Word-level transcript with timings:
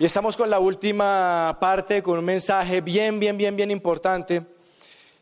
Y 0.00 0.04
estamos 0.04 0.36
con 0.36 0.48
la 0.48 0.60
última 0.60 1.58
parte, 1.60 2.04
con 2.04 2.20
un 2.20 2.24
mensaje 2.24 2.80
bien, 2.80 3.18
bien, 3.18 3.36
bien, 3.36 3.56
bien 3.56 3.68
importante. 3.72 4.46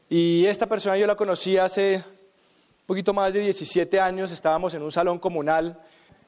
Y 0.07 0.45
esta 0.45 0.67
persona 0.67 0.99
yo 0.99 1.07
la 1.07 1.15
conocí 1.15 1.57
hace 1.57 1.97
un 1.97 2.85
poquito 2.85 3.15
más 3.15 3.33
de 3.33 3.41
17 3.41 3.99
años, 3.99 4.33
estábamos 4.33 4.75
en 4.75 4.83
un 4.83 4.91
salón 4.91 5.19
comunal. 5.19 5.81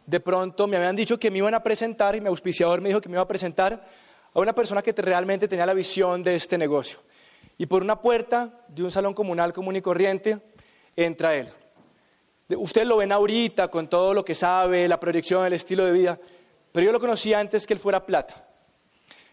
De 0.06 0.18
pronto 0.20 0.66
me 0.66 0.78
habían 0.78 0.96
dicho 0.96 1.18
que 1.18 1.30
me 1.30 1.36
iban 1.36 1.52
a 1.52 1.62
presentar 1.62 2.16
y 2.16 2.22
mi 2.22 2.28
auspiciador 2.28 2.80
me 2.80 2.88
dijo 2.88 3.02
que 3.02 3.10
me 3.10 3.16
iba 3.16 3.22
a 3.22 3.28
presentar 3.28 3.86
a 4.32 4.40
una 4.40 4.54
persona 4.54 4.80
que 4.80 4.92
realmente 4.92 5.46
tenía 5.46 5.66
la 5.66 5.74
visión 5.74 6.22
de 6.22 6.34
este 6.34 6.56
negocio. 6.56 7.00
Y 7.58 7.66
por 7.66 7.82
una 7.82 8.00
puerta 8.00 8.64
de 8.68 8.82
un 8.82 8.90
salón 8.90 9.12
comunal 9.12 9.52
común 9.52 9.76
y 9.76 9.82
corriente 9.82 10.38
entra 10.96 11.34
él. 11.34 11.50
Ustedes 12.56 12.86
lo 12.86 12.96
ven 12.96 13.12
ahorita 13.12 13.68
con 13.68 13.88
todo 13.88 14.14
lo 14.14 14.24
que 14.24 14.34
sabe, 14.34 14.88
la 14.88 14.98
proyección, 14.98 15.44
el 15.44 15.52
estilo 15.52 15.84
de 15.84 15.92
vida, 15.92 16.18
pero 16.78 16.86
yo 16.86 16.92
lo 16.92 17.00
conocí 17.00 17.34
antes 17.34 17.66
que 17.66 17.74
él 17.74 17.80
fuera 17.80 18.06
plata. 18.06 18.46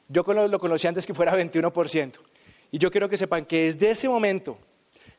Yo 0.08 0.24
lo 0.24 0.58
conocí 0.58 0.88
antes 0.88 1.06
que 1.06 1.14
fuera 1.14 1.32
21%. 1.38 2.14
Y 2.72 2.80
yo 2.80 2.90
quiero 2.90 3.08
que 3.08 3.18
sepan 3.18 3.46
que 3.46 3.66
desde 3.66 3.92
ese 3.92 4.10
momento, 4.10 4.58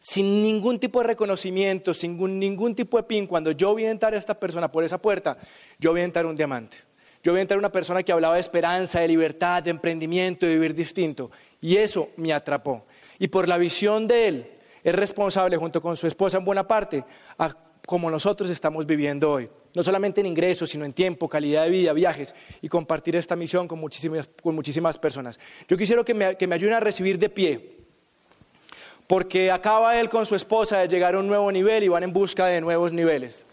sin 0.00 0.42
ningún 0.42 0.80
tipo 0.80 1.00
de 1.00 1.06
reconocimiento, 1.06 1.94
sin 1.94 2.18
ningún, 2.40 2.74
tipo 2.74 2.96
de 2.96 3.04
pin, 3.04 3.28
cuando 3.28 3.52
yo 3.52 3.76
vi 3.76 3.86
entrar 3.86 4.12
a 4.12 4.16
esta 4.16 4.34
persona 4.40 4.72
por 4.72 4.82
esa 4.82 4.98
puerta, 4.98 5.38
yo 5.78 5.92
vi 5.92 6.02
entrar 6.02 6.26
un 6.26 6.34
diamante. 6.34 6.78
Yo 7.22 7.32
vi 7.32 7.42
entrar 7.42 7.58
una 7.58 7.70
persona 7.70 8.02
que 8.02 8.10
hablaba 8.10 8.34
de 8.34 8.40
esperanza, 8.40 8.98
de 8.98 9.06
libertad, 9.06 9.62
de 9.62 9.70
emprendimiento, 9.70 10.46
de 10.46 10.54
vivir 10.54 10.74
distinto. 10.74 11.30
Y 11.60 11.76
eso 11.76 12.08
me 12.16 12.32
atrapó. 12.32 12.86
Y 13.20 13.28
por 13.28 13.46
la 13.46 13.56
visión 13.56 14.08
de 14.08 14.26
él, 14.26 14.50
es 14.82 14.94
responsable 14.96 15.56
junto 15.58 15.80
con 15.80 15.94
su 15.94 16.08
esposa 16.08 16.38
en 16.38 16.44
buena 16.44 16.66
parte 16.66 17.04
a 17.38 17.54
como 17.86 18.10
nosotros 18.10 18.50
estamos 18.50 18.84
viviendo 18.84 19.30
hoy. 19.30 19.48
No 19.76 19.82
solamente 19.82 20.22
en 20.22 20.26
ingresos, 20.26 20.70
sino 20.70 20.86
en 20.86 20.94
tiempo, 20.94 21.28
calidad 21.28 21.64
de 21.64 21.68
vida, 21.68 21.92
viajes 21.92 22.34
y 22.62 22.68
compartir 22.70 23.14
esta 23.14 23.36
misión 23.36 23.68
con 23.68 23.78
muchísimas, 23.78 24.26
con 24.42 24.54
muchísimas 24.54 24.96
personas. 24.96 25.38
Yo 25.68 25.76
quisiera 25.76 26.02
que 26.02 26.14
me, 26.14 26.34
que 26.34 26.46
me 26.46 26.54
ayuden 26.54 26.76
a 26.76 26.80
recibir 26.80 27.18
de 27.18 27.28
pie, 27.28 27.76
porque 29.06 29.50
acaba 29.50 30.00
él 30.00 30.08
con 30.08 30.24
su 30.24 30.34
esposa 30.34 30.78
de 30.78 30.88
llegar 30.88 31.14
a 31.14 31.18
un 31.18 31.26
nuevo 31.26 31.52
nivel 31.52 31.84
y 31.84 31.88
van 31.88 32.04
en 32.04 32.12
busca 32.14 32.46
de 32.46 32.58
nuevos 32.62 32.90
niveles. 32.90 33.44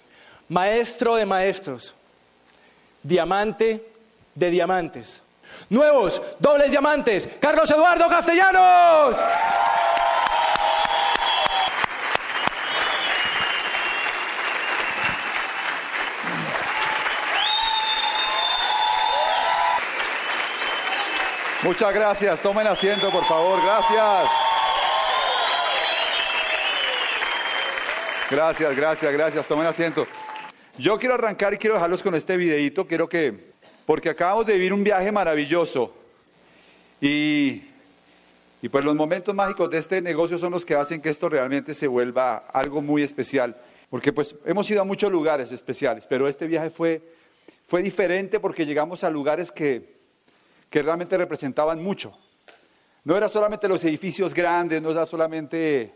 Maestro 0.48 1.16
de 1.16 1.25
maestros, 1.25 1.94
diamante 3.03 3.86
de 4.33 4.50
diamantes. 4.50 5.22
Nuevos, 5.70 6.22
dobles 6.39 6.72
diamantes, 6.72 7.28
Carlos 7.42 7.70
Eduardo 7.70 8.08
Castellanos. 8.08 9.17
Muchas 21.64 21.94
gracias. 21.94 22.42
Tomen 22.42 22.67
asiento, 22.67 23.09
por 23.09 23.23
favor. 23.23 23.58
Gracias. 23.64 24.30
Gracias, 28.30 28.75
gracias, 28.75 29.14
gracias. 29.14 29.47
Tomen 29.47 29.66
asiento. 29.66 30.05
Yo 30.78 31.00
quiero 31.00 31.16
arrancar 31.16 31.53
y 31.53 31.58
quiero 31.58 31.75
dejarlos 31.75 32.03
con 32.03 32.16
este 32.16 32.36
videito. 32.36 32.86
Quiero 32.86 33.08
que, 33.08 33.53
porque 33.86 34.09
acabamos 34.09 34.45
de 34.45 34.55
vivir 34.55 34.73
un 34.73 34.83
viaje 34.83 35.09
maravilloso. 35.09 35.95
Y, 37.00 37.64
y 38.61 38.67
pues 38.70 38.83
los 38.83 38.95
momentos 38.95 39.33
mágicos 39.33 39.70
de 39.70 39.77
este 39.77 40.02
negocio 40.02 40.38
son 40.38 40.52
los 40.52 40.66
que 40.66 40.75
hacen 40.75 41.02
que 41.02 41.09
esto 41.09 41.30
realmente 41.30 41.73
se 41.73 41.88
vuelva 41.88 42.44
algo 42.52 42.81
muy 42.81 43.03
especial. 43.03 43.55
Porque 43.89 44.11
pues 44.11 44.36
hemos 44.45 44.70
ido 44.70 44.81
a 44.81 44.86
muchos 44.86 45.09
lugares 45.09 45.53
especiales, 45.53 46.08
pero 46.08 46.27
este 46.27 46.45
viaje 46.45 46.70
fue, 46.70 47.02
fue 47.66 47.81
diferente 47.81 48.42
porque 48.42 48.66
llegamos 48.66 49.05
a 49.05 49.09
lugares 49.09 49.50
que, 49.50 49.92
que 50.74 50.82
realmente 50.82 51.16
representaban 51.16 51.84
mucho. 51.84 52.18
No 53.04 53.16
era 53.16 53.30
solamente 53.30 53.68
los 53.68 53.84
edificios 53.84 54.34
grandes, 54.34 54.82
no 54.82 54.90
era 54.90 55.06
solamente 55.06 55.94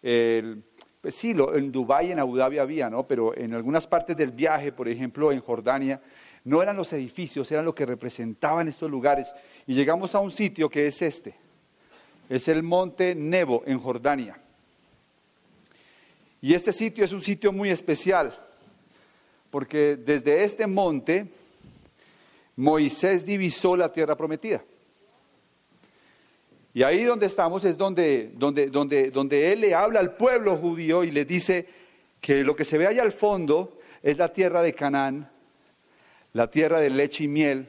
el, 0.00 0.62
pues 1.00 1.16
sí, 1.16 1.34
en 1.52 1.72
Dubái, 1.72 2.12
en 2.12 2.20
Abu 2.20 2.36
Dhabi 2.36 2.58
había, 2.58 2.88
¿no? 2.88 3.08
Pero 3.08 3.36
en 3.36 3.54
algunas 3.54 3.88
partes 3.88 4.16
del 4.16 4.30
viaje, 4.30 4.70
por 4.70 4.86
ejemplo, 4.86 5.32
en 5.32 5.40
Jordania, 5.40 6.00
no 6.44 6.62
eran 6.62 6.76
los 6.76 6.92
edificios, 6.92 7.50
eran 7.50 7.64
lo 7.64 7.74
que 7.74 7.84
representaban 7.84 8.68
estos 8.68 8.88
lugares. 8.88 9.34
Y 9.66 9.74
llegamos 9.74 10.14
a 10.14 10.20
un 10.20 10.30
sitio 10.30 10.68
que 10.70 10.86
es 10.86 11.02
este, 11.02 11.34
es 12.28 12.46
el 12.46 12.62
monte 12.62 13.16
Nebo 13.16 13.64
en 13.66 13.80
Jordania. 13.80 14.38
Y 16.40 16.54
este 16.54 16.70
sitio 16.70 17.04
es 17.04 17.12
un 17.12 17.20
sitio 17.20 17.50
muy 17.50 17.70
especial, 17.70 18.32
porque 19.50 19.96
desde 19.96 20.44
este 20.44 20.68
monte 20.68 21.32
Moisés 22.56 23.24
divisó 23.24 23.76
la 23.76 23.92
tierra 23.92 24.16
prometida. 24.16 24.64
Y 26.72 26.82
ahí 26.82 27.04
donde 27.04 27.26
estamos 27.26 27.64
es 27.64 27.78
donde, 27.78 28.32
donde, 28.34 28.66
donde, 28.68 29.10
donde 29.10 29.52
él 29.52 29.62
le 29.62 29.74
habla 29.74 30.00
al 30.00 30.16
pueblo 30.16 30.56
judío 30.56 31.04
y 31.04 31.10
le 31.10 31.24
dice 31.24 31.66
que 32.20 32.44
lo 32.44 32.54
que 32.54 32.64
se 32.64 32.76
ve 32.76 32.86
allá 32.86 33.02
al 33.02 33.12
fondo 33.12 33.78
es 34.02 34.18
la 34.18 34.32
tierra 34.32 34.60
de 34.62 34.74
Canaán, 34.74 35.30
la 36.32 36.50
tierra 36.50 36.80
de 36.80 36.90
leche 36.90 37.24
y 37.24 37.28
miel, 37.28 37.68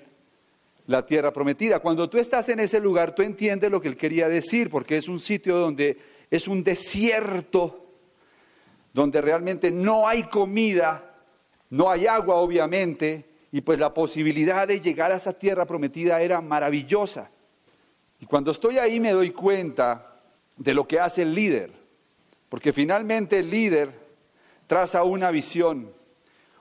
la 0.88 1.06
tierra 1.06 1.32
prometida. 1.32 1.80
Cuando 1.80 2.10
tú 2.10 2.18
estás 2.18 2.50
en 2.50 2.60
ese 2.60 2.80
lugar, 2.80 3.16
tú 3.16 3.22
entiendes 3.22 3.72
lo 3.72 3.82
que 3.82 3.88
él 3.88 3.98
quería 3.98 4.28
decir, 4.28 4.70
porque 4.70 4.98
es 4.98 5.08
un 5.08 5.20
sitio 5.20 5.58
donde 5.58 5.98
es 6.30 6.48
un 6.48 6.64
desierto, 6.64 7.86
donde 8.94 9.22
realmente 9.22 9.72
no 9.72 10.08
hay 10.08 10.24
comida, 10.24 11.16
no 11.70 11.90
hay 11.90 12.08
agua, 12.08 12.36
obviamente, 12.36 13.26
y 13.58 13.62
pues 13.62 13.80
la 13.80 13.92
posibilidad 13.92 14.68
de 14.68 14.82
llegar 14.82 15.12
a 15.12 15.16
esa 15.16 15.34
tierra 15.34 15.66
prometida 15.66 16.22
era 16.22 16.42
maravillosa. 16.42 17.32
Y 18.20 18.28
cuando 18.28 18.52
estoy 18.52 18.78
ahí 18.78 19.00
me 19.00 19.14
doy 19.14 19.32
cuenta 19.32 20.22
de 20.56 20.76
lo 20.76 20.88
que 20.88 21.00
hace 21.00 21.24
el 21.24 21.34
líder, 21.34 21.72
porque 22.50 22.72
finalmente 22.72 23.40
el 23.40 23.50
líder 23.50 23.92
traza 24.68 25.02
una 25.02 25.32
visión, 25.32 25.92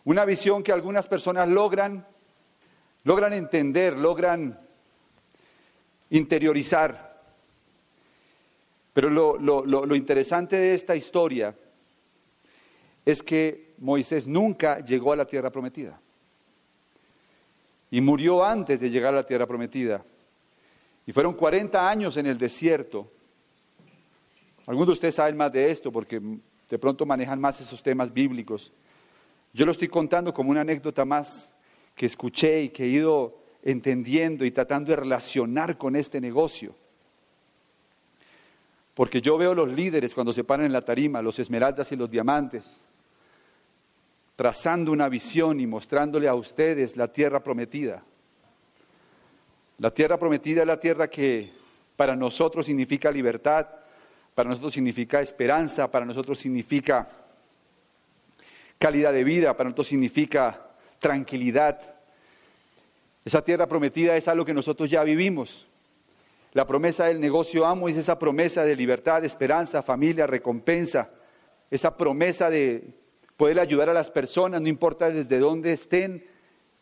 una 0.05 0.25
visión 0.25 0.62
que 0.62 0.73
algunas 0.73 1.07
personas 1.07 1.47
logran, 1.49 2.07
logran 3.05 3.34
entender, 3.34 3.95
logran 3.95 4.59
interiorizar. 6.09 7.21
Pero 8.95 9.11
lo, 9.11 9.37
lo 9.37 9.95
interesante 9.95 10.59
de 10.59 10.73
esta 10.73 10.97
historia 10.97 11.55
es 13.05 13.23
que 13.23 13.75
Moisés 13.77 14.27
nunca 14.27 14.81
llegó 14.81 15.13
a 15.13 15.17
la 15.17 15.27
tierra 15.27 15.51
prometida 15.51 16.01
y 17.91 18.01
murió 18.01 18.45
antes 18.45 18.81
de 18.81 18.91
llegar 18.91 19.13
a 19.15 19.19
la 19.19 19.27
tierra 19.27 19.47
prometida. 19.47 20.05
Y 21.07 21.13
fueron 21.13 21.35
40 21.35 21.89
años 21.89 22.17
en 22.17 22.27
el 22.27 22.37
desierto. 22.37 23.11
Algunos 24.67 24.89
de 24.89 24.93
ustedes 24.95 25.15
saben 25.15 25.37
más 25.37 25.53
de 25.53 25.71
esto 25.71 25.93
porque 25.93 26.21
de 26.69 26.79
pronto 26.79 27.07
manejan 27.07 27.41
más 27.41 27.61
esos 27.61 27.83
temas 27.83 28.13
bíblicos. 28.13 28.73
Yo 29.53 29.65
lo 29.65 29.73
estoy 29.73 29.89
contando 29.89 30.35
como 30.35 30.51
una 30.51 30.63
anécdota 30.63 31.05
más 31.05 31.53
que 31.95 32.07
escuché 32.07 32.63
y 32.63 32.69
que 32.71 32.85
he 32.85 32.89
ido 32.89 33.39
entendiendo 33.63 34.45
y 34.45 34.51
tratando 34.51 34.91
de 34.91 34.97
relacionar 34.97 35.79
con 35.79 35.97
este 35.97 36.21
negocio. 36.21 36.75
Porque 38.95 39.21
yo 39.21 39.37
veo 39.39 39.55
los 39.55 39.69
líderes 39.69 40.15
cuando 40.15 40.33
se 40.33 40.45
paran 40.45 40.67
en 40.67 40.73
la 40.73 40.85
tarima, 40.85 41.23
los 41.23 41.39
esmeraldas 41.39 41.93
y 41.93 41.97
los 41.97 42.11
diamantes, 42.11 42.81
trazando 44.37 44.93
una 44.93 45.09
visión 45.09 45.59
y 45.61 45.67
mostrándole 45.67 46.29
a 46.29 46.35
ustedes 46.35 46.97
la 46.97 47.09
tierra 47.09 47.43
prometida. 47.43 48.05
La 49.79 49.91
tierra 49.91 50.19
prometida 50.19 50.61
es 50.61 50.67
la 50.67 50.79
tierra 50.79 51.09
que 51.09 51.53
para 51.97 52.15
nosotros 52.15 52.67
significa 52.67 53.11
libertad, 53.11 53.67
para 54.35 54.51
nosotros 54.51 54.75
significa 54.75 55.23
esperanza, 55.23 55.91
para 55.91 56.05
nosotros 56.05 56.39
significa 56.39 57.09
calidad 58.79 59.15
de 59.15 59.25
vida, 59.25 59.57
para 59.57 59.71
nosotros 59.71 59.87
significa 59.87 60.67
tranquilidad. 60.99 61.81
Esa 63.25 63.43
tierra 63.43 63.67
prometida 63.67 64.17
es 64.17 64.29
algo 64.29 64.45
que 64.45 64.55
nosotros 64.55 64.91
ya 64.91 65.03
vivimos. 65.03 65.66
La 66.53 66.66
promesa 66.66 67.07
del 67.07 67.21
negocio 67.21 67.65
amo 67.65 67.89
es 67.89 67.97
esa 67.97 68.19
promesa 68.19 68.65
de 68.65 68.77
libertad, 68.77 69.25
esperanza, 69.25 69.83
familia, 69.83 70.27
recompensa, 70.27 71.10
esa 71.71 71.97
promesa 71.97 72.51
de 72.51 72.95
poder 73.36 73.60
ayudar 73.60 73.88
a 73.88 73.94
las 73.94 74.10
personas, 74.10 74.60
no 74.60 74.68
importa 74.68 75.10
desde 75.10 75.38
dónde 75.38 75.72
estén, 75.72 76.24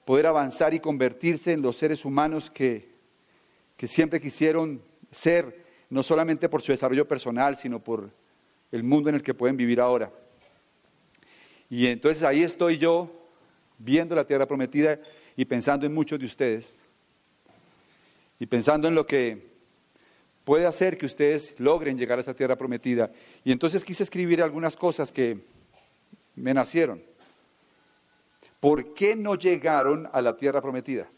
poder 0.05 0.27
avanzar 0.27 0.75
y 0.75 0.81
convertirse 0.81 1.53
en 1.53 1.63
los 1.63 1.77
seres 1.77 2.05
humanos 2.05 2.51
que, 2.51 2.89
que 3.77 3.89
siempre 3.89 4.21
quisieron 4.21 4.83
ser, 5.11 5.65
no 5.91 6.03
solamente 6.03 6.49
por 6.49 6.63
su 6.63 6.73
desarrollo 6.73 7.09
personal, 7.09 7.57
sino 7.57 7.81
por 7.81 8.11
el 8.71 8.83
mundo 8.83 9.09
en 9.09 9.17
el 9.17 9.23
que 9.23 9.35
pueden 9.35 9.57
vivir 9.57 9.81
ahora. 9.81 10.13
Y 11.71 11.87
entonces 11.87 12.23
ahí 12.23 12.43
estoy 12.43 12.79
yo 12.79 13.11
viendo 13.79 14.15
la 14.15 14.27
tierra 14.27 14.47
prometida 14.47 15.01
y 15.37 15.45
pensando 15.45 15.87
en 15.87 15.95
muchos 15.95 16.19
de 16.19 16.27
ustedes 16.27 16.79
y 18.39 18.47
pensando 18.47 18.89
en 18.89 18.95
lo 18.95 19.07
que 19.07 19.55
puede 20.45 20.67
hacer 20.67 20.99
que 20.99 21.07
ustedes 21.07 21.55
logren 21.59 21.97
llegar 21.97 22.19
a 22.19 22.21
esa 22.21 22.35
tierra 22.35 22.57
prometida. 22.57 23.11
Y 23.45 23.53
entonces 23.53 23.85
quise 23.85 24.03
escribir 24.03 24.43
algunas 24.43 24.77
cosas 24.77 25.11
que 25.11 25.39
me 26.37 26.55
nacieron. 26.55 27.03
¿Por 28.61 28.95
qué 28.95 29.15
no 29.17 29.35
llegaron 29.35 30.09
a 30.13 30.23
la 30.23 30.37
tierra 30.37 30.61
prometida? 30.63 31.09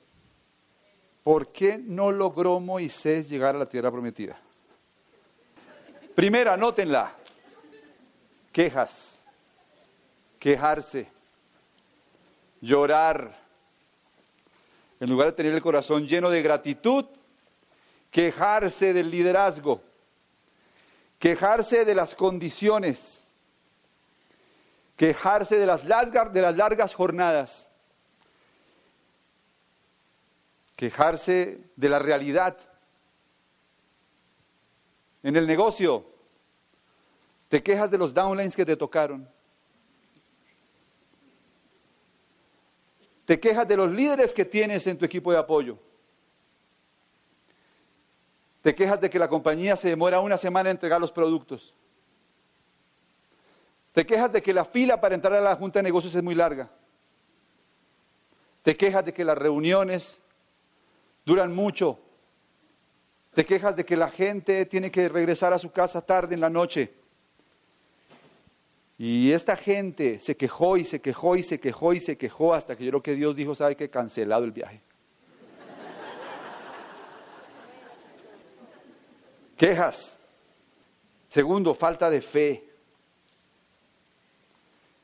¿por 1.26 1.50
qué 1.50 1.76
no 1.76 2.12
logró 2.12 2.60
Moisés 2.60 3.28
llegar 3.28 3.56
a 3.56 3.58
la 3.58 3.66
tierra 3.66 3.90
prometida? 3.90 4.38
Primera, 6.14 6.52
anótenla. 6.52 7.12
Quejas, 8.52 9.18
quejarse, 10.38 11.08
llorar. 12.60 13.36
En 15.00 15.10
lugar 15.10 15.26
de 15.26 15.32
tener 15.32 15.52
el 15.52 15.60
corazón 15.60 16.06
lleno 16.06 16.30
de 16.30 16.42
gratitud, 16.42 17.06
quejarse 18.12 18.92
del 18.92 19.10
liderazgo, 19.10 19.82
quejarse 21.18 21.84
de 21.84 21.96
las 21.96 22.14
condiciones, 22.14 23.25
quejarse 24.96 25.58
de 25.58 25.66
las 25.66 25.84
largas, 25.84 26.32
de 26.32 26.40
las 26.40 26.56
largas 26.56 26.94
jornadas, 26.94 27.68
quejarse 30.74 31.60
de 31.76 31.88
la 31.88 31.98
realidad. 31.98 32.56
En 35.22 35.36
el 35.36 35.46
negocio, 35.46 36.06
te 37.48 37.62
quejas 37.62 37.90
de 37.90 37.98
los 37.98 38.14
downlines 38.14 38.56
que 38.56 38.64
te 38.64 38.76
tocaron. 38.76 39.28
Te 43.24 43.40
quejas 43.40 43.66
de 43.66 43.76
los 43.76 43.90
líderes 43.90 44.32
que 44.32 44.44
tienes 44.44 44.86
en 44.86 44.96
tu 44.96 45.04
equipo 45.04 45.32
de 45.32 45.38
apoyo. 45.38 45.78
Te 48.62 48.74
quejas 48.74 49.00
de 49.00 49.10
que 49.10 49.18
la 49.18 49.28
compañía 49.28 49.76
se 49.76 49.88
demora 49.88 50.20
una 50.20 50.36
semana 50.36 50.70
en 50.70 50.76
entregar 50.76 51.00
los 51.00 51.12
productos. 51.12 51.74
Te 53.96 54.04
quejas 54.04 54.30
de 54.30 54.42
que 54.42 54.52
la 54.52 54.66
fila 54.66 55.00
para 55.00 55.14
entrar 55.14 55.32
a 55.32 55.40
la 55.40 55.56
Junta 55.56 55.78
de 55.78 55.84
Negocios 55.84 56.14
es 56.14 56.22
muy 56.22 56.34
larga. 56.34 56.68
Te 58.62 58.76
quejas 58.76 59.06
de 59.06 59.14
que 59.14 59.24
las 59.24 59.38
reuniones 59.38 60.20
duran 61.24 61.54
mucho. 61.54 61.98
Te 63.32 63.46
quejas 63.46 63.74
de 63.74 63.86
que 63.86 63.96
la 63.96 64.10
gente 64.10 64.66
tiene 64.66 64.90
que 64.90 65.08
regresar 65.08 65.54
a 65.54 65.58
su 65.58 65.72
casa 65.72 66.02
tarde 66.02 66.34
en 66.34 66.42
la 66.42 66.50
noche. 66.50 66.92
Y 68.98 69.32
esta 69.32 69.56
gente 69.56 70.20
se 70.20 70.36
quejó 70.36 70.76
y 70.76 70.84
se 70.84 71.00
quejó 71.00 71.34
y 71.34 71.42
se 71.42 71.58
quejó 71.58 71.94
y 71.94 72.00
se 72.00 72.18
quejó 72.18 72.52
hasta 72.52 72.76
que 72.76 72.84
yo 72.84 72.90
creo 72.90 73.02
que 73.02 73.14
Dios 73.14 73.34
dijo, 73.34 73.54
sabe 73.54 73.76
que 73.76 73.88
cancelado 73.88 74.44
el 74.44 74.52
viaje. 74.52 74.78
Quejas. 79.56 80.18
Segundo, 81.30 81.74
falta 81.74 82.10
de 82.10 82.20
fe 82.20 82.75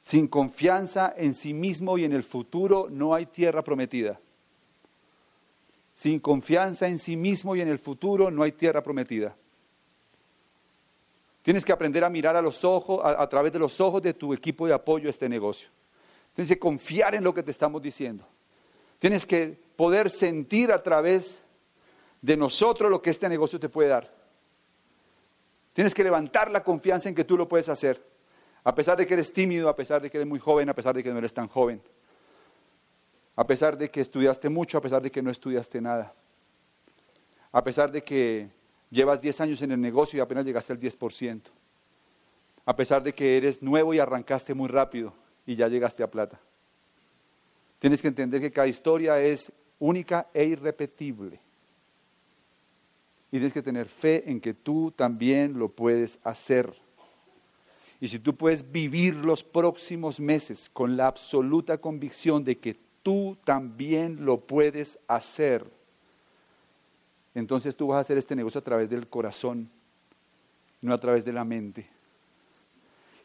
sin 0.02 0.26
confianza 0.26 1.14
en 1.16 1.34
sí 1.34 1.54
mismo 1.54 1.96
y 1.96 2.04
en 2.04 2.12
el 2.12 2.24
futuro 2.24 2.88
no 2.90 3.14
hay 3.14 3.26
tierra 3.26 3.62
prometida. 3.62 4.20
Sin 5.94 6.18
confianza 6.18 6.88
en 6.88 6.98
sí 6.98 7.16
mismo 7.16 7.54
y 7.54 7.60
en 7.60 7.68
el 7.68 7.78
futuro 7.78 8.30
no 8.30 8.42
hay 8.42 8.52
tierra 8.52 8.82
prometida. 8.82 9.36
Tienes 11.42 11.64
que 11.64 11.72
aprender 11.72 12.02
a 12.04 12.10
mirar 12.10 12.36
a 12.36 12.42
los 12.42 12.64
ojos, 12.64 13.00
a, 13.04 13.28
través 13.28 13.52
de 13.52 13.58
los 13.58 13.80
ojos 13.80 14.02
de 14.02 14.14
tu 14.14 14.32
equipo 14.32 14.66
de 14.66 14.74
apoyo 14.74 15.08
a 15.08 15.10
este 15.10 15.28
negocio. 15.28 15.68
Tienes 16.34 16.50
que 16.50 16.58
confiar 16.58 17.14
en 17.14 17.24
lo 17.24 17.34
que 17.34 17.42
te 17.42 17.50
estamos 17.50 17.82
diciendo. 17.82 18.26
Tienes 18.98 19.26
que 19.26 19.58
poder 19.76 20.10
sentir 20.10 20.72
a 20.72 20.82
través 20.82 21.42
de 22.20 22.36
nosotros 22.36 22.90
lo 22.90 23.02
que 23.02 23.10
este 23.10 23.28
negocio 23.28 23.58
te 23.58 23.68
puede 23.68 23.88
dar. 23.88 24.12
Tienes 25.72 25.94
que 25.94 26.04
levantar 26.04 26.50
la 26.50 26.62
confianza 26.62 27.08
en 27.08 27.14
que 27.14 27.24
tú 27.24 27.36
lo 27.36 27.48
puedes 27.48 27.68
hacer. 27.68 28.11
A 28.64 28.74
pesar 28.74 28.96
de 28.96 29.06
que 29.06 29.14
eres 29.14 29.32
tímido, 29.32 29.68
a 29.68 29.74
pesar 29.74 30.00
de 30.00 30.10
que 30.10 30.18
eres 30.18 30.28
muy 30.28 30.38
joven, 30.38 30.68
a 30.68 30.74
pesar 30.74 30.94
de 30.94 31.02
que 31.02 31.10
no 31.10 31.18
eres 31.18 31.34
tan 31.34 31.48
joven. 31.48 31.82
A 33.34 33.46
pesar 33.46 33.76
de 33.76 33.90
que 33.90 34.00
estudiaste 34.00 34.48
mucho, 34.48 34.78
a 34.78 34.80
pesar 34.80 35.02
de 35.02 35.10
que 35.10 35.22
no 35.22 35.30
estudiaste 35.30 35.80
nada. 35.80 36.14
A 37.50 37.64
pesar 37.64 37.90
de 37.90 38.02
que 38.02 38.48
llevas 38.90 39.20
10 39.20 39.40
años 39.40 39.62
en 39.62 39.72
el 39.72 39.80
negocio 39.80 40.18
y 40.18 40.20
apenas 40.20 40.44
llegaste 40.44 40.72
al 40.72 40.78
10%. 40.78 41.40
A 42.64 42.76
pesar 42.76 43.02
de 43.02 43.12
que 43.12 43.36
eres 43.36 43.62
nuevo 43.62 43.92
y 43.94 43.98
arrancaste 43.98 44.54
muy 44.54 44.68
rápido 44.68 45.12
y 45.44 45.56
ya 45.56 45.66
llegaste 45.68 46.02
a 46.02 46.10
plata. 46.10 46.38
Tienes 47.80 48.00
que 48.00 48.08
entender 48.08 48.40
que 48.40 48.52
cada 48.52 48.68
historia 48.68 49.20
es 49.20 49.50
única 49.80 50.28
e 50.32 50.44
irrepetible. 50.44 51.40
Y 53.32 53.38
tienes 53.38 53.52
que 53.52 53.62
tener 53.62 53.88
fe 53.88 54.30
en 54.30 54.40
que 54.40 54.54
tú 54.54 54.92
también 54.92 55.58
lo 55.58 55.68
puedes 55.68 56.20
hacer. 56.22 56.72
Y 58.02 58.08
si 58.08 58.18
tú 58.18 58.34
puedes 58.34 58.72
vivir 58.72 59.14
los 59.14 59.44
próximos 59.44 60.18
meses 60.18 60.68
con 60.72 60.96
la 60.96 61.06
absoluta 61.06 61.78
convicción 61.78 62.42
de 62.42 62.58
que 62.58 62.76
tú 63.04 63.38
también 63.44 64.24
lo 64.24 64.40
puedes 64.40 64.98
hacer, 65.06 65.64
entonces 67.32 67.76
tú 67.76 67.86
vas 67.86 67.98
a 67.98 68.00
hacer 68.00 68.18
este 68.18 68.34
negocio 68.34 68.58
a 68.58 68.64
través 68.64 68.90
del 68.90 69.06
corazón, 69.06 69.70
no 70.80 70.92
a 70.92 70.98
través 70.98 71.24
de 71.24 71.32
la 71.32 71.44
mente. 71.44 71.86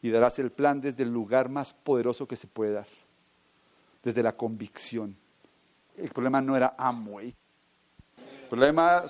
Y 0.04 0.12
darás 0.12 0.38
el 0.38 0.52
plan 0.52 0.80
desde 0.80 1.02
el 1.02 1.10
lugar 1.10 1.50
más 1.50 1.74
poderoso 1.74 2.28
que 2.28 2.36
se 2.36 2.46
puede 2.46 2.74
dar, 2.74 2.88
desde 4.04 4.22
la 4.22 4.34
convicción. 4.34 5.16
El 5.98 6.10
problema 6.10 6.40
no 6.40 6.56
era 6.56 6.76
Amway. 6.78 7.34
El 8.48 8.52
problema 8.52 9.04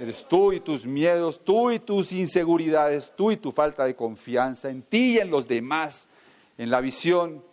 eres 0.00 0.26
tú 0.26 0.54
y 0.54 0.60
tus 0.60 0.86
miedos, 0.86 1.44
tú 1.44 1.70
y 1.70 1.78
tus 1.78 2.12
inseguridades, 2.12 3.12
tú 3.14 3.30
y 3.30 3.36
tu 3.36 3.52
falta 3.52 3.84
de 3.84 3.94
confianza 3.94 4.70
en 4.70 4.80
ti 4.80 5.16
y 5.16 5.18
en 5.18 5.30
los 5.30 5.46
demás, 5.46 6.08
en 6.56 6.70
la 6.70 6.80
visión. 6.80 7.44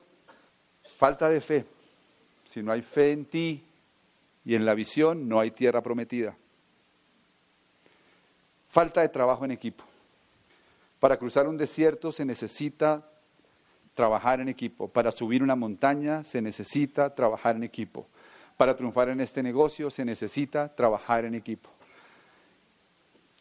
Falta 0.97 1.27
de 1.27 1.41
fe. 1.41 1.65
Si 2.45 2.63
no 2.63 2.71
hay 2.71 2.81
fe 2.81 3.11
en 3.11 3.25
ti 3.25 3.61
y 4.45 4.55
en 4.55 4.65
la 4.65 4.73
visión, 4.73 5.27
no 5.27 5.41
hay 5.41 5.51
tierra 5.51 5.81
prometida. 5.81 6.33
Falta 8.69 9.01
de 9.01 9.09
trabajo 9.09 9.43
en 9.43 9.51
equipo. 9.51 9.83
Para 11.01 11.17
cruzar 11.17 11.45
un 11.49 11.57
desierto 11.57 12.13
se 12.13 12.23
necesita 12.23 13.05
trabajar 13.95 14.39
en 14.39 14.47
equipo. 14.47 14.87
Para 14.87 15.11
subir 15.11 15.43
una 15.43 15.57
montaña 15.57 16.23
se 16.23 16.41
necesita 16.41 17.13
trabajar 17.13 17.57
en 17.57 17.65
equipo. 17.65 18.07
Para 18.57 18.75
triunfar 18.75 19.09
en 19.09 19.19
este 19.19 19.43
negocio 19.43 19.89
se 19.89 20.05
necesita 20.05 20.73
trabajar 20.73 21.25
en 21.25 21.35
equipo. 21.35 21.69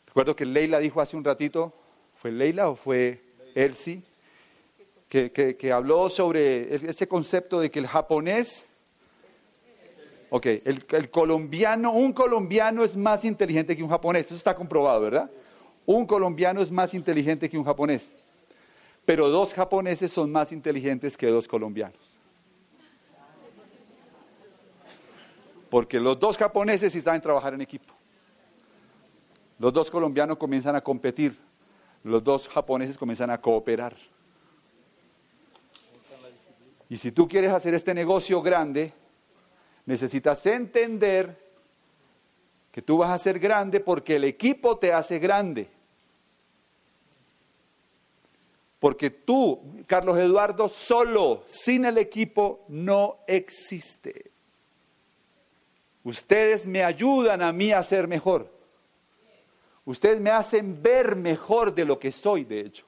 Recuerdo 0.07 0.37
que 0.37 0.45
Leila 0.45 0.79
dijo 0.79 1.01
hace 1.01 1.17
un 1.17 1.25
ratito, 1.25 1.73
¿fue 2.15 2.31
Leila 2.31 2.69
o 2.69 2.77
fue 2.77 3.21
Elsie? 3.55 4.03
Que, 5.09 5.31
que, 5.31 5.73
habló 5.73 6.09
sobre 6.11 6.75
ese 6.75 7.07
concepto 7.07 7.61
de 7.61 7.71
que 7.71 7.79
el 7.79 7.87
japonés, 7.87 8.67
ok, 10.31 10.47
el, 10.47 10.85
el 10.91 11.11
colombiano, 11.11 11.93
un 11.93 12.13
colombiano 12.13 12.83
es 12.83 12.97
más 12.97 13.25
inteligente 13.25 13.77
que 13.77 13.83
un 13.85 13.89
japonés, 13.89 14.27
eso 14.27 14.35
está 14.35 14.57
comprobado, 14.57 15.03
¿verdad? 15.03 15.31
Un 15.87 16.05
colombiano 16.05 16.63
es 16.63 16.71
más 16.73 16.95
inteligente 16.95 17.49
que 17.49 17.57
un 17.57 17.65
japonés, 17.65 18.13
pero 19.05 19.29
dos 19.29 19.55
japoneses 19.55 20.13
son 20.13 20.33
más 20.33 20.51
inteligentes 20.51 21.17
que 21.17 21.29
dos 21.29 21.47
colombianos. 21.47 22.14
Porque 25.75 25.99
los 25.99 26.21
dos 26.21 26.39
japoneses 26.39 26.93
sí 26.93 27.01
saben 27.01 27.21
trabajar 27.21 27.53
en 27.53 27.61
equipo. 27.61 27.93
Los 29.59 29.73
dos 29.73 29.91
colombianos 29.91 30.39
comienzan 30.39 30.77
a 30.77 30.81
competir. 30.81 31.37
Los 32.05 32.23
dos 32.23 32.47
japoneses 32.47 32.97
comienzan 32.97 33.31
a 33.31 33.41
cooperar. 33.41 33.97
Y 36.89 36.97
si 36.97 37.11
tú 37.11 37.27
quieres 37.27 37.51
hacer 37.51 37.75
este 37.75 37.93
negocio 37.93 38.41
grande, 38.41 38.93
necesitas 39.85 40.47
entender 40.47 41.37
que 42.71 42.81
tú 42.81 42.99
vas 42.99 43.11
a 43.11 43.19
ser 43.19 43.41
grande 43.41 43.81
porque 43.81 44.15
el 44.15 44.23
equipo 44.23 44.79
te 44.79 44.93
hace 44.93 45.19
grande. 45.19 45.69
Porque 48.79 49.11
tú, 49.11 49.83
Carlos 49.89 50.19
Eduardo, 50.19 50.69
solo, 50.69 51.43
sin 51.49 51.85
el 51.85 51.99
equipo, 51.99 52.65
no 52.69 53.17
existe. 53.27 54.24
Ustedes 56.05 56.67
me 56.67 56.85
ayudan 56.85 57.43
a 57.43 57.51
mí 57.51 57.73
a 57.73 57.83
ser 57.83 58.07
mejor. 58.07 58.53
Ustedes 59.87 60.21
me 60.21 60.31
hacen 60.31 60.83
ver 60.83 61.17
mejor 61.17 61.75
de 61.75 61.85
lo 61.85 61.99
que 61.99 62.13
soy, 62.13 62.45
de 62.45 62.61
hecho. 62.61 62.85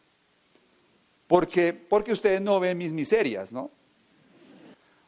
Porque, 1.26 1.72
porque 1.72 2.12
ustedes 2.12 2.40
no 2.40 2.60
ven 2.60 2.78
mis 2.78 2.92
miserias, 2.92 3.52
¿no? 3.52 3.70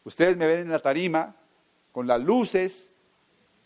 Ustedes 0.04 0.36
me 0.36 0.46
ven 0.46 0.60
en 0.60 0.70
la 0.70 0.80
tarima 0.80 1.36
con 1.92 2.06
las 2.06 2.20
luces. 2.20 2.90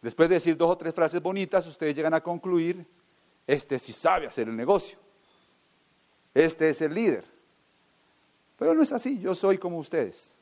Después 0.02 0.28
de 0.28 0.34
decir 0.34 0.56
dos 0.56 0.70
o 0.70 0.76
tres 0.76 0.92
frases 0.92 1.22
bonitas, 1.22 1.66
ustedes 1.66 1.94
llegan 1.94 2.14
a 2.14 2.20
concluir, 2.20 2.84
este 3.46 3.78
sí 3.78 3.92
sabe 3.92 4.26
hacer 4.26 4.48
el 4.48 4.56
negocio. 4.56 4.98
Este 6.34 6.70
es 6.70 6.80
el 6.80 6.94
líder. 6.94 7.24
Pero 8.58 8.74
no 8.74 8.82
es 8.82 8.92
así, 8.92 9.20
yo 9.20 9.34
soy 9.34 9.58
como 9.58 9.78
ustedes. 9.78 10.34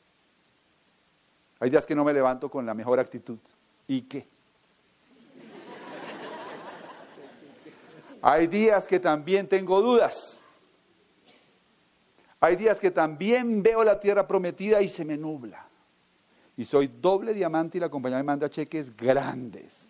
Hay 1.58 1.68
días 1.68 1.86
que 1.86 1.94
no 1.94 2.04
me 2.04 2.14
levanto 2.14 2.50
con 2.50 2.64
la 2.64 2.72
mejor 2.72 2.98
actitud. 2.98 3.38
¿Y 3.90 4.02
qué? 4.02 4.24
Hay 8.22 8.46
días 8.46 8.86
que 8.86 9.00
también 9.00 9.48
tengo 9.48 9.82
dudas. 9.82 10.40
Hay 12.38 12.54
días 12.54 12.78
que 12.78 12.92
también 12.92 13.64
veo 13.64 13.82
la 13.82 13.98
tierra 13.98 14.28
prometida 14.28 14.80
y 14.80 14.88
se 14.88 15.04
me 15.04 15.16
nubla. 15.16 15.66
Y 16.56 16.64
soy 16.64 16.86
doble 16.86 17.34
diamante 17.34 17.78
y 17.78 17.80
la 17.80 17.88
compañía 17.88 18.18
me 18.18 18.22
manda 18.22 18.48
cheques 18.48 18.96
grandes. 18.96 19.88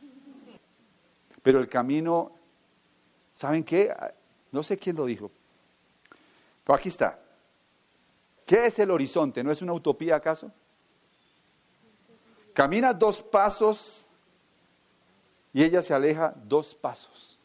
Pero 1.42 1.58
el 1.58 1.68
camino, 1.68 2.32
¿saben 3.34 3.62
qué? 3.62 3.94
No 4.50 4.62
sé 4.62 4.78
quién 4.78 4.96
lo 4.96 5.04
dijo. 5.04 5.30
Pero 6.64 6.74
aquí 6.74 6.88
está. 6.88 7.20
¿Qué 8.46 8.64
es 8.64 8.78
el 8.78 8.92
horizonte? 8.92 9.44
¿No 9.44 9.52
es 9.52 9.60
una 9.60 9.74
utopía 9.74 10.16
acaso? 10.16 10.50
Camina 12.52 12.92
dos 12.92 13.22
pasos 13.22 14.08
y 15.52 15.62
ella 15.62 15.82
se 15.82 15.94
aleja 15.94 16.34
dos 16.44 16.74
pasos. 16.74 17.38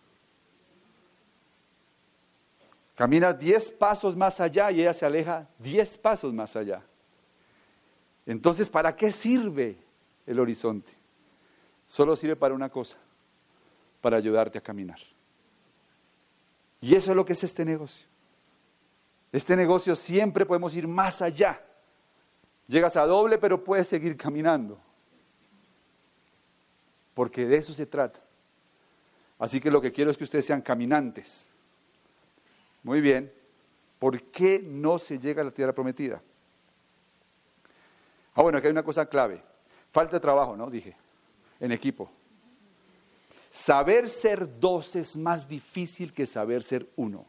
Camina 2.95 3.33
diez 3.33 3.71
pasos 3.71 4.15
más 4.15 4.39
allá 4.39 4.71
y 4.71 4.81
ella 4.81 4.93
se 4.93 5.05
aleja 5.05 5.47
diez 5.59 5.97
pasos 5.97 6.33
más 6.33 6.55
allá. 6.55 6.81
Entonces, 8.25 8.69
¿para 8.69 8.95
qué 8.95 9.11
sirve 9.11 9.77
el 10.25 10.39
horizonte? 10.39 10.91
Solo 11.87 12.15
sirve 12.15 12.35
para 12.35 12.55
una 12.55 12.69
cosa, 12.69 12.97
para 14.01 14.17
ayudarte 14.17 14.57
a 14.57 14.61
caminar. 14.61 14.99
Y 16.81 16.95
eso 16.95 17.11
es 17.11 17.17
lo 17.17 17.25
que 17.25 17.33
es 17.33 17.43
este 17.43 17.65
negocio. 17.65 18.07
Este 19.31 19.55
negocio 19.55 19.95
siempre 19.95 20.45
podemos 20.45 20.75
ir 20.75 20.87
más 20.87 21.21
allá. 21.21 21.61
Llegas 22.67 22.95
a 22.95 23.05
doble, 23.05 23.37
pero 23.37 23.63
puedes 23.63 23.87
seguir 23.87 24.15
caminando. 24.15 24.79
Porque 27.15 27.47
de 27.47 27.57
eso 27.57 27.73
se 27.73 27.87
trata. 27.87 28.19
Así 29.39 29.59
que 29.59 29.71
lo 29.71 29.81
que 29.81 29.91
quiero 29.91 30.11
es 30.11 30.17
que 30.17 30.25
ustedes 30.25 30.45
sean 30.45 30.61
caminantes. 30.61 31.49
Muy 32.83 33.01
bien. 33.01 33.33
¿Por 33.97 34.21
qué 34.23 34.61
no 34.63 34.99
se 34.99 35.17
llega 35.17 35.41
a 35.41 35.45
la 35.45 35.51
tierra 35.51 35.73
prometida? 35.73 36.21
Ah, 38.35 38.43
bueno, 38.43 38.59
aquí 38.59 38.67
hay 38.67 38.71
una 38.71 38.83
cosa 38.83 39.07
clave. 39.07 39.41
Falta 39.91 40.17
de 40.17 40.19
trabajo, 40.19 40.55
¿no? 40.55 40.69
Dije, 40.69 40.95
en 41.59 41.71
equipo. 41.71 42.11
Saber 43.49 44.09
ser 44.09 44.59
dos 44.59 44.95
es 44.97 45.15
más 45.15 45.47
difícil 45.47 46.13
que 46.13 46.25
saber 46.25 46.61
ser 46.61 46.87
uno. 46.97 47.25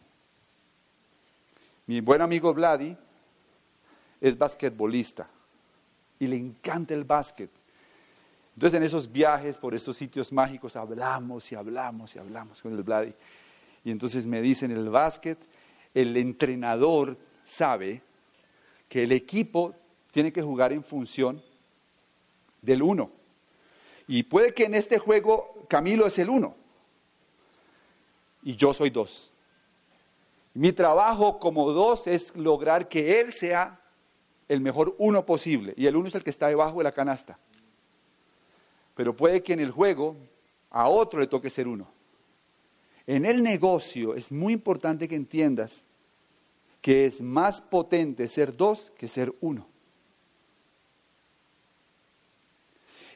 Mi 1.87 2.01
buen 2.01 2.21
amigo 2.21 2.53
Vladi 2.53 2.97
es 4.21 4.37
basquetbolista 4.37 5.29
y 6.19 6.27
le 6.27 6.37
encanta 6.37 6.95
el 6.95 7.05
básquet. 7.05 7.51
Entonces 8.57 8.79
en 8.79 8.83
esos 8.85 9.13
viajes 9.13 9.59
por 9.59 9.75
estos 9.75 9.99
sitios 9.99 10.33
mágicos 10.33 10.77
hablamos 10.77 11.53
y 11.53 11.55
hablamos 11.55 12.17
y 12.17 12.19
hablamos 12.19 12.63
con 12.63 12.73
el 12.73 12.83
Vladi. 12.83 13.13
Y 13.85 13.91
entonces 13.91 14.27
me 14.27 14.41
dicen 14.41 14.71
el 14.71 14.89
básquet, 14.89 15.39
el 15.93 16.17
entrenador 16.17 17.19
sabe 17.45 18.03
que 18.89 19.03
el 19.03 19.13
equipo 19.13 19.75
tiene 20.11 20.33
que 20.33 20.41
jugar 20.41 20.73
en 20.73 20.83
función 20.83 21.43
del 22.63 22.83
uno. 22.83 23.11
Y 24.09 24.23
puede 24.23 24.55
que 24.55 24.65
en 24.65 24.75
este 24.75 24.99
juego 24.99 25.67
Camilo 25.69 26.07
es 26.07 26.19
el 26.19 26.31
uno 26.31 26.57
y 28.43 28.57
yo 28.57 28.73
soy 28.73 28.91
dos. 28.91 29.33
Mi 30.55 30.73
trabajo 30.73 31.39
como 31.39 31.73
dos 31.73 32.07
es 32.07 32.35
lograr 32.37 32.89
que 32.89 33.21
él 33.21 33.33
sea 33.33 33.81
el 34.49 34.61
mejor 34.61 34.95
uno 34.99 35.27
posible 35.27 35.75
y 35.77 35.87
el 35.87 35.97
uno 35.97 36.09
es 36.09 36.15
el 36.15 36.25
que 36.25 36.31
está 36.31 36.47
debajo 36.47 36.79
de 36.79 36.85
la 36.85 36.93
canasta. 36.93 37.39
Pero 38.97 39.15
puede 39.15 39.45
que 39.45 39.53
en 39.53 39.61
el 39.61 39.71
juego 39.71 40.17
a 40.71 40.89
otro 40.89 41.21
le 41.21 41.29
toque 41.29 41.49
ser 41.49 41.69
uno. 41.69 41.89
En 43.07 43.25
el 43.25 43.45
negocio 43.45 44.17
es 44.17 44.33
muy 44.33 44.53
importante 44.53 45.07
que 45.07 45.15
entiendas 45.15 45.87
que 46.81 47.07
es 47.07 47.21
más 47.21 47.61
potente 47.61 48.27
ser 48.27 48.57
dos 48.57 48.93
que 48.99 49.07
ser 49.07 49.33
uno. 49.41 49.69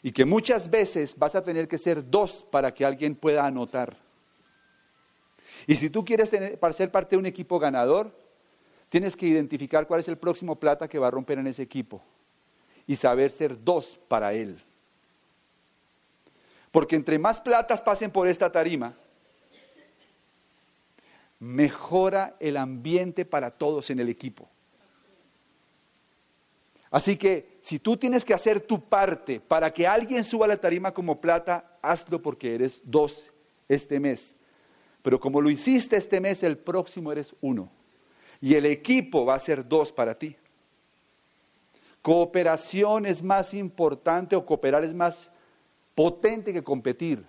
y 0.02 0.12
que 0.12 0.24
muchas 0.24 0.70
veces 0.70 1.16
vas 1.16 1.34
a 1.34 1.42
tener 1.42 1.68
que 1.68 1.78
ser 1.78 2.08
dos 2.08 2.44
para 2.50 2.72
que 2.72 2.84
alguien 2.84 3.14
pueda 3.14 3.46
anotar. 3.46 3.96
Y 5.66 5.74
si 5.74 5.90
tú 5.90 6.04
quieres 6.04 6.30
tener, 6.30 6.58
para 6.58 6.72
ser 6.72 6.90
parte 6.90 7.16
de 7.16 7.20
un 7.20 7.26
equipo 7.26 7.58
ganador, 7.58 8.10
tienes 8.88 9.16
que 9.16 9.26
identificar 9.26 9.86
cuál 9.86 10.00
es 10.00 10.08
el 10.08 10.16
próximo 10.16 10.56
plata 10.56 10.88
que 10.88 10.98
va 10.98 11.08
a 11.08 11.10
romper 11.10 11.38
en 11.38 11.48
ese 11.48 11.62
equipo 11.62 12.02
y 12.86 12.96
saber 12.96 13.30
ser 13.30 13.62
dos 13.62 13.98
para 14.08 14.32
él. 14.32 14.58
Porque 16.70 16.96
entre 16.96 17.18
más 17.18 17.40
platas 17.40 17.82
pasen 17.82 18.10
por 18.10 18.28
esta 18.28 18.50
tarima, 18.50 18.94
mejora 21.40 22.36
el 22.38 22.56
ambiente 22.56 23.24
para 23.24 23.50
todos 23.50 23.90
en 23.90 23.98
el 23.98 24.08
equipo. 24.08 24.48
Así 26.90 27.16
que 27.16 27.58
si 27.62 27.78
tú 27.78 27.96
tienes 27.96 28.24
que 28.24 28.34
hacer 28.34 28.60
tu 28.60 28.80
parte 28.80 29.40
para 29.40 29.72
que 29.72 29.86
alguien 29.86 30.24
suba 30.24 30.46
la 30.46 30.56
tarima 30.56 30.92
como 30.92 31.20
plata, 31.20 31.78
hazlo 31.82 32.20
porque 32.20 32.54
eres 32.54 32.82
dos 32.84 33.24
este 33.68 34.00
mes. 34.00 34.34
Pero 35.02 35.20
como 35.20 35.40
lo 35.40 35.50
hiciste 35.50 35.96
este 35.96 36.20
mes, 36.20 36.42
el 36.42 36.58
próximo 36.58 37.12
eres 37.12 37.34
uno. 37.40 37.70
Y 38.40 38.54
el 38.54 38.66
equipo 38.66 39.24
va 39.24 39.34
a 39.34 39.40
ser 39.40 39.66
dos 39.66 39.92
para 39.92 40.18
ti. 40.18 40.36
Cooperación 42.02 43.06
es 43.06 43.22
más 43.22 43.54
importante 43.54 44.34
o 44.34 44.44
cooperar 44.44 44.84
es 44.84 44.94
más 44.94 45.30
potente 46.00 46.54
que 46.54 46.64
competir. 46.64 47.26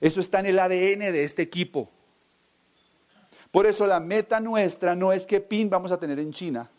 Eso 0.00 0.20
está 0.20 0.38
en 0.38 0.46
el 0.46 0.58
ADN 0.60 1.10
de 1.10 1.24
este 1.24 1.42
equipo. 1.42 1.90
Por 3.50 3.66
eso 3.66 3.88
la 3.88 3.98
meta 3.98 4.38
nuestra 4.38 4.94
no 4.94 5.12
es 5.12 5.26
qué 5.26 5.40
pin 5.40 5.68
vamos 5.68 5.90
a 5.90 5.98
tener 5.98 6.20
en 6.20 6.32
China 6.32 6.70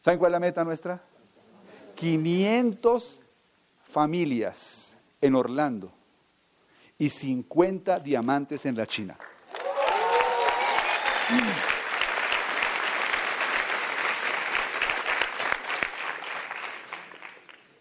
¿Saben 0.00 0.18
cuál 0.18 0.30
es 0.30 0.32
la 0.32 0.40
meta 0.40 0.64
nuestra? 0.64 1.02
500 1.94 3.22
familias 3.92 4.94
en 5.20 5.34
Orlando 5.34 5.92
y 6.96 7.10
50 7.10 8.00
diamantes 8.00 8.64
en 8.64 8.76
la 8.76 8.86
China. 8.86 9.18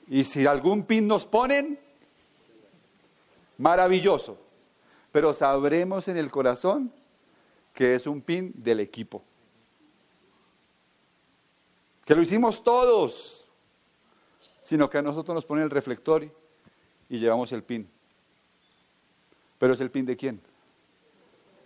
Y 0.07 0.24
si 0.24 0.45
algún 0.45 0.83
pin 0.83 1.07
nos 1.07 1.25
ponen, 1.25 1.79
maravilloso. 3.57 4.38
Pero 5.12 5.33
sabremos 5.33 6.07
en 6.07 6.17
el 6.17 6.29
corazón 6.29 6.91
que 7.74 7.95
es 7.95 8.07
un 8.07 8.21
pin 8.21 8.53
del 8.55 8.79
equipo 8.79 9.24
que 12.05 12.15
lo 12.15 12.21
hicimos 12.21 12.63
todos, 12.63 13.50
sino 14.62 14.89
que 14.89 15.00
a 15.00 15.01
nosotros 15.01 15.33
nos 15.35 15.45
ponen 15.45 15.63
el 15.63 15.71
reflector 15.71 16.31
y 17.09 17.17
llevamos 17.17 17.51
el 17.51 17.63
pin. 17.63 17.89
Pero 19.57 19.74
es 19.74 19.79
el 19.81 19.89
pin 19.89 20.05
de 20.05 20.15
quién? 20.15 20.39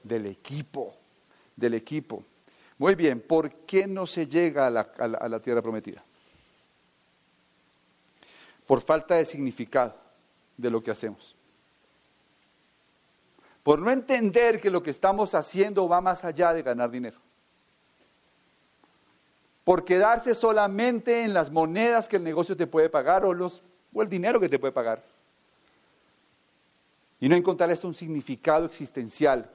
Del 0.04 0.26
equipo, 0.28 0.96
del 1.56 1.74
equipo. 1.74 2.24
Muy 2.78 2.96
bien, 2.96 3.20
¿por 3.20 3.52
qué 3.66 3.86
no 3.86 4.08
se 4.08 4.28
llega 4.28 4.68
a 4.68 4.70
la, 4.70 4.82
a 4.98 5.28
la 5.28 5.42
tierra 5.42 5.62
prometida? 5.62 6.04
Por 8.70 8.82
falta 8.82 9.16
de 9.16 9.26
significado 9.26 9.96
de 10.56 10.70
lo 10.70 10.84
que 10.84 10.92
hacemos. 10.92 11.36
Por 13.64 13.80
no 13.80 13.90
entender 13.90 14.62
que 14.62 14.70
lo 14.70 14.84
que 14.84 14.92
estamos 14.92 15.34
haciendo 15.34 15.90
va 15.90 16.02
más 16.02 16.24
allá 16.24 16.54
de 16.54 16.62
ganar 16.62 16.92
dinero 16.92 17.18
por 19.70 19.86
quedarse 19.86 20.34
solamente 20.34 21.22
en 21.24 21.32
las 21.32 21.52
monedas 21.52 22.10
que 22.10 22.16
el 22.16 22.24
negocio 22.24 22.58
te 22.58 22.66
puede 22.66 22.90
pagar 22.90 23.24
o, 23.24 23.36
los, 23.36 23.62
o 23.94 24.02
el 24.02 24.10
dinero 24.10 24.40
que 24.40 24.50
te 24.50 24.58
puede 24.58 24.74
pagar. 24.74 25.04
Y 27.20 27.30
no 27.30 27.36
encontrar 27.36 27.70
esto 27.70 27.88
un 27.88 27.94
significado 27.94 28.66
existencial 28.66 29.48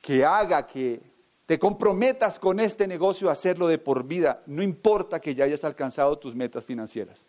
que 0.00 0.24
haga 0.24 0.66
que 0.66 1.02
te 1.44 1.58
comprometas 1.58 2.38
con 2.38 2.58
este 2.58 2.88
negocio 2.88 3.28
a 3.28 3.32
hacerlo 3.32 3.68
de 3.68 3.76
por 3.76 4.04
vida, 4.04 4.42
no 4.46 4.62
importa 4.62 5.20
que 5.20 5.34
ya 5.34 5.44
hayas 5.44 5.64
alcanzado 5.64 6.18
tus 6.18 6.34
metas 6.34 6.64
financieras. 6.64 7.26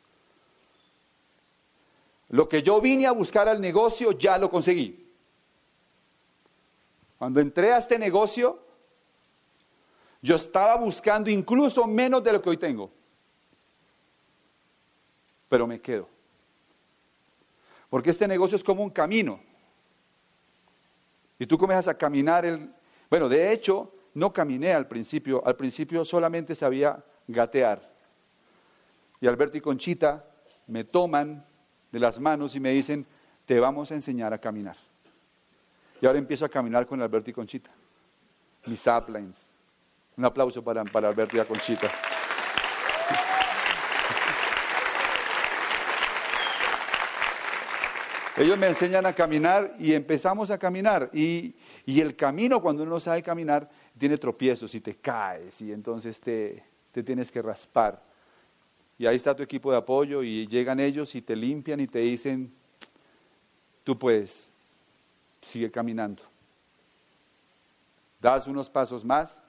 Lo 2.36 2.50
que 2.50 2.62
yo 2.62 2.82
vine 2.82 3.08
a 3.08 3.14
buscar 3.14 3.48
al 3.48 3.62
negocio 3.62 4.12
ya 4.12 4.38
lo 4.38 4.50
conseguí. 4.50 5.10
Cuando 7.18 7.40
entré 7.40 7.72
a 7.72 7.78
este 7.78 7.98
negocio, 7.98 8.60
yo 10.22 10.36
estaba 10.36 10.76
buscando 10.76 11.30
incluso 11.30 11.88
menos 11.88 12.22
de 12.22 12.34
lo 12.34 12.42
que 12.42 12.50
hoy 12.50 12.58
tengo. 12.58 12.92
Pero 15.48 15.66
me 15.66 15.80
quedo. 15.80 16.10
Porque 17.90 18.10
este 18.10 18.28
negocio 18.28 18.58
es 18.58 18.64
como 18.66 18.84
un 18.84 18.90
camino. 18.90 19.40
Y 21.40 21.46
tú 21.46 21.58
comienzas 21.58 21.88
a 21.88 21.98
caminar 21.98 22.44
el... 22.44 22.70
Bueno, 23.10 23.30
de 23.30 23.54
hecho, 23.54 23.94
no 24.14 24.34
caminé 24.34 24.74
al 24.74 24.90
principio. 24.90 25.42
Al 25.48 25.56
principio 25.56 26.04
solamente 26.04 26.54
sabía 26.54 27.02
gatear. 27.30 27.90
Y 29.22 29.28
Alberto 29.28 29.56
y 29.56 29.62
Conchita 29.62 30.26
me 30.68 30.84
toman 30.84 31.55
de 31.96 32.02
las 32.02 32.20
manos 32.20 32.54
y 32.58 32.60
me 32.60 32.72
dicen, 32.72 33.06
te 33.46 33.58
vamos 33.58 33.90
a 33.90 33.96
enseñar 33.96 34.34
a 34.34 34.38
caminar. 34.38 34.76
Y 36.02 36.06
ahora 36.06 36.20
empiezo 36.20 36.44
a 36.44 36.50
caminar 36.50 36.86
con 36.86 37.02
Alberto 37.02 37.30
y 37.30 37.34
Conchita. 37.34 37.72
Mis 38.66 38.86
uplines 38.86 39.50
un 40.18 40.26
aplauso 40.26 40.62
para, 40.62 40.84
para 40.84 41.08
Alberto 41.08 41.38
y 41.38 41.40
a 41.40 41.46
Conchita. 41.46 41.90
Ellos 48.36 48.58
me 48.58 48.68
enseñan 48.68 49.06
a 49.06 49.14
caminar 49.14 49.78
y 49.80 49.94
empezamos 49.94 50.52
a 50.52 50.58
caminar. 50.58 51.10
Y, 51.14 51.56
y 51.86 52.02
el 52.02 52.18
camino, 52.18 52.62
cuando 52.62 52.84
uno 52.84 53.00
sabe 53.00 53.24
caminar, 53.24 53.70
tiene 53.98 54.18
tropiezos 54.18 54.76
y 54.76 54.82
te 54.82 54.96
caes 54.96 55.62
y 55.62 55.72
entonces 55.72 56.20
te, 56.20 56.62
te 56.92 57.04
tienes 57.04 57.32
que 57.32 57.42
raspar. 57.42 58.04
Y 58.98 59.06
ahí 59.06 59.18
está 59.18 59.36
tu 59.36 59.44
equipo 59.44 59.72
de 59.72 59.78
apoyo 59.78 60.24
y 60.24 60.48
llegan 60.48 60.80
ellos 60.80 61.16
y 61.16 61.22
te 61.22 61.36
limpian 61.36 61.80
y 61.80 61.88
te 61.88 62.00
dicen, 62.00 62.54
tú 63.84 63.98
puedes, 63.98 64.50
sigue 65.42 65.70
caminando. 65.70 66.24
Das 68.22 68.48
unos 68.48 68.70
pasos 68.70 69.04
más 69.04 69.42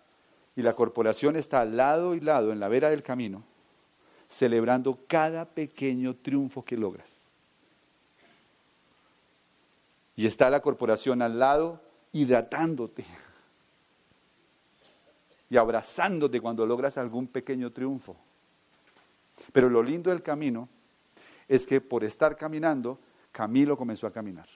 y 0.56 0.62
la 0.62 0.74
corporación 0.74 1.36
está 1.36 1.60
al 1.60 1.76
lado 1.76 2.14
y 2.14 2.20
lado, 2.20 2.52
en 2.52 2.60
la 2.60 2.68
vera 2.68 2.90
del 2.90 3.02
camino, 3.02 3.44
celebrando 4.28 4.98
cada 5.06 5.44
pequeño 5.44 6.16
triunfo 6.16 6.64
que 6.64 6.76
logras. 6.76 7.26
Y 10.16 10.26
está 10.26 10.50
la 10.50 10.60
corporación 10.60 11.22
al 11.22 11.38
lado 11.38 11.80
hidratándote 12.12 13.04
y 15.50 15.56
abrazándote 15.56 16.40
cuando 16.40 16.66
logras 16.66 16.98
algún 16.98 17.28
pequeño 17.28 17.70
triunfo. 17.70 18.16
Pero 19.56 19.70
lo 19.70 19.82
lindo 19.82 20.10
del 20.10 20.22
camino 20.22 20.68
es 21.48 21.66
que 21.66 21.80
por 21.80 22.04
estar 22.04 22.36
caminando, 22.36 22.98
Camilo 23.32 23.74
comenzó 23.74 24.06
a 24.06 24.12
caminar. 24.12 24.46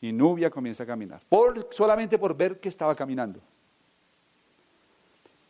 Y 0.00 0.10
Nubia 0.10 0.48
comienza 0.48 0.84
a 0.84 0.86
caminar, 0.86 1.20
solamente 1.68 2.16
por 2.16 2.34
ver 2.34 2.58
que 2.58 2.70
estaba 2.70 2.94
caminando. 2.94 3.40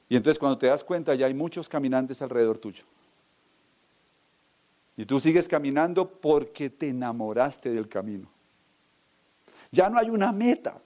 Y 0.08 0.16
entonces 0.16 0.36
cuando 0.36 0.58
te 0.58 0.66
das 0.66 0.82
cuenta 0.82 1.14
ya 1.14 1.26
hay 1.26 1.32
muchos 1.32 1.68
caminantes 1.68 2.20
alrededor 2.22 2.58
tuyo. 2.58 2.82
Y 4.96 5.06
tú 5.06 5.20
sigues 5.20 5.46
caminando 5.46 6.10
porque 6.10 6.70
te 6.70 6.88
enamoraste 6.88 7.70
del 7.70 7.88
camino. 7.88 8.28
Ya 9.70 9.88
no 9.88 9.96
hay 9.96 10.10
una 10.10 10.32
meta. 10.32 10.82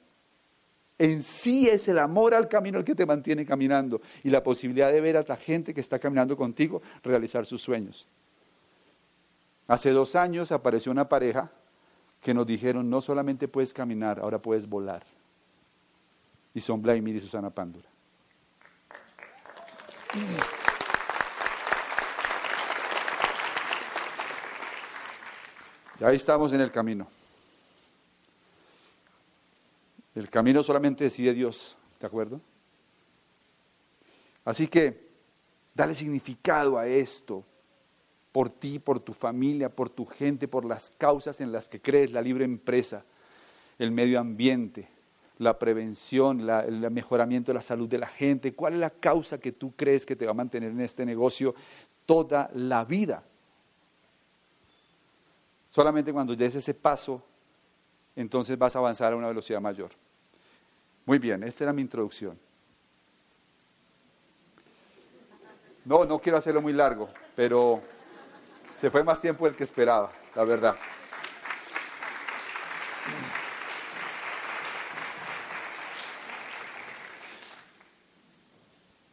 En 0.98 1.22
sí 1.22 1.68
es 1.68 1.88
el 1.88 1.98
amor 1.98 2.34
al 2.34 2.48
camino 2.48 2.78
el 2.78 2.84
que 2.84 2.94
te 2.94 3.04
mantiene 3.04 3.44
caminando 3.44 4.00
y 4.22 4.30
la 4.30 4.42
posibilidad 4.42 4.92
de 4.92 5.00
ver 5.00 5.16
a 5.16 5.24
la 5.26 5.36
gente 5.36 5.74
que 5.74 5.80
está 5.80 5.98
caminando 5.98 6.36
contigo 6.36 6.80
realizar 7.02 7.46
sus 7.46 7.62
sueños. 7.62 8.06
Hace 9.66 9.90
dos 9.90 10.14
años 10.14 10.52
apareció 10.52 10.92
una 10.92 11.08
pareja 11.08 11.50
que 12.20 12.32
nos 12.32 12.46
dijeron, 12.46 12.88
no 12.88 13.00
solamente 13.00 13.48
puedes 13.48 13.72
caminar, 13.72 14.20
ahora 14.20 14.38
puedes 14.38 14.68
volar. 14.68 15.02
Y 16.54 16.60
son 16.60 16.80
Vladimir 16.80 17.16
y 17.16 17.20
Susana 17.20 17.50
Pándura. 17.50 17.88
Ya 25.98 26.12
estamos 26.12 26.52
en 26.52 26.60
el 26.60 26.70
camino. 26.70 27.06
El 30.14 30.30
camino 30.30 30.62
solamente 30.62 31.04
decide 31.04 31.35
Dios, 31.35 31.76
¿de 32.00 32.06
acuerdo? 32.06 32.40
Así 34.44 34.68
que 34.68 35.09
dale 35.75 35.94
significado 35.94 36.78
a 36.78 36.87
esto, 36.87 37.44
por 38.30 38.50
ti, 38.50 38.78
por 38.78 39.00
tu 39.00 39.12
familia, 39.12 39.68
por 39.68 39.90
tu 39.90 40.04
gente, 40.06 40.49
por 40.49 40.64
las 40.64 40.90
causas 40.90 41.40
en 41.40 41.52
las 41.52 41.68
que 41.68 41.80
crees, 41.80 42.12
la 42.12 42.21
libre 42.21 42.44
empresa, 42.44 43.04
el 43.78 43.90
medio 43.90 44.21
ambiente, 44.21 44.88
la 45.38 45.59
prevención, 45.59 46.49
el 46.49 46.90
mejoramiento 46.90 47.50
de 47.50 47.54
la 47.54 47.62
salud 47.62 47.88
de 47.88 47.99
la 47.99 48.06
gente. 48.06 48.54
¿Cuál 48.54 48.75
es 48.75 48.80
la 48.80 48.90
causa 48.90 49.38
que 49.38 49.52
tú 49.52 49.73
crees 49.76 50.06
que 50.06 50.16
te 50.16 50.26
va 50.26 50.33
a 50.33 50.35
mantener 50.35 50.71
en 50.71 50.80
este 50.80 51.04
negocio 51.04 51.54
toda 52.06 52.50
la 52.54 52.85
vida? 52.85 53.25
Solamente 55.71 56.12
cuando 56.12 56.37
des 56.37 56.54
ese 56.54 56.75
paso, 56.75 57.21
entonces 58.14 58.57
vas 58.57 58.77
a 58.77 58.79
avanzar 58.79 59.12
a 59.12 59.16
una 59.16 59.27
velocidad 59.29 59.61
mayor. 59.61 59.90
Muy 61.06 61.18
bien, 61.18 61.42
esta 61.42 61.64
era 61.64 61.72
mi 61.72 61.82
introducción. 61.82 62.38
No, 65.84 66.04
no 66.04 66.18
quiero 66.18 66.38
hacerlo 66.38 66.62
muy 66.62 66.72
largo, 66.72 67.10
pero 67.36 67.82
se 68.78 68.90
fue 68.90 69.04
más 69.04 69.20
tiempo 69.20 69.44
del 69.44 69.54
que 69.54 69.64
esperaba, 69.64 70.10
la 70.34 70.44
verdad. 70.44 70.76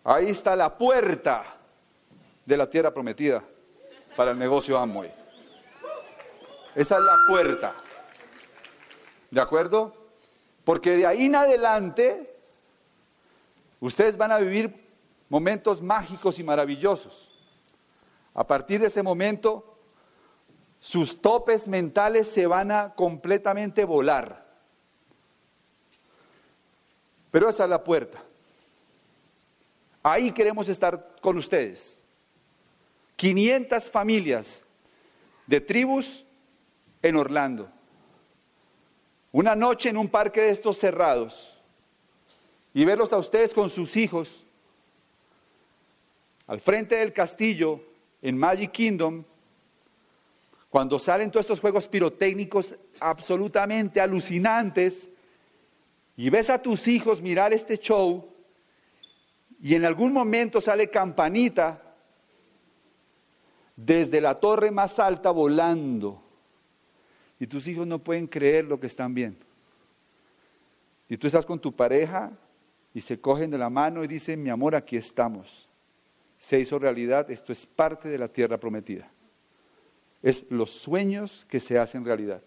Ahí 0.03 0.29
está 0.29 0.55
la 0.55 0.77
puerta 0.77 1.43
de 2.45 2.57
la 2.57 2.69
tierra 2.69 2.93
prometida 2.93 3.43
para 4.15 4.31
el 4.31 4.39
negocio 4.39 4.77
Amway. 4.77 5.13
Esa 6.73 6.97
es 6.97 7.03
la 7.03 7.17
puerta. 7.27 7.75
¿De 9.29 9.41
acuerdo? 9.41 10.00
Porque 10.63 10.97
de 10.97 11.05
ahí 11.05 11.25
en 11.25 11.35
adelante 11.35 12.35
ustedes 13.79 14.17
van 14.17 14.31
a 14.31 14.37
vivir 14.37 14.73
momentos 15.29 15.81
mágicos 15.81 16.39
y 16.39 16.43
maravillosos. 16.43 17.29
A 18.33 18.45
partir 18.45 18.79
de 18.81 18.87
ese 18.87 19.03
momento, 19.03 19.77
sus 20.79 21.21
topes 21.21 21.67
mentales 21.67 22.27
se 22.27 22.45
van 22.47 22.71
a 22.71 22.93
completamente 22.93 23.85
volar. 23.85 24.45
Pero 27.29 27.49
esa 27.49 27.63
es 27.63 27.69
la 27.69 27.83
puerta. 27.83 28.23
Ahí 30.03 30.31
queremos 30.31 30.67
estar 30.67 31.15
con 31.21 31.37
ustedes. 31.37 32.01
500 33.15 33.89
familias 33.89 34.63
de 35.45 35.61
tribus 35.61 36.25
en 37.01 37.15
Orlando. 37.15 37.71
Una 39.31 39.55
noche 39.55 39.89
en 39.89 39.97
un 39.97 40.09
parque 40.09 40.41
de 40.41 40.49
estos 40.49 40.77
cerrados 40.77 41.57
y 42.73 42.83
verlos 42.83 43.13
a 43.13 43.17
ustedes 43.17 43.53
con 43.53 43.69
sus 43.69 43.95
hijos 43.95 44.45
al 46.47 46.59
frente 46.59 46.95
del 46.97 47.13
castillo 47.13 47.81
en 48.21 48.37
Magic 48.37 48.71
Kingdom, 48.71 49.23
cuando 50.69 50.99
salen 50.99 51.31
todos 51.31 51.45
estos 51.45 51.61
juegos 51.61 51.87
pirotécnicos 51.87 52.75
absolutamente 52.99 54.01
alucinantes 54.01 55.09
y 56.17 56.29
ves 56.29 56.49
a 56.49 56.61
tus 56.61 56.89
hijos 56.89 57.21
mirar 57.21 57.53
este 57.53 57.77
show 57.77 58.27
y 59.61 59.75
en 59.75 59.85
algún 59.85 60.11
momento 60.11 60.59
sale 60.59 60.89
campanita 60.89 61.81
desde 63.75 64.19
la 64.19 64.39
torre 64.39 64.71
más 64.71 64.99
alta 64.99 65.31
volando 65.31 66.20
y 67.41 67.47
tus 67.47 67.67
hijos 67.67 67.87
no 67.87 67.97
pueden 67.97 68.27
creer 68.27 68.65
lo 68.65 68.79
que 68.79 68.85
están 68.85 69.15
viendo. 69.15 69.43
Y 71.09 71.17
tú 71.17 71.25
estás 71.25 71.43
con 71.43 71.59
tu 71.59 71.75
pareja 71.75 72.31
y 72.93 73.01
se 73.01 73.19
cogen 73.19 73.49
de 73.49 73.57
la 73.57 73.67
mano 73.67 74.03
y 74.03 74.07
dicen, 74.07 74.43
mi 74.43 74.51
amor, 74.51 74.75
aquí 74.75 74.95
estamos. 74.95 75.67
Se 76.37 76.59
hizo 76.59 76.77
realidad, 76.77 77.31
esto 77.31 77.51
es 77.51 77.65
parte 77.65 78.09
de 78.09 78.19
la 78.19 78.27
tierra 78.27 78.59
prometida. 78.59 79.09
Es 80.21 80.45
los 80.51 80.69
sueños 80.69 81.47
que 81.49 81.59
se 81.59 81.79
hacen 81.79 82.05
realidad. 82.05 82.43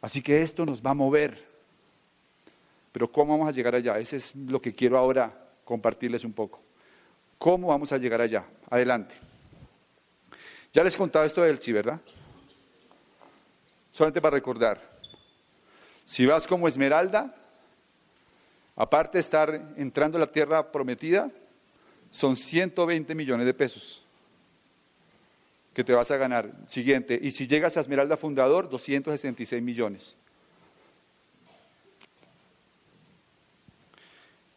Así 0.00 0.22
que 0.22 0.40
esto 0.40 0.64
nos 0.64 0.80
va 0.80 0.92
a 0.92 0.94
mover. 0.94 1.44
Pero 2.92 3.12
¿cómo 3.12 3.34
vamos 3.34 3.50
a 3.50 3.52
llegar 3.54 3.74
allá? 3.74 3.98
Ese 3.98 4.16
es 4.16 4.34
lo 4.34 4.62
que 4.62 4.74
quiero 4.74 4.96
ahora 4.96 5.50
compartirles 5.66 6.24
un 6.24 6.32
poco. 6.32 6.62
¿Cómo 7.36 7.68
vamos 7.68 7.92
a 7.92 7.98
llegar 7.98 8.22
allá? 8.22 8.46
Adelante. 8.70 9.27
Ya 10.78 10.84
les 10.84 10.94
he 10.94 10.98
contado 10.98 11.24
esto 11.24 11.42
del 11.42 11.60
sí, 11.60 11.72
¿verdad? 11.72 12.00
Solamente 13.90 14.20
para 14.20 14.36
recordar. 14.36 14.80
Si 16.04 16.24
vas 16.24 16.46
como 16.46 16.68
esmeralda, 16.68 17.34
aparte 18.76 19.18
de 19.18 19.20
estar 19.22 19.72
entrando 19.76 20.18
a 20.18 20.20
la 20.20 20.30
tierra 20.30 20.70
prometida, 20.70 21.32
son 22.12 22.36
120 22.36 23.12
millones 23.16 23.44
de 23.44 23.54
pesos 23.54 24.04
que 25.74 25.82
te 25.82 25.92
vas 25.92 26.12
a 26.12 26.16
ganar. 26.16 26.48
Siguiente, 26.68 27.18
y 27.20 27.32
si 27.32 27.48
llegas 27.48 27.76
a 27.76 27.80
Esmeralda 27.80 28.16
Fundador, 28.16 28.68
266 28.68 29.60
millones. 29.60 30.16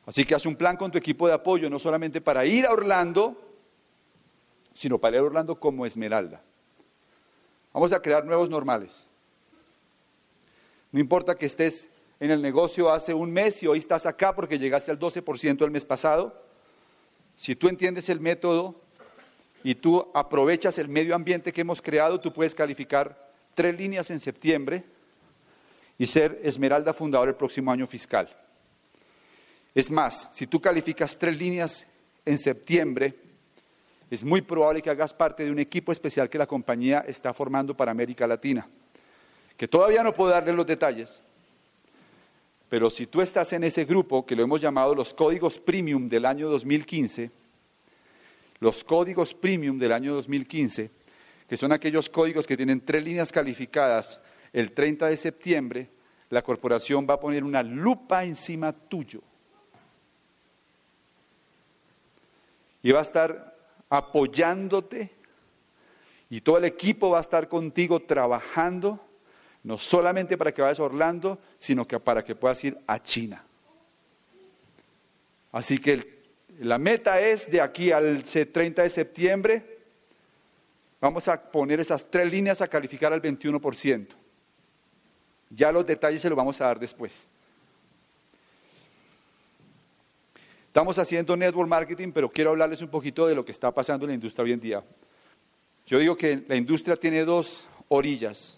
Así 0.06 0.24
que 0.24 0.36
haz 0.36 0.46
un 0.46 0.56
plan 0.56 0.78
con 0.78 0.92
tu 0.92 1.00
equipo 1.00 1.28
de 1.28 1.34
apoyo, 1.34 1.68
no 1.68 1.80
solamente 1.80 2.22
para 2.22 2.46
ir 2.46 2.68
a 2.68 2.74
Orlando, 2.74 3.51
sino 4.74 4.98
para 4.98 5.18
ir 5.18 5.24
Orlando 5.24 5.60
como 5.60 5.86
Esmeralda. 5.86 6.42
Vamos 7.74 7.94
a 7.94 8.02
crear 8.02 8.26
nuevos 8.26 8.50
normales. 8.50 9.08
No 10.92 11.00
importa 11.00 11.36
que 11.36 11.46
estés 11.46 11.88
en 12.20 12.32
el 12.32 12.42
negocio 12.42 12.92
hace 12.92 13.14
un 13.14 13.32
mes 13.32 13.64
y 13.64 13.68
hoy 13.68 13.80
estás 13.80 14.06
acá 14.06 14.36
porque 14.36 14.60
llegaste 14.60 14.92
al 14.92 15.00
12% 15.00 15.64
el 15.64 15.72
mes 15.72 15.86
pasado. 15.86 16.44
Si 17.36 17.56
tú 17.56 17.68
entiendes 17.68 18.10
el 18.10 18.20
método 18.20 18.80
y 19.64 19.76
tú 19.76 20.08
aprovechas 20.14 20.78
el 20.78 20.90
medio 20.90 21.16
ambiente 21.16 21.54
que 21.54 21.62
hemos 21.62 21.82
creado, 21.82 22.20
tú 22.20 22.34
puedes 22.34 22.54
calificar 22.54 23.32
tres 23.54 23.78
líneas 23.78 24.12
en 24.12 24.20
septiembre 24.20 24.84
y 25.98 26.08
ser 26.08 26.40
Esmeralda 26.44 26.94
fundador 26.94 27.30
el 27.30 27.36
próximo 27.36 27.72
año 27.72 27.88
fiscal. 27.88 28.30
Es 29.74 29.90
más, 29.90 30.30
si 30.34 30.48
tú 30.48 30.60
calificas 30.60 31.18
tres 31.18 31.38
líneas 31.38 31.88
en 32.26 32.38
septiembre, 32.38 33.16
es 34.12 34.26
muy 34.26 34.42
probable 34.42 34.82
que 34.82 34.90
hagas 34.90 35.14
parte 35.14 35.46
de 35.46 35.52
un 35.52 35.60
equipo 35.60 35.94
especial 35.94 36.30
que 36.30 36.38
la 36.38 36.46
compañía 36.46 37.06
está 37.08 37.34
formando 37.34 37.76
para 37.76 37.92
América 37.92 38.28
Latina, 38.28 38.68
que 39.56 39.70
todavía 39.70 40.04
no 40.04 40.14
puedo 40.14 40.32
darle 40.32 40.52
los 40.52 40.68
detalles, 40.68 41.22
pero 42.68 42.90
si 42.90 43.08
tú 43.08 43.22
estás 43.22 43.54
en 43.54 43.64
ese 43.64 43.86
grupo, 43.86 44.26
que 44.26 44.36
lo 44.36 44.44
hemos 44.44 44.62
llamado 44.62 44.94
los 44.94 45.14
códigos 45.14 45.60
premium 45.60 46.10
del 46.10 46.26
año 46.26 46.50
2015, 46.50 47.32
los 48.60 48.84
códigos 48.84 49.34
premium 49.34 49.80
del 49.80 49.94
año 49.94 50.14
2015, 50.14 50.92
que 51.48 51.58
son 51.58 51.72
aquellos 51.72 52.10
códigos 52.10 52.46
que 52.46 52.58
tienen 52.58 52.82
tres 52.82 53.04
líneas 53.04 53.32
calificadas, 53.32 54.20
el 54.52 54.74
30 54.74 55.08
de 55.08 55.18
septiembre, 55.18 55.90
la 56.30 56.42
corporación 56.42 57.08
va 57.10 57.14
a 57.14 57.20
poner 57.20 57.46
una 57.46 57.64
lupa 57.64 58.26
encima 58.26 58.74
tuyo. 58.74 59.22
Y 62.84 62.92
va 62.92 63.00
a 63.00 63.04
estar 63.04 63.51
apoyándote 63.92 65.12
y 66.30 66.40
todo 66.40 66.58
el 66.58 66.66
equipo 66.66 67.10
va 67.12 67.18
a 67.18 67.22
estar 67.22 67.50
contigo 67.50 68.00
trabajando 68.00 69.06
no 69.64 69.78
solamente 69.78 70.38
para 70.38 70.54
que 70.54 70.62
vayas 70.62 70.80
a 70.80 70.84
Orlando, 70.84 71.40
sino 71.60 71.86
que 71.86 72.00
para 72.00 72.24
que 72.24 72.34
puedas 72.34 72.64
ir 72.64 72.80
a 72.88 73.04
China. 73.04 73.46
Así 75.52 75.78
que 75.78 76.22
la 76.60 76.78
meta 76.78 77.20
es 77.20 77.52
de 77.52 77.62
aquí 77.62 77.92
al 77.92 78.24
30 78.24 78.82
de 78.82 78.90
septiembre, 78.90 79.80
vamos 81.02 81.28
a 81.28 81.52
poner 81.52 81.82
esas 81.82 82.10
tres 82.10 82.32
líneas 82.32 82.62
a 82.62 82.68
calificar 82.68 83.12
al 83.12 83.22
21%. 83.22 84.08
Ya 85.50 85.72
los 85.72 85.86
detalles 85.86 86.22
se 86.22 86.30
los 86.30 86.38
vamos 86.38 86.60
a 86.62 86.68
dar 86.68 86.80
después. 86.80 87.28
Estamos 90.72 90.98
haciendo 90.98 91.36
network 91.36 91.70
marketing, 91.70 92.12
pero 92.14 92.32
quiero 92.32 92.52
hablarles 92.52 92.82
un 92.82 92.90
poquito 92.90 93.28
de 93.28 93.36
lo 93.36 93.44
que 93.44 93.52
está 93.52 93.72
pasando 93.72 94.06
en 94.06 94.12
la 94.12 94.16
industria 94.16 94.46
hoy 94.46 94.54
en 94.54 94.60
día. 94.60 94.84
Yo 95.86 96.00
digo 96.00 96.16
que 96.16 96.44
la 96.48 96.56
industria 96.56 96.96
tiene 96.96 97.26
dos 97.26 97.68
orillas 97.90 98.58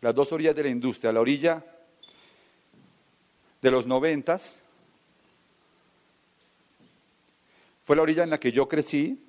las 0.00 0.14
dos 0.14 0.32
orillas 0.32 0.56
de 0.56 0.62
la 0.62 0.68
industria, 0.70 1.12
la 1.12 1.20
orilla 1.20 1.64
de 3.60 3.70
los 3.70 3.86
noventas, 3.86 4.58
fue 7.82 7.96
la 7.96 8.02
orilla 8.02 8.22
en 8.22 8.30
la 8.30 8.40
que 8.40 8.52
yo 8.52 8.66
crecí, 8.66 9.22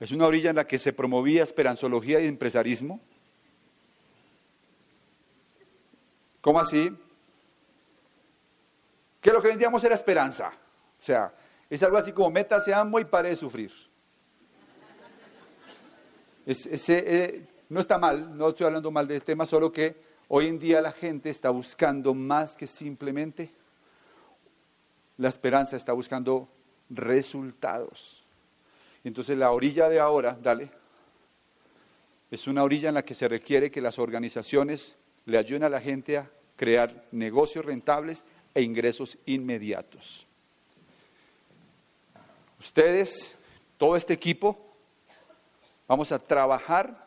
es 0.00 0.12
una 0.12 0.26
orilla 0.26 0.50
en 0.50 0.56
la 0.56 0.66
que 0.66 0.78
se 0.78 0.92
promovía 0.92 1.42
esperanzología 1.42 2.20
y 2.20 2.26
empresarismo. 2.26 3.00
¿Cómo 6.42 6.60
así? 6.60 6.90
Que 9.24 9.32
lo 9.32 9.40
que 9.40 9.48
vendíamos 9.48 9.82
era 9.82 9.94
esperanza. 9.94 10.48
O 10.48 11.02
sea, 11.02 11.32
es 11.70 11.82
algo 11.82 11.96
así 11.96 12.12
como 12.12 12.30
se 12.62 12.74
amo 12.74 13.00
y 13.00 13.06
pare 13.06 13.30
de 13.30 13.36
sufrir. 13.36 13.72
ese, 16.44 17.04
eh, 17.06 17.46
no 17.70 17.80
está 17.80 17.96
mal, 17.96 18.36
no 18.36 18.50
estoy 18.50 18.66
hablando 18.66 18.90
mal 18.90 19.08
del 19.08 19.24
tema, 19.24 19.46
solo 19.46 19.72
que 19.72 19.96
hoy 20.28 20.48
en 20.48 20.58
día 20.58 20.82
la 20.82 20.92
gente 20.92 21.30
está 21.30 21.48
buscando 21.48 22.12
más 22.12 22.54
que 22.54 22.66
simplemente 22.66 23.50
la 25.16 25.30
esperanza, 25.30 25.74
está 25.74 25.94
buscando 25.94 26.46
resultados. 26.90 28.22
Entonces 29.04 29.38
la 29.38 29.52
orilla 29.52 29.88
de 29.88 30.00
ahora, 30.00 30.36
dale, 30.38 30.70
es 32.30 32.46
una 32.46 32.62
orilla 32.62 32.90
en 32.90 32.96
la 32.96 33.06
que 33.06 33.14
se 33.14 33.26
requiere 33.26 33.70
que 33.70 33.80
las 33.80 33.98
organizaciones 33.98 34.96
le 35.24 35.38
ayuden 35.38 35.64
a 35.64 35.70
la 35.70 35.80
gente 35.80 36.18
a 36.18 36.30
crear 36.56 37.06
negocios 37.10 37.64
rentables 37.64 38.22
e 38.54 38.62
ingresos 38.62 39.18
inmediatos. 39.26 40.26
Ustedes, 42.60 43.34
todo 43.76 43.96
este 43.96 44.14
equipo, 44.14 44.58
vamos 45.86 46.12
a 46.12 46.18
trabajar 46.18 47.04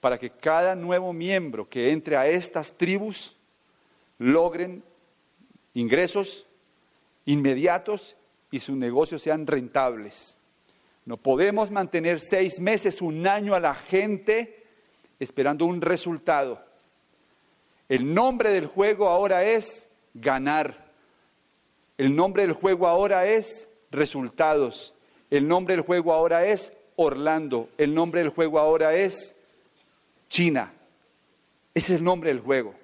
para 0.00 0.18
que 0.18 0.30
cada 0.30 0.74
nuevo 0.74 1.12
miembro 1.12 1.68
que 1.68 1.90
entre 1.90 2.16
a 2.16 2.26
estas 2.26 2.74
tribus 2.74 3.36
logren 4.18 4.82
ingresos 5.74 6.46
inmediatos 7.26 8.16
y 8.50 8.60
sus 8.60 8.76
negocios 8.76 9.22
sean 9.22 9.46
rentables. 9.46 10.36
No 11.04 11.16
podemos 11.16 11.70
mantener 11.70 12.20
seis 12.20 12.60
meses, 12.60 13.02
un 13.02 13.26
año 13.26 13.54
a 13.54 13.60
la 13.60 13.74
gente 13.74 14.64
esperando 15.18 15.66
un 15.66 15.80
resultado. 15.80 16.64
El 17.88 18.14
nombre 18.14 18.50
del 18.50 18.66
juego 18.66 19.08
ahora 19.08 19.44
es 19.44 19.86
ganar. 20.14 20.84
El 21.98 22.14
nombre 22.14 22.42
del 22.42 22.52
juego 22.52 22.86
ahora 22.86 23.26
es 23.26 23.68
resultados. 23.90 24.94
El 25.30 25.46
nombre 25.46 25.74
del 25.74 25.84
juego 25.84 26.12
ahora 26.12 26.46
es 26.46 26.72
Orlando. 26.96 27.68
El 27.76 27.94
nombre 27.94 28.20
del 28.20 28.30
juego 28.30 28.58
ahora 28.58 28.94
es 28.94 29.34
China. 30.28 30.72
Ese 31.74 31.94
es 31.94 31.98
el 31.98 32.04
nombre 32.04 32.30
del 32.30 32.40
juego. 32.40 32.74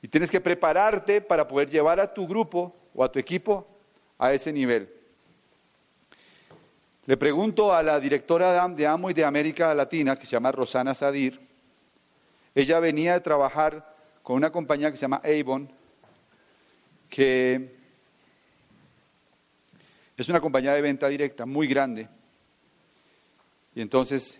Y 0.00 0.08
tienes 0.08 0.30
que 0.30 0.40
prepararte 0.40 1.20
para 1.20 1.46
poder 1.46 1.70
llevar 1.70 2.00
a 2.00 2.12
tu 2.12 2.26
grupo 2.26 2.74
o 2.94 3.04
a 3.04 3.10
tu 3.10 3.18
equipo 3.18 3.66
a 4.18 4.32
ese 4.32 4.52
nivel. 4.52 4.88
Le 7.06 7.16
pregunto 7.16 7.74
a 7.74 7.82
la 7.82 7.98
directora 7.98 8.68
de 8.68 8.86
AMO 8.86 9.10
y 9.10 9.14
de 9.14 9.24
América 9.24 9.74
Latina, 9.74 10.16
que 10.16 10.24
se 10.24 10.32
llama 10.32 10.52
Rosana 10.52 10.94
Sadir. 10.94 11.40
Ella 12.54 12.78
venía 12.78 13.14
de 13.14 13.20
trabajar 13.20 13.91
con 14.22 14.36
una 14.36 14.50
compañía 14.50 14.90
que 14.90 14.96
se 14.96 15.02
llama 15.02 15.20
Avon, 15.24 15.70
que 17.08 17.76
es 20.16 20.28
una 20.28 20.40
compañía 20.40 20.72
de 20.74 20.80
venta 20.80 21.08
directa 21.08 21.44
muy 21.44 21.66
grande. 21.66 22.08
Y 23.74 23.80
entonces 23.80 24.38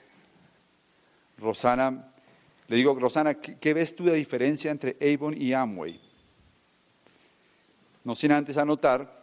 Rosana, 1.38 2.12
le 2.68 2.76
digo, 2.76 2.94
Rosana, 2.94 3.34
¿qué, 3.34 3.74
ves 3.74 3.96
tú 3.96 4.04
de 4.04 4.14
diferencia 4.14 4.70
entre 4.70 4.96
Avon 5.00 5.34
y 5.36 5.52
Amway? 5.52 6.00
No 8.04 8.14
sin 8.14 8.32
antes 8.32 8.56
anotar 8.56 9.22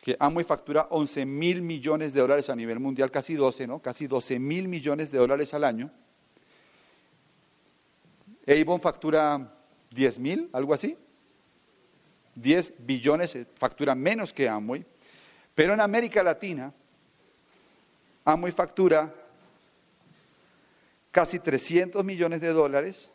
que 0.00 0.16
Amway 0.18 0.44
factura 0.44 0.88
11 0.90 1.24
mil 1.24 1.62
millones 1.62 2.12
de 2.12 2.20
dólares 2.20 2.50
a 2.50 2.56
nivel 2.56 2.80
mundial, 2.80 3.10
casi 3.10 3.34
12, 3.34 3.66
¿no? 3.66 3.78
Casi 3.80 4.06
12 4.06 4.38
mil 4.38 4.68
millones 4.68 5.10
de 5.10 5.18
dólares 5.18 5.54
al 5.54 5.64
año. 5.64 5.90
Avon 8.46 8.80
factura 8.80 9.61
10 9.94 10.18
mil, 10.18 10.50
algo 10.52 10.74
así. 10.74 10.96
10 12.34 12.74
billones, 12.78 13.34
eh, 13.34 13.46
factura 13.56 13.94
menos 13.94 14.32
que 14.32 14.48
Amway. 14.48 14.84
Pero 15.54 15.74
en 15.74 15.80
América 15.80 16.22
Latina, 16.22 16.72
Amway 18.24 18.52
factura 18.52 19.12
casi 21.10 21.38
300 21.38 22.04
millones 22.04 22.40
de 22.40 22.48
dólares 22.48 23.10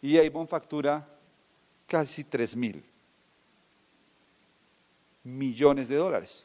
y 0.00 0.18
Avon 0.18 0.48
factura 0.48 1.06
casi 1.86 2.24
3 2.24 2.56
mil 2.56 2.84
millones 5.24 5.88
de 5.88 5.96
dólares 5.96 6.44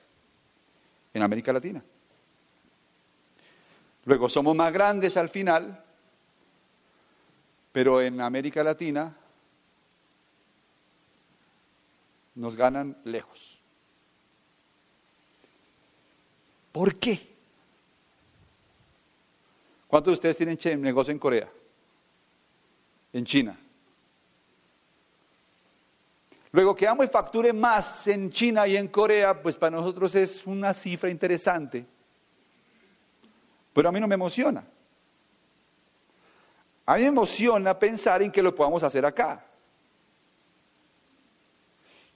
en 1.13 1.21
América 1.21 1.51
Latina. 1.51 1.83
Luego 4.05 4.29
somos 4.29 4.55
más 4.55 4.71
grandes 4.71 5.17
al 5.17 5.29
final, 5.29 5.83
pero 7.71 8.01
en 8.01 8.21
América 8.21 8.63
Latina 8.63 9.15
nos 12.35 12.55
ganan 12.55 12.97
lejos. 13.03 13.61
¿Por 16.71 16.95
qué? 16.95 17.27
¿Cuántos 19.87 20.11
de 20.11 20.29
ustedes 20.29 20.37
tienen 20.37 20.81
negocio 20.81 21.11
en 21.11 21.19
Corea? 21.19 21.49
En 23.11 23.25
China. 23.25 23.59
Luego 26.51 26.75
que 26.75 26.87
amo 26.87 27.03
y 27.03 27.07
facture 27.07 27.53
más 27.53 28.07
en 28.07 28.31
China 28.31 28.67
y 28.67 28.75
en 28.77 28.87
Corea, 28.87 29.41
pues 29.41 29.57
para 29.57 29.75
nosotros 29.75 30.15
es 30.15 30.45
una 30.47 30.73
cifra 30.73 31.09
interesante. 31.09 31.85
Pero 33.73 33.89
a 33.89 33.91
mí 33.91 33.99
no 33.99 34.07
me 34.07 34.15
emociona. 34.15 34.63
A 36.89 36.95
mí 36.95 37.01
me 37.01 37.09
emociona 37.09 37.77
pensar 37.77 38.23
en 38.23 38.31
que 38.31 38.41
lo 38.41 38.55
podamos 38.55 38.81
hacer 38.81 39.05
acá. 39.05 39.45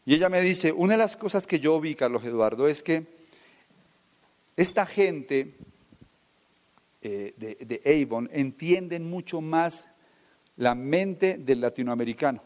Y 0.04 0.16
ella 0.16 0.30
me 0.30 0.42
dice, 0.42 0.72
una 0.72 0.94
de 0.94 0.98
las 0.98 1.16
cosas 1.16 1.46
que 1.46 1.60
yo 1.60 1.80
vi, 1.80 1.94
Carlos 1.94 2.26
Eduardo, 2.26 2.68
es 2.68 2.82
que 2.82 3.06
esta 4.58 4.88
gente 4.88 5.54
eh, 7.04 7.36
de, 7.38 8.02
Avon 8.04 8.28
entienden 8.34 9.08
mucho 9.08 9.42
más 9.42 9.88
la 10.58 10.74
mente 10.74 11.38
del 11.38 11.62
latinoamericano. 11.62 12.42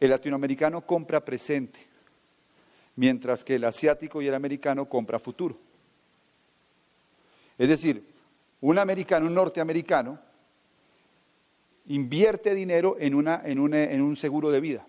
El 0.00 0.10
latinoamericano 0.10 0.84
compra 0.84 1.24
presente, 1.24 1.78
mientras 2.96 3.44
que 3.44 3.54
el 3.54 3.64
asiático 3.64 4.20
y 4.20 4.26
el 4.26 4.34
americano 4.34 4.88
compra 4.88 5.20
futuro. 5.20 5.56
Es 7.56 7.68
decir, 7.68 8.04
un 8.60 8.76
americano, 8.76 9.26
un 9.26 9.34
norteamericano, 9.36 10.31
invierte 11.86 12.54
dinero 12.54 12.96
en, 12.98 13.14
una, 13.14 13.42
en, 13.44 13.58
un 13.60 14.16
seguro 14.16 14.50
de 14.50 14.60
vida. 14.60 14.86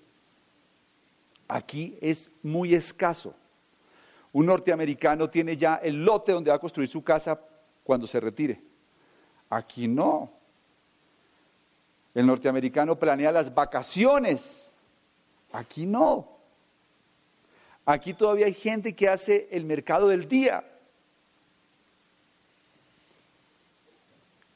Aquí 1.48 1.98
es 2.02 2.32
muy 2.42 2.74
escaso. 2.74 3.36
Un 4.32 4.48
norteamericano 4.48 5.30
tiene 5.30 5.58
ya 5.58 5.76
el 5.76 6.04
lote 6.04 6.32
donde 6.32 6.50
va 6.50 6.56
a 6.56 6.60
construir 6.60 6.90
su 6.90 7.04
casa 7.04 7.40
cuando 7.84 8.08
se 8.08 8.20
retire. 8.20 8.62
Aquí 9.50 9.88
no. 9.88 10.32
El 12.14 12.26
norteamericano 12.26 12.98
planea 12.98 13.32
las 13.32 13.54
vacaciones. 13.54 14.72
Aquí 15.52 15.86
no. 15.86 16.34
Aquí 17.86 18.14
todavía 18.14 18.46
hay 18.46 18.54
gente 18.54 18.96
que 18.96 19.10
hace 19.10 19.48
el 19.52 19.66
mercado 19.66 20.08
del 20.08 20.28
día. 20.28 20.64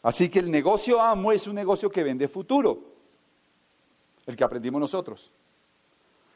Así 0.03 0.29
que 0.29 0.39
el 0.39 0.51
negocio 0.51 1.01
amo 1.01 1.31
es 1.31 1.47
un 1.47 1.55
negocio 1.55 1.89
que 1.89 2.03
vende 2.03 2.27
futuro, 2.27 2.95
el 4.25 4.35
que 4.35 4.43
aprendimos 4.43 4.79
nosotros. 4.79 5.31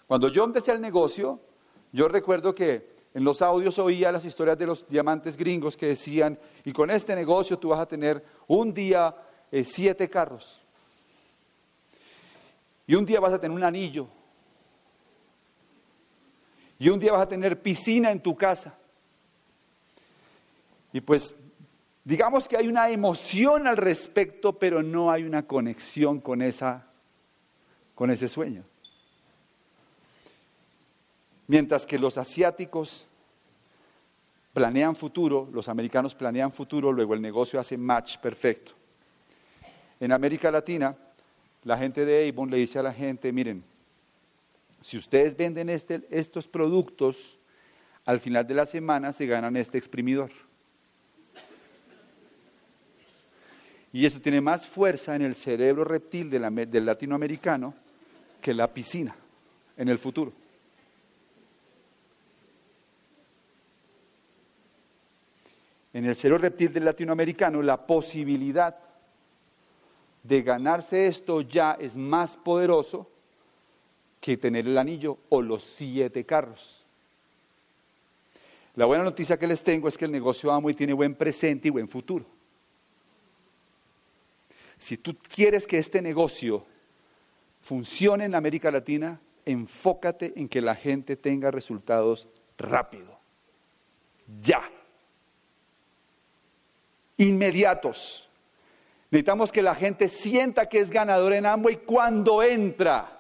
Cuando 0.08 0.28
yo 0.28 0.44
empecé 0.44 0.72
el 0.72 0.82
negocio, 0.82 1.40
yo 1.92 2.08
recuerdo 2.08 2.54
que 2.54 2.92
en 3.14 3.24
los 3.24 3.42
audios 3.42 3.78
oía 3.80 4.12
las 4.12 4.26
historias 4.26 4.58
de 4.58 4.66
los 4.66 4.88
diamantes 4.88 5.36
gringos 5.36 5.76
que 5.76 5.88
decían, 5.88 6.40
y 6.64 6.72
con 6.72 6.90
este 6.90 7.16
negocio 7.16 7.60
tú 7.60 7.70
vas 7.70 7.80
a 7.80 7.86
tener 7.86 8.24
un 8.48 8.74
día 8.74 9.16
eh, 9.52 9.64
siete 9.66 10.10
carros. 10.10 10.62
Y 12.88 12.96
un 12.96 13.06
día 13.06 13.20
vas 13.20 13.34
a 13.34 13.40
tener 13.40 13.56
un 13.56 13.64
anillo. 13.64 14.08
Y 16.80 16.90
un 16.90 17.00
día 17.00 17.12
vas 17.12 17.22
a 17.22 17.30
tener 17.30 17.62
piscina 17.62 18.12
en 18.12 18.22
tu 18.22 18.36
casa. 18.36 18.78
Y 20.94 21.00
pues 21.00 21.36
digamos 22.04 22.48
que 22.48 22.58
hay 22.58 22.68
una 22.68 22.90
emoción 22.90 23.68
al 23.68 23.78
respecto, 23.78 24.58
pero 24.58 24.84
no 24.84 25.12
hay 25.12 25.24
una 25.24 25.48
conexión 25.48 26.20
con 26.20 26.42
esa 26.42 26.88
con 28.02 28.10
ese 28.10 28.28
sueño. 28.28 28.64
Mientras 31.46 31.86
que 31.86 32.00
los 32.00 32.18
asiáticos 32.18 33.06
planean 34.54 34.96
futuro, 34.96 35.48
los 35.54 35.70
americanos 35.70 36.16
planean 36.16 36.52
futuro, 36.52 36.92
luego 36.92 37.14
el 37.14 37.22
negocio 37.22 37.60
hace 37.60 37.78
match 37.78 38.18
perfecto. 38.18 38.72
En 40.00 40.12
América 40.12 40.50
Latina, 40.50 40.96
la 41.64 41.78
gente 41.78 42.06
de 42.06 42.28
Avon 42.28 42.50
le 42.50 42.58
dice 42.58 42.80
a 42.80 42.84
la 42.84 42.92
gente, 42.92 43.32
miren, 43.32 43.64
si 44.82 44.98
ustedes 44.98 45.38
venden 45.38 45.70
este, 45.70 46.02
estos 46.10 46.48
productos, 46.48 47.38
al 48.06 48.20
final 48.20 48.48
de 48.48 48.56
la 48.56 48.66
semana 48.66 49.14
se 49.14 49.28
ganan 49.28 49.56
este 49.58 49.78
exprimidor. 49.78 50.32
Y 53.94 54.06
eso 54.06 54.22
tiene 54.22 54.40
más 54.40 54.66
fuerza 54.66 55.16
en 55.16 55.22
el 55.22 55.36
cerebro 55.36 55.84
reptil 55.84 56.30
del 56.30 56.86
latinoamericano 56.86 57.74
que 58.42 58.54
la 58.54 58.74
piscina 58.74 59.16
en 59.78 59.90
el 59.90 60.00
futuro. 60.00 60.32
En 65.94 66.06
el 66.06 66.16
cerebro 66.16 66.44
reptil 66.44 66.72
del 66.72 66.86
latinoamericano, 66.86 67.62
la 67.62 67.86
posibilidad 67.86 68.78
de 70.24 70.42
ganarse 70.42 71.08
esto 71.08 71.42
ya 71.42 71.74
es 71.74 71.98
más 71.98 72.38
poderoso 72.38 73.10
que 74.22 74.38
tener 74.38 74.68
el 74.68 74.78
anillo 74.78 75.18
o 75.30 75.42
los 75.42 75.64
siete 75.64 76.26
carros. 76.26 76.86
La 78.76 78.86
buena 78.86 79.04
noticia 79.04 79.38
que 79.38 79.48
les 79.48 79.64
tengo 79.64 79.90
es 79.90 79.98
que 79.98 80.06
el 80.06 80.12
negocio 80.12 80.52
amo 80.52 80.70
y 80.70 80.74
tiene 80.74 80.94
buen 80.94 81.16
presente 81.16 81.68
y 81.68 81.72
buen 81.72 81.90
futuro. 81.90 82.26
Si 84.82 84.98
tú 84.98 85.16
quieres 85.16 85.68
que 85.68 85.78
este 85.78 86.02
negocio 86.02 86.66
funcione 87.62 88.26
en 88.26 88.34
América 88.34 88.72
Latina, 88.72 89.22
enfócate 89.46 90.34
en 90.36 90.50
que 90.50 90.60
la 90.60 90.74
gente 90.74 91.16
tenga 91.16 91.52
resultados 91.52 92.28
rápido. 92.58 93.16
Ya. 94.42 94.68
Inmediatos. 97.18 98.28
Necesitamos 99.12 99.52
que 99.52 99.62
la 99.62 99.76
gente 99.76 100.08
sienta 100.08 100.68
que 100.68 100.80
es 100.80 100.90
ganador 100.90 101.34
en 101.34 101.46
y 101.70 101.76
cuando 101.76 102.42
entra. 102.42 103.20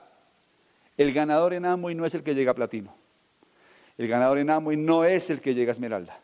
El 0.97 1.13
ganador 1.13 1.53
en 1.53 1.65
y 1.65 1.93
no 1.93 2.07
es 2.07 2.15
el 2.15 2.23
que 2.23 2.33
llega 2.33 2.53
a 2.53 2.55
platino. 2.55 2.95
El 3.99 4.07
ganador 4.07 4.39
en 4.39 4.49
y 4.49 4.77
no 4.77 5.05
es 5.05 5.29
el 5.29 5.39
que 5.39 5.53
llega 5.53 5.69
a 5.69 5.73
esmeralda. 5.73 6.19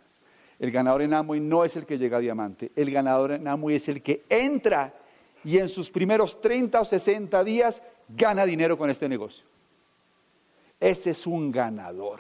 El 0.58 0.72
ganador 0.72 1.04
en 1.04 1.14
y 1.14 1.40
no 1.40 1.64
es 1.64 1.76
el 1.76 1.86
que 1.86 2.00
llega 2.00 2.18
a 2.18 2.22
diamante. 2.22 2.72
El 2.76 2.90
ganador 2.90 3.34
en 3.34 3.48
Amway 3.48 3.76
es 3.76 3.88
el 3.88 4.02
que 4.02 4.24
entra 4.30 4.92
y 5.48 5.60
en 5.60 5.70
sus 5.70 5.90
primeros 5.90 6.42
30 6.42 6.82
o 6.82 6.84
60 6.84 7.42
días 7.46 7.82
gana 8.10 8.46
dinero 8.46 8.78
con 8.78 8.90
este 8.90 9.08
negocio. 9.08 9.46
Ese 10.78 11.12
es 11.12 11.26
un 11.26 11.54
ganador. 11.54 12.20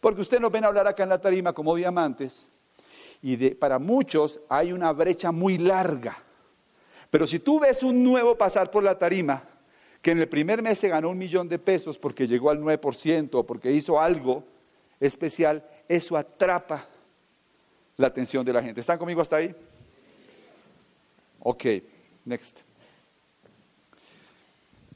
Porque 0.00 0.22
usted 0.22 0.40
nos 0.40 0.50
ven 0.50 0.64
a 0.64 0.66
hablar 0.66 0.88
acá 0.88 1.04
en 1.04 1.08
la 1.08 1.20
tarima 1.20 1.52
como 1.52 1.76
diamantes 1.76 2.44
y 3.22 3.50
para 3.50 3.78
muchos 3.78 4.40
hay 4.48 4.72
una 4.72 4.90
brecha 4.90 5.30
muy 5.30 5.56
larga. 5.56 6.18
Pero 7.10 7.28
si 7.28 7.38
tú 7.38 7.60
ves 7.60 7.84
un 7.84 8.02
nuevo 8.02 8.36
pasar 8.36 8.72
por 8.72 8.82
la 8.82 8.98
tarima, 8.98 9.44
que 10.02 10.10
en 10.10 10.18
el 10.18 10.28
primer 10.28 10.62
mes 10.62 10.80
se 10.80 10.88
ganó 10.88 11.10
un 11.10 11.18
millón 11.18 11.48
de 11.48 11.60
pesos 11.60 11.96
porque 11.96 12.26
llegó 12.26 12.50
al 12.50 12.58
9% 12.58 13.28
o 13.34 13.46
porque 13.46 13.70
hizo 13.70 14.00
algo 14.00 14.42
especial, 14.98 15.64
eso 15.88 16.16
atrapa 16.16 16.88
la 17.96 18.08
atención 18.08 18.44
de 18.44 18.52
la 18.52 18.64
gente. 18.64 18.80
¿Están 18.80 18.98
conmigo 18.98 19.22
hasta 19.22 19.36
ahí? 19.36 19.54
Ok, 21.38 21.64
next. 22.24 22.60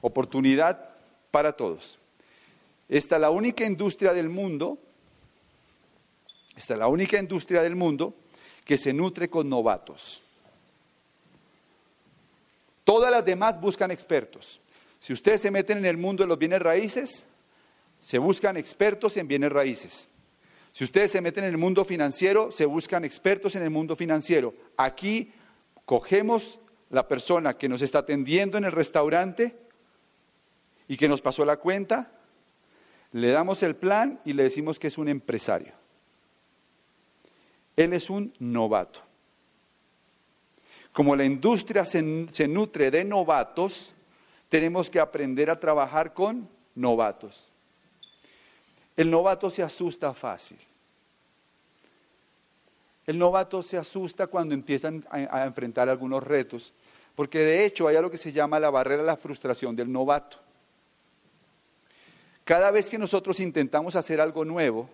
Oportunidad 0.01 0.91
para 1.31 1.53
todos. 1.53 1.99
Esta 2.89 3.17
es 3.17 3.21
la 3.21 3.31
única 3.31 3.65
industria 3.65 4.13
del 4.13 4.29
mundo, 4.29 4.79
esta 6.57 6.75
es 6.75 6.79
la 6.79 6.89
única 6.89 7.19
industria 7.19 7.63
del 7.63 7.75
mundo 7.75 8.15
que 8.65 8.79
se 8.79 8.93
nutre 8.93 9.29
con 9.29 9.49
novatos. 9.49 10.23
Todas 12.85 13.11
las 13.11 13.25
demás 13.25 13.61
buscan 13.61 13.91
expertos. 13.91 14.61
Si 15.01 15.13
ustedes 15.13 15.41
se 15.41 15.51
meten 15.51 15.79
en 15.79 15.87
el 15.87 15.97
mundo 15.97 16.23
de 16.23 16.29
los 16.29 16.39
bienes 16.39 16.61
raíces, 16.61 17.27
se 18.01 18.19
buscan 18.19 18.57
expertos 18.57 19.17
en 19.17 19.27
bienes 19.27 19.51
raíces. 19.51 20.09
Si 20.73 20.85
ustedes 20.85 21.11
se 21.13 21.21
meten 21.21 21.45
en 21.45 21.51
el 21.51 21.57
mundo 21.57 21.85
financiero, 21.85 22.53
se 22.53 22.67
buscan 22.67 23.05
expertos 23.05 23.57
en 23.57 23.63
el 23.63 23.71
mundo 23.71 23.97
financiero. 23.97 24.55
Aquí 24.77 25.33
cogemos 25.85 26.59
la 26.95 27.09
persona 27.09 27.59
que 27.59 27.69
nos 27.69 27.83
está 27.83 27.99
atendiendo 27.99 28.57
en 28.57 28.65
el 28.65 28.73
restaurante 28.73 29.59
y 30.87 30.97
que 30.97 31.09
nos 31.09 31.21
pasó 31.21 31.45
la 31.45 31.57
cuenta, 31.57 32.13
le 33.13 33.31
damos 33.31 33.63
el 33.65 33.75
plan 33.75 34.21
y 34.25 34.33
le 34.33 34.45
decimos 34.45 34.79
que 34.79 34.87
es 34.87 34.97
un 34.97 35.09
empresario. 35.09 35.73
Él 37.77 37.93
es 37.93 38.09
un 38.11 38.33
novato. 38.39 39.01
Como 40.93 41.17
la 41.17 41.25
industria 41.25 41.85
se, 41.85 42.29
se, 42.31 42.47
nutre 42.47 42.93
de 42.93 43.05
novatos, 43.05 43.93
tenemos 44.49 44.89
que 44.89 45.01
aprender 45.01 45.51
a 45.51 45.59
trabajar 45.59 46.15
con 46.15 46.49
novatos. 46.77 47.49
El 48.97 49.11
novato 49.11 49.51
se 49.51 49.65
asusta 49.65 50.15
fácil. 50.15 50.59
El 53.07 53.19
novato 53.19 53.63
se 53.63 53.77
asusta 53.77 54.27
cuando 54.27 54.55
empiezan 54.55 55.05
a, 55.11 55.45
enfrentar 55.45 55.89
algunos 55.89 56.23
retos, 56.23 56.73
porque 57.15 57.39
de 57.39 57.65
hecho 57.65 57.87
hay 57.89 57.97
algo 57.97 58.11
que 58.11 58.19
se 58.19 58.33
llama 58.33 58.59
la 58.59 58.71
barrera 58.71 59.03
de 59.03 59.07
la 59.07 59.17
frustración 59.17 59.77
del 59.77 59.91
novato. 59.91 60.39
Cada 62.45 62.71
vez 62.71 62.91
que 62.91 62.99
nosotros 62.99 63.41
intentamos 63.41 63.97
hacer 63.97 64.21
algo 64.21 64.45
nuevo, 64.45 64.91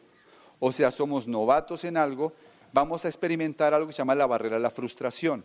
o 0.60 0.70
sea, 0.70 0.90
somos 0.90 1.26
novatos 1.26 1.84
en 1.84 1.96
algo, 1.96 2.32
vamos 2.72 3.04
a 3.04 3.08
experimentar 3.08 3.74
algo 3.74 3.88
que 3.88 3.92
se 3.92 3.98
llama 3.98 4.14
la 4.14 4.26
barrera 4.26 4.56
de 4.56 4.62
la 4.62 4.70
frustración. 4.70 5.44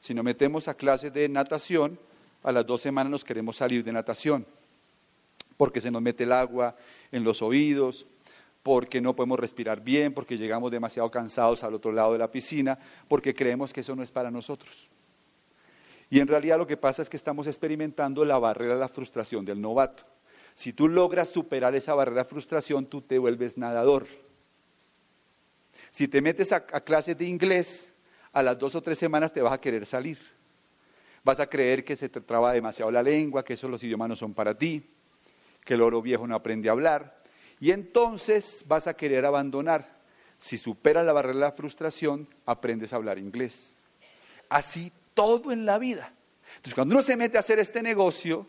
Si 0.00 0.14
nos 0.14 0.24
metemos 0.24 0.66
a 0.66 0.74
clases 0.74 1.12
de 1.12 1.28
natación, 1.28 1.98
a 2.42 2.50
las 2.50 2.66
dos 2.66 2.80
semanas 2.80 3.10
nos 3.10 3.24
queremos 3.24 3.56
salir 3.56 3.84
de 3.84 3.92
natación, 3.92 4.46
porque 5.56 5.80
se 5.80 5.90
nos 5.90 6.00
mete 6.00 6.24
el 6.24 6.32
agua 6.32 6.74
en 7.12 7.22
los 7.22 7.42
oídos, 7.42 8.06
porque 8.62 9.00
no 9.00 9.14
podemos 9.14 9.38
respirar 9.38 9.82
bien, 9.82 10.14
porque 10.14 10.38
llegamos 10.38 10.70
demasiado 10.70 11.10
cansados 11.10 11.62
al 11.62 11.74
otro 11.74 11.92
lado 11.92 12.14
de 12.14 12.18
la 12.18 12.30
piscina, 12.30 12.78
porque 13.08 13.34
creemos 13.34 13.72
que 13.72 13.80
eso 13.80 13.94
no 13.94 14.02
es 14.02 14.10
para 14.10 14.30
nosotros. 14.30 14.88
Y 16.10 16.18
en 16.18 16.26
realidad 16.26 16.58
lo 16.58 16.66
que 16.66 16.76
pasa 16.76 17.02
es 17.02 17.08
que 17.08 17.16
estamos 17.16 17.46
experimentando 17.46 18.24
la 18.24 18.38
barrera 18.38 18.74
de 18.74 18.80
la 18.80 18.88
frustración 18.88 19.44
del 19.44 19.60
novato. 19.60 20.04
Si 20.54 20.72
tú 20.72 20.88
logras 20.88 21.28
superar 21.28 21.74
esa 21.76 21.94
barrera 21.94 22.24
de 22.24 22.28
frustración, 22.28 22.86
tú 22.86 23.00
te 23.00 23.16
vuelves 23.18 23.56
nadador. 23.56 24.06
Si 25.92 26.08
te 26.08 26.20
metes 26.20 26.52
a, 26.52 26.64
clases 26.64 27.16
de 27.16 27.24
inglés, 27.26 27.92
a 28.32 28.42
las 28.42 28.58
dos 28.58 28.74
o 28.74 28.82
tres 28.82 28.98
semanas 28.98 29.32
te 29.32 29.40
vas 29.40 29.52
a 29.52 29.60
querer 29.60 29.86
salir. 29.86 30.18
Vas 31.22 31.38
a 31.38 31.48
creer 31.48 31.84
que 31.84 31.96
se 31.96 32.08
te 32.08 32.20
traba 32.20 32.52
demasiado 32.52 32.90
la 32.90 33.02
lengua, 33.02 33.44
que 33.44 33.54
esos 33.54 33.70
los 33.70 33.82
idiomas 33.84 34.08
no 34.08 34.16
son 34.16 34.34
para 34.34 34.56
ti, 34.56 34.90
que 35.64 35.74
el 35.74 35.82
oro 35.82 36.02
viejo 36.02 36.26
no 36.26 36.34
aprende 36.34 36.68
a 36.68 36.72
hablar. 36.72 37.22
Y 37.60 37.70
entonces 37.70 38.64
vas 38.66 38.86
a 38.86 38.94
querer 38.94 39.24
abandonar. 39.24 40.00
Si 40.38 40.58
superas 40.58 41.04
la 41.04 41.12
barrera 41.12 41.34
de 41.34 41.40
la 41.40 41.52
frustración, 41.52 42.26
aprendes 42.46 42.92
a 42.92 42.96
hablar 42.96 43.18
inglés. 43.18 43.74
Así 44.48 44.90
todo 45.14 45.52
en 45.52 45.66
la 45.66 45.78
vida. 45.78 46.12
Entonces, 46.56 46.74
cuando 46.74 46.94
uno 46.94 47.02
se 47.02 47.16
mete 47.16 47.36
a 47.36 47.40
hacer 47.40 47.58
este 47.58 47.82
negocio, 47.82 48.46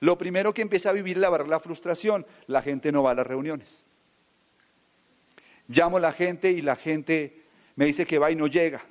Lo 0.00 0.18
primero 0.18 0.52
que 0.52 0.62
empieza 0.62 0.90
a 0.90 0.92
vivir 0.92 1.16
la 1.16 1.30
la 1.30 1.60
frustración. 1.60 2.26
La 2.46 2.62
gente 2.62 2.92
no 2.92 3.02
va 3.02 3.12
a 3.12 3.14
las 3.14 3.26
reuniones. 3.26 3.82
Llamo 5.68 5.96
a 5.96 6.00
la 6.00 6.12
gente 6.12 6.50
y 6.50 6.60
la 6.62 6.76
gente 6.76 7.42
me 7.76 7.86
dice 7.86 8.06
que 8.06 8.18
va 8.18 8.30
y 8.30 8.36
no 8.36 8.46
llega. 8.46 8.82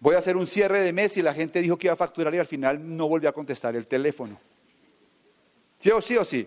Voy 0.00 0.16
a 0.16 0.18
hacer 0.18 0.36
un 0.36 0.46
cierre 0.46 0.80
de 0.80 0.92
mes 0.92 1.16
y 1.16 1.22
la 1.22 1.32
gente 1.32 1.62
dijo 1.62 1.78
que 1.78 1.86
iba 1.86 1.94
a 1.94 1.96
facturar 1.96 2.34
y 2.34 2.38
al 2.38 2.46
final 2.46 2.96
no 2.96 3.08
volvió 3.08 3.28
a 3.28 3.32
contestar 3.32 3.74
el 3.74 3.86
teléfono. 3.86 4.38
¿Sí 5.78 5.90
o 5.90 6.02
sí 6.02 6.16
o 6.16 6.24
sí? 6.24 6.46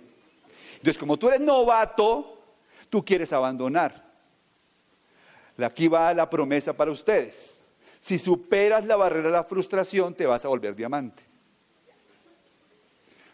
Entonces, 0.73 0.97
como 0.97 1.17
tú 1.17 1.29
eres 1.29 1.41
novato, 1.41 2.43
tú 2.89 3.03
quieres 3.03 3.33
abandonar. 3.33 4.05
Aquí 5.57 5.87
va 5.87 6.13
la 6.13 6.29
promesa 6.29 6.73
para 6.73 6.91
ustedes. 6.91 7.56
Si 8.07 8.17
superas 8.17 8.85
la 8.85 8.95
barrera 8.95 9.25
de 9.25 9.33
la 9.33 9.43
frustración, 9.43 10.13
te 10.13 10.25
vas 10.25 10.45
a 10.45 10.47
volver 10.47 10.73
diamante. 10.73 11.21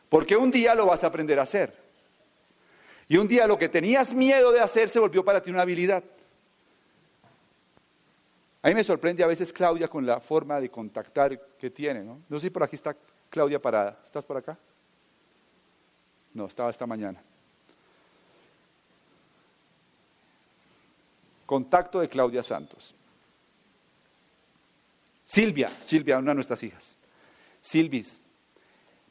Porque 0.10 0.36
un 0.36 0.50
día 0.50 0.74
lo 0.74 0.88
vas 0.88 1.04
a 1.04 1.08
aprender 1.08 1.38
a 1.38 1.44
hacer. 1.44 1.78
Y 3.08 3.18
un 3.18 3.28
día 3.28 3.46
lo 3.46 3.60
que 3.60 3.70
tenías 3.70 4.16
miedo 4.16 4.52
de 4.52 4.62
hacer 4.62 4.90
se 4.90 4.98
volvió 4.98 5.24
para 5.24 5.44
ti 5.44 5.52
una 5.52 5.62
habilidad. 5.62 6.04
A 8.64 8.68
mí 8.68 8.74
me 8.74 8.84
sorprende 8.84 9.24
a 9.24 9.28
veces 9.28 9.54
Claudia 9.54 9.88
con 9.88 10.08
la 10.08 10.20
forma 10.20 10.60
de 10.60 10.72
contactar 10.72 11.40
que 11.56 11.70
tiene, 11.70 12.04
¿no? 12.04 12.24
No 12.28 12.40
sé 12.40 12.48
si 12.48 12.50
por 12.50 12.64
aquí 12.64 12.76
está 12.76 12.98
Claudia 13.30 13.62
parada. 13.62 14.00
¿Estás 14.04 14.26
por 14.26 14.38
acá? 14.38 14.58
No, 16.34 16.48
estaba 16.48 16.72
esta 16.72 16.88
mañana. 16.88 17.22
Contacto 21.46 22.00
de 22.00 22.10
Claudia 22.10 22.42
Santos. 22.42 22.96
Silvia, 25.26 25.72
Silvia, 25.84 26.18
una 26.18 26.32
de 26.32 26.36
nuestras 26.36 26.62
hijas. 26.64 26.98
Silvis, 27.62 28.22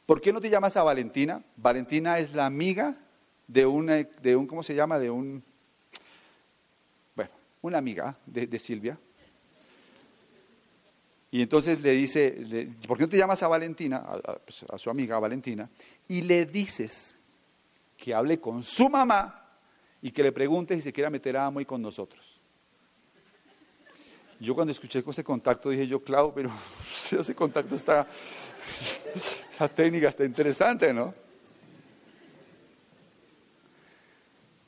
¿por 0.05 0.21
qué 0.21 0.31
no 0.31 0.39
te 0.39 0.49
llamas 0.49 0.77
a 0.77 0.83
Valentina? 0.83 1.43
Valentina 1.57 2.19
es 2.19 2.33
la 2.33 2.45
amiga 2.45 2.95
de, 3.47 3.65
una, 3.65 3.95
de 3.95 4.35
un, 4.35 4.47
¿cómo 4.47 4.63
se 4.63 4.75
llama? 4.75 4.99
De 4.99 5.09
un, 5.09 5.43
bueno, 7.15 7.31
una 7.61 7.77
amiga 7.77 8.15
de, 8.25 8.59
Silvia. 8.59 8.97
Y 11.31 11.41
entonces 11.41 11.81
le 11.81 11.91
dice, 11.91 12.69
¿por 12.87 12.97
qué 12.97 13.05
no 13.05 13.09
te 13.09 13.17
llamas 13.17 13.41
a 13.41 13.47
Valentina, 13.47 14.05
pues, 14.45 14.65
a, 14.69 14.77
su 14.77 14.89
amiga 14.89 15.17
Valentina, 15.17 15.67
y 16.07 16.21
le 16.21 16.45
dices 16.45 17.17
que 17.97 18.13
hable 18.13 18.39
con 18.39 18.61
su 18.61 18.87
mamá 18.87 19.57
y 20.01 20.11
que 20.11 20.21
le 20.21 20.31
pregunte 20.31 20.75
si 20.75 20.81
se 20.81 20.93
quiere 20.93 21.09
meter 21.09 21.37
a 21.37 21.47
Amo 21.47 21.65
con 21.65 21.81
nosotros? 21.81 22.32
Yo 24.43 24.53
cuando 24.53 24.73
escuché 24.73 25.01
ese 25.07 25.23
contacto 25.23 25.69
dije 25.69 25.87
yo, 25.87 26.03
Clau, 26.03 26.33
pero 26.33 26.51
ese 27.17 27.33
contacto 27.33 27.75
está, 27.75 28.05
esa 29.49 29.69
técnica 29.69 30.09
está 30.09 30.25
interesante, 30.25 30.93
¿no? 30.93 31.13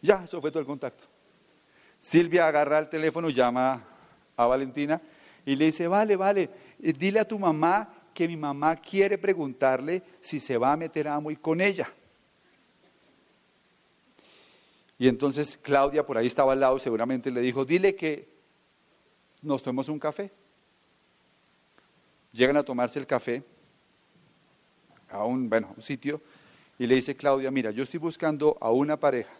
Ya, 0.01 0.23
eso 0.23 0.39
fue 0.39 0.49
todo 0.49 0.61
el 0.61 0.65
contacto. 0.65 1.03
Silvia 1.99 2.47
agarra 2.47 2.79
el 2.79 2.87
teléfono, 2.87 3.29
llama 3.29 3.83
a 4.37 4.45
Valentina 4.45 5.01
y 5.45 5.57
le 5.57 5.65
dice, 5.65 5.89
vale, 5.89 6.15
vale, 6.15 6.49
eh, 6.81 6.93
dile 6.93 7.19
a 7.19 7.27
tu 7.27 7.37
mamá 7.37 7.93
que 8.13 8.29
mi 8.29 8.37
mamá 8.37 8.77
quiere 8.77 9.17
preguntarle 9.17 10.03
si 10.21 10.39
se 10.39 10.57
va 10.57 10.71
a 10.71 10.77
meter 10.77 11.09
a 11.09 11.15
Amoy 11.15 11.35
con 11.35 11.59
ella. 11.59 11.91
Y 14.97 15.09
entonces 15.09 15.59
Claudia 15.61 16.05
por 16.05 16.17
ahí 16.17 16.27
estaba 16.27 16.53
al 16.53 16.61
lado, 16.61 16.79
seguramente 16.79 17.29
le 17.29 17.41
dijo, 17.41 17.65
dile 17.65 17.93
que 17.93 18.34
nos 19.45 19.63
tomemos 19.63 19.87
un 19.89 19.99
café. 19.99 20.31
Llegan 22.33 22.57
a 22.57 22.63
tomarse 22.63 22.99
el 22.99 23.07
café 23.07 23.43
a 25.09 25.23
un, 25.23 25.49
bueno, 25.49 25.73
un 25.75 25.83
sitio 25.83 26.21
y 26.77 26.87
le 26.87 26.95
dice 26.95 27.15
Claudia, 27.15 27.51
mira, 27.51 27.71
yo 27.71 27.83
estoy 27.83 27.99
buscando 27.99 28.57
a 28.59 28.71
una 28.71 28.99
pareja 28.99 29.33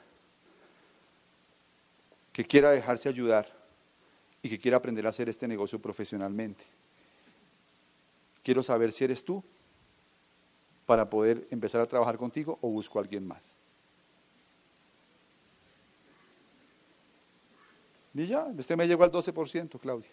que 2.32 2.46
quiera 2.46 2.72
dejarse 2.72 3.10
ayudar 3.10 3.48
y 4.42 4.50
que 4.50 4.60
quiera 4.60 4.78
aprender 4.78 5.06
a 5.06 5.10
hacer 5.10 5.28
este 5.28 5.48
negocio 5.48 5.80
profesionalmente. 5.80 6.64
Quiero 8.44 8.62
saber 8.62 8.94
si 8.94 9.04
eres 9.04 9.26
tú 9.26 9.44
para 10.86 11.10
poder 11.10 11.48
empezar 11.50 11.82
a 11.82 11.86
trabajar 11.88 12.18
contigo 12.18 12.60
o 12.62 12.70
busco 12.70 13.00
a 13.00 13.02
alguien 13.02 13.26
más. 13.28 13.58
Y 18.16 18.28
ya, 18.28 18.48
este 18.58 18.78
me 18.78 18.88
llegó 18.88 19.04
al 19.04 19.12
12%, 19.12 19.78
Claudia. 19.78 20.10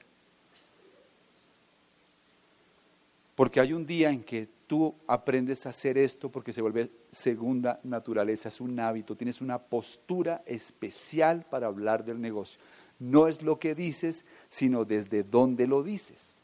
Porque 3.37 3.61
hay 3.61 3.73
un 3.73 3.87
día 3.87 4.11
en 4.11 4.25
que 4.25 4.49
tú 4.67 4.95
aprendes 5.07 5.65
a 5.67 5.69
hacer 5.69 5.97
esto 5.97 6.29
porque 6.29 6.53
se 6.53 6.61
vuelve 6.61 6.91
segunda 7.12 7.79
naturaleza, 7.85 8.49
es 8.49 8.61
un 8.61 8.79
hábito, 8.81 9.17
tienes 9.17 9.41
una 9.41 9.59
postura 9.59 10.43
especial 10.47 11.47
para 11.49 11.69
hablar 11.69 12.05
del 12.05 12.21
negocio. 12.21 12.61
No 12.99 13.29
es 13.29 13.41
lo 13.43 13.59
que 13.59 13.75
dices, 13.75 14.25
sino 14.49 14.85
desde 14.85 15.23
dónde 15.23 15.67
lo 15.67 15.83
dices. 15.83 16.43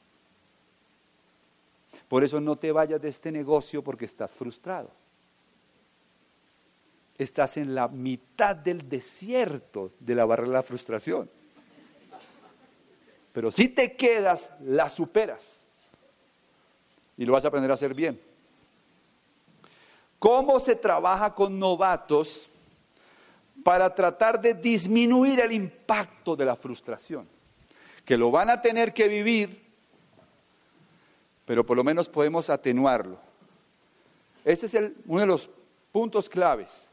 Por 2.07 2.23
eso 2.23 2.41
no 2.41 2.55
te 2.57 2.71
vayas 2.71 3.03
de 3.03 3.09
este 3.09 3.33
negocio 3.33 3.83
porque 3.83 4.05
estás 4.05 4.31
frustrado. 4.31 4.91
Estás 7.19 7.57
en 7.57 7.75
la 7.75 7.89
mitad 7.89 8.55
del 8.55 8.89
desierto 8.89 9.93
de 9.99 10.15
la 10.15 10.25
barrera 10.25 10.49
de 10.49 10.55
la 10.55 10.63
frustración. 10.63 11.29
Pero 13.33 13.51
si 13.51 13.69
te 13.69 13.97
quedas, 13.97 14.51
la 14.61 14.89
superas. 14.89 15.65
Y 17.17 17.25
lo 17.25 17.33
vas 17.33 17.45
a 17.45 17.49
aprender 17.49 17.71
a 17.71 17.75
hacer 17.75 17.95
bien. 17.95 18.21
¿Cómo 20.19 20.59
se 20.59 20.75
trabaja 20.75 21.35
con 21.35 21.59
novatos 21.59 22.49
para 23.63 23.95
tratar 23.95 24.41
de 24.41 24.55
disminuir 24.55 25.41
el 25.41 25.53
impacto 25.53 26.35
de 26.35 26.45
la 26.45 26.57
frustración? 26.57 27.29
Que 28.05 28.17
lo 28.17 28.31
van 28.31 28.51
a 28.51 28.61
tener 28.61 28.93
que 28.93 29.07
vivir, 29.07 29.63
pero 31.45 31.65
por 31.65 31.77
lo 31.77 31.85
menos 31.85 32.09
podemos 32.09 32.51
atenuarlo. 32.51 33.19
Ese 34.45 34.67
es 34.67 34.93
uno 35.07 35.21
de 35.21 35.27
los 35.27 35.51
puntos 35.93 36.29
claves. 36.29 36.89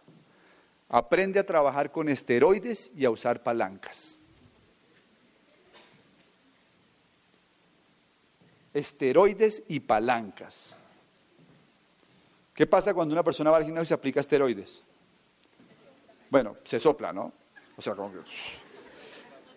Aprende 0.89 1.39
a 1.39 1.45
trabajar 1.45 1.91
con 1.91 2.09
esteroides 2.09 2.91
y 2.95 3.05
a 3.05 3.09
usar 3.09 3.41
palancas. 3.41 4.19
Esteroides 8.75 9.63
y 9.69 9.79
palancas. 9.79 10.79
¿Qué 12.53 12.67
pasa 12.67 12.93
cuando 12.93 13.13
una 13.13 13.23
persona 13.23 13.49
va 13.49 13.57
al 13.57 13.63
gimnasio 13.63 13.83
y 13.83 13.87
se 13.87 13.93
aplica 13.93 14.19
esteroides? 14.19 14.83
Bueno, 16.29 16.57
se 16.65 16.77
sopla, 16.79 17.13
¿no? 17.13 17.31
O 17.77 17.81
sea, 17.81 17.95
como 17.95 18.11
que... 18.11 18.19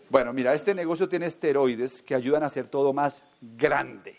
Bueno, 0.09 0.33
mira, 0.33 0.54
este 0.54 0.72
negocio 0.72 1.09
tiene 1.09 1.26
esteroides 1.26 2.00
que 2.02 2.14
ayudan 2.14 2.44
a 2.44 2.46
hacer 2.46 2.68
todo 2.68 2.92
más 2.92 3.24
grande, 3.40 4.16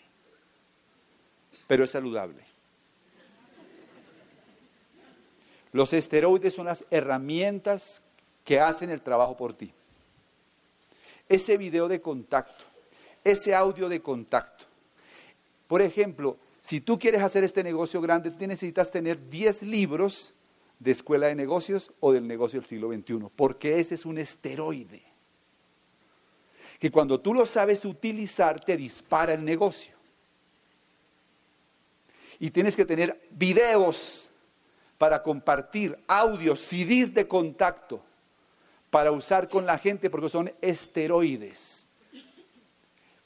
pero 1.66 1.84
es 1.84 1.90
saludable. 1.90 2.44
Los 5.72 5.94
esteroides 5.94 6.54
son 6.54 6.66
las 6.66 6.84
herramientas 6.90 8.02
que 8.44 8.60
hacen 8.60 8.90
el 8.90 9.00
trabajo 9.00 9.36
por 9.36 9.54
ti. 9.54 9.72
Ese 11.26 11.56
video 11.56 11.88
de 11.88 12.02
contacto, 12.02 12.64
ese 13.24 13.54
audio 13.54 13.88
de 13.88 14.02
contacto, 14.02 14.69
por 15.70 15.82
ejemplo, 15.82 16.36
si 16.60 16.80
tú 16.80 16.98
quieres 16.98 17.22
hacer 17.22 17.44
este 17.44 17.62
negocio 17.62 18.00
grande, 18.00 18.32
necesitas 18.44 18.90
tener 18.90 19.30
10 19.30 19.62
libros 19.62 20.34
de 20.80 20.90
escuela 20.90 21.28
de 21.28 21.36
negocios 21.36 21.92
o 22.00 22.10
del 22.10 22.26
negocio 22.26 22.58
del 22.58 22.68
siglo 22.68 22.92
XXI, 22.92 23.28
porque 23.36 23.78
ese 23.78 23.94
es 23.94 24.04
un 24.04 24.18
esteroide. 24.18 25.00
Que 26.80 26.90
cuando 26.90 27.20
tú 27.20 27.32
lo 27.32 27.46
sabes 27.46 27.84
utilizar, 27.84 28.58
te 28.64 28.76
dispara 28.76 29.32
el 29.32 29.44
negocio. 29.44 29.94
Y 32.40 32.50
tienes 32.50 32.74
que 32.74 32.84
tener 32.84 33.28
videos 33.30 34.28
para 34.98 35.22
compartir, 35.22 35.96
audios, 36.08 36.62
CDs 36.62 37.14
de 37.14 37.28
contacto, 37.28 38.02
para 38.90 39.12
usar 39.12 39.48
con 39.48 39.66
la 39.66 39.78
gente, 39.78 40.10
porque 40.10 40.30
son 40.30 40.52
esteroides. 40.60 41.79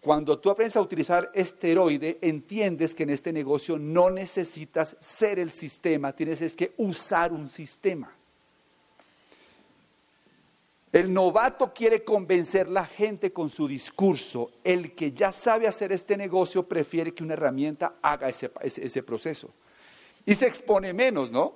Cuando 0.04 0.38
tú 0.38 0.50
aprendes 0.50 0.76
a 0.76 0.82
utilizar 0.82 1.30
esteroide, 1.32 2.18
entiendes 2.20 2.94
que 2.94 3.04
en 3.04 3.10
este 3.10 3.32
negocio 3.32 3.78
no 3.78 4.10
necesitas 4.10 4.98
ser 5.00 5.38
el 5.38 5.50
sistema, 5.50 6.12
tienes 6.12 6.54
que 6.54 6.74
usar 6.76 7.32
un 7.32 7.48
sistema. 7.48 8.14
El 10.92 11.10
novato 11.10 11.72
quiere 11.72 12.04
convencer 12.04 12.68
la 12.68 12.84
gente 12.84 13.32
con 13.32 13.48
su 13.48 13.66
discurso. 13.66 14.50
El 14.62 14.94
que 14.94 15.12
ya 15.12 15.32
sabe 15.32 15.66
hacer 15.66 15.90
este 15.90 16.18
negocio 16.18 16.68
prefiere 16.68 17.14
que 17.14 17.24
una 17.24 17.32
herramienta 17.32 17.94
haga 18.02 18.28
ese, 18.28 18.52
ese 18.60 19.02
proceso. 19.02 19.54
Y 20.26 20.34
se 20.34 20.46
expone 20.46 20.92
menos, 20.92 21.30
¿no? 21.30 21.54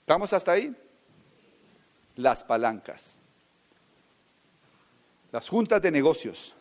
¿Estamos 0.00 0.34
hasta 0.34 0.52
ahí? 0.52 0.76
Las 2.16 2.44
palancas 2.44 3.20
las 5.36 5.50
juntas 5.50 5.82
de 5.82 5.90
negocios, 5.90 6.54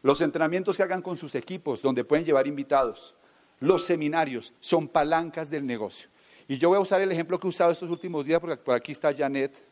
los 0.00 0.22
entrenamientos 0.22 0.78
que 0.78 0.82
hagan 0.82 1.02
con 1.02 1.14
sus 1.14 1.34
equipos, 1.34 1.82
donde 1.82 2.04
pueden 2.04 2.24
llevar 2.24 2.46
invitados, 2.46 3.14
los 3.60 3.84
seminarios 3.84 4.54
son 4.60 4.88
palancas 4.88 5.50
del 5.50 5.66
negocio. 5.66 6.08
Y 6.48 6.56
yo 6.56 6.70
voy 6.70 6.78
a 6.78 6.80
usar 6.80 7.02
el 7.02 7.12
ejemplo 7.12 7.38
que 7.38 7.46
he 7.46 7.50
usado 7.50 7.72
estos 7.72 7.90
últimos 7.90 8.24
días, 8.24 8.40
porque 8.40 8.56
por 8.56 8.74
aquí 8.74 8.92
está 8.92 9.14
Janet. 9.14 9.62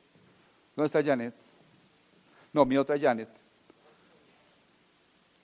¿Dónde 0.76 0.84
está 0.84 1.02
Janet? 1.02 1.34
No, 2.52 2.66
mi 2.66 2.76
otra 2.76 3.00
Janet. 3.00 3.30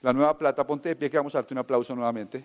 La 0.02 0.12
nueva 0.12 0.36
plata, 0.36 0.66
ponte 0.66 0.90
de 0.90 0.96
pie 0.96 1.08
que 1.08 1.16
vamos 1.16 1.34
a 1.34 1.38
darte 1.38 1.54
un 1.54 1.58
aplauso 1.60 1.94
nuevamente. 1.94 2.44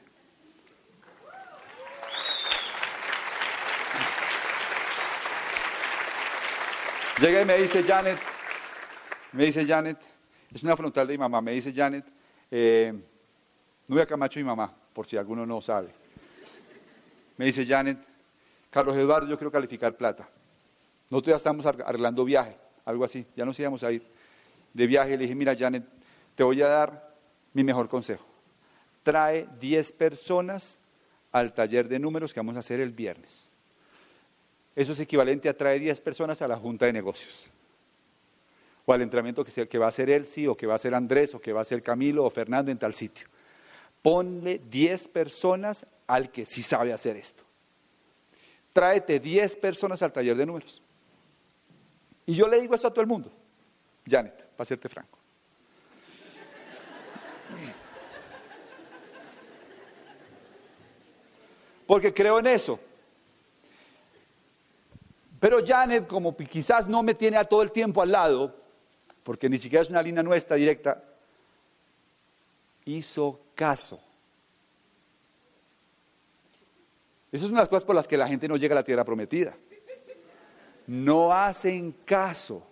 Llega 7.19 7.41
y 7.41 7.45
me 7.45 7.57
dice 7.57 7.83
Janet, 7.83 8.34
me 9.35 9.45
dice 9.45 9.65
Janet, 9.65 9.97
es 10.53 10.63
una 10.63 10.77
frontal 10.77 11.07
de 11.07 11.13
mi 11.13 11.17
mamá, 11.17 11.41
me 11.41 11.51
dice 11.51 11.73
Janet, 11.73 12.05
eh, 12.49 12.93
Nubia 13.87 14.05
Camacho 14.05 14.39
y 14.39 14.43
mi 14.43 14.47
mamá, 14.47 14.73
por 14.93 15.05
si 15.05 15.17
alguno 15.17 15.45
no 15.45 15.61
sabe. 15.61 15.89
Me 17.37 17.45
dice 17.45 17.65
Janet, 17.65 17.97
Carlos 18.69 18.95
Eduardo, 18.95 19.27
yo 19.27 19.37
quiero 19.37 19.51
calificar 19.51 19.95
plata. 19.95 20.27
Nosotros 21.09 21.33
ya 21.33 21.35
estamos 21.35 21.65
arreglando 21.65 22.23
viaje, 22.23 22.57
algo 22.85 23.03
así, 23.03 23.25
ya 23.35 23.45
nos 23.45 23.59
íbamos 23.59 23.83
a 23.83 23.91
ir 23.91 24.03
de 24.73 24.87
viaje. 24.87 25.11
Le 25.11 25.23
dije, 25.23 25.35
mira 25.35 25.55
Janet, 25.55 25.83
te 26.35 26.43
voy 26.43 26.61
a 26.61 26.67
dar 26.67 27.13
mi 27.53 27.63
mejor 27.63 27.89
consejo. 27.89 28.25
Trae 29.03 29.47
10 29.59 29.91
personas 29.93 30.79
al 31.31 31.53
taller 31.53 31.89
de 31.89 31.99
números 31.99 32.33
que 32.33 32.39
vamos 32.39 32.55
a 32.55 32.59
hacer 32.59 32.79
el 32.79 32.91
viernes. 32.91 33.49
Eso 34.75 34.93
es 34.93 34.99
equivalente 34.99 35.49
a 35.49 35.55
traer 35.55 35.81
10 35.81 36.01
personas 36.01 36.41
a 36.41 36.47
la 36.47 36.55
junta 36.55 36.85
de 36.85 36.93
negocios. 36.93 37.49
O 38.85 38.93
al 38.93 39.01
entrenamiento 39.01 39.43
que, 39.43 39.67
que 39.67 39.77
va 39.77 39.85
a 39.85 39.89
hacer 39.89 40.09
Elsie, 40.09 40.47
o 40.47 40.55
que 40.55 40.67
va 40.67 40.73
a 40.73 40.75
hacer 40.75 40.93
Andrés, 40.93 41.33
o 41.33 41.39
que 41.39 41.53
va 41.53 41.59
a 41.59 41.61
hacer 41.63 41.81
Camilo, 41.81 42.23
o 42.23 42.29
Fernando 42.29 42.71
en 42.71 42.77
tal 42.77 42.93
sitio. 42.93 43.27
Ponle 44.01 44.59
10 44.69 45.07
personas 45.07 45.85
al 46.07 46.31
que 46.31 46.45
sí 46.45 46.61
sabe 46.61 46.93
hacer 46.93 47.17
esto. 47.17 47.43
Tráete 48.73 49.19
10 49.19 49.57
personas 49.57 50.01
al 50.01 50.11
taller 50.11 50.35
de 50.35 50.45
números. 50.45 50.81
Y 52.25 52.35
yo 52.35 52.47
le 52.47 52.59
digo 52.59 52.75
esto 52.75 52.87
a 52.87 52.91
todo 52.91 53.01
el 53.01 53.07
mundo. 53.07 53.31
Janet, 54.05 54.45
para 54.55 54.65
serte 54.65 54.89
franco. 54.89 55.17
Porque 61.87 62.13
creo 62.13 62.39
en 62.39 62.47
eso. 62.47 62.79
Pero 65.39 65.63
Janet, 65.65 66.07
como 66.07 66.35
quizás 66.35 66.87
no 66.87 67.03
me 67.03 67.13
tiene 67.13 67.37
a 67.37 67.43
todo 67.43 67.61
el 67.61 67.71
tiempo 67.71 68.01
al 68.01 68.11
lado, 68.11 68.55
porque 69.25 69.49
ni 69.49 69.57
siquiera 69.57 69.81
es 69.81 69.89
una 69.89 70.03
línea 70.03 70.21
nuestra 70.21 70.55
directa, 70.55 71.03
hizo 72.85 73.39
caso. 73.55 73.99
Esas 77.31 77.47
son 77.47 77.57
las 77.57 77.67
cosas 77.67 77.85
por 77.85 77.95
las 77.95 78.07
que 78.07 78.17
la 78.17 78.27
gente 78.27 78.47
no 78.47 78.55
llega 78.55 78.75
a 78.75 78.81
la 78.81 78.83
tierra 78.83 79.03
prometida. 79.03 79.57
No 80.85 81.33
hacen 81.33 81.91
caso. 82.05 82.67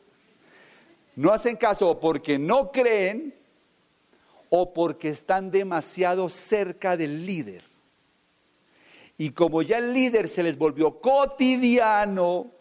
No 1.16 1.32
hacen 1.34 1.56
caso 1.56 2.00
porque 2.00 2.38
no 2.38 2.72
creen 2.72 3.34
o 4.50 4.76
porque 4.76 5.10
están 5.10 5.50
demasiado 5.50 6.30
cerca 6.30 6.96
del 6.96 7.26
líder. 7.26 7.64
Y 9.18 9.32
como 9.32 9.64
ya 9.64 9.80
el 9.80 9.92
líder 9.92 10.30
se 10.30 10.44
les 10.44 10.56
volvió 10.56 11.00
cotidiano, 11.00 12.52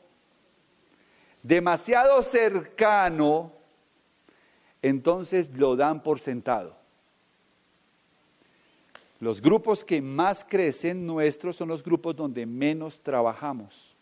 demasiado 1.42 2.22
cercano, 2.22 3.60
entonces 4.82 5.50
lo 5.56 5.76
dan 5.76 6.02
por 6.02 6.18
sentado. 6.18 6.76
Los 9.20 9.40
grupos 9.40 9.84
que 9.84 10.02
más 10.02 10.44
crecen 10.44 11.06
nuestros 11.06 11.54
son 11.54 11.68
los 11.68 11.84
grupos 11.84 12.16
donde 12.16 12.44
menos 12.44 13.00
trabajamos. 13.00 13.94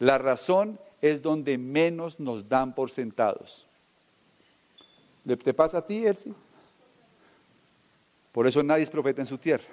La 0.00 0.18
razón 0.18 0.80
es 1.00 1.22
donde 1.22 1.56
menos 1.56 2.18
nos 2.18 2.48
dan 2.48 2.74
por 2.74 2.90
sentados. 2.90 3.64
¿Te 5.44 5.54
pasa 5.54 5.78
a 5.78 5.86
ti, 5.86 6.04
Elsie? 6.04 6.34
Por 8.32 8.48
eso 8.48 8.62
nadie 8.64 8.82
es 8.82 8.90
profeta 8.90 9.22
en 9.22 9.26
su 9.26 9.38
tierra. 9.38 9.68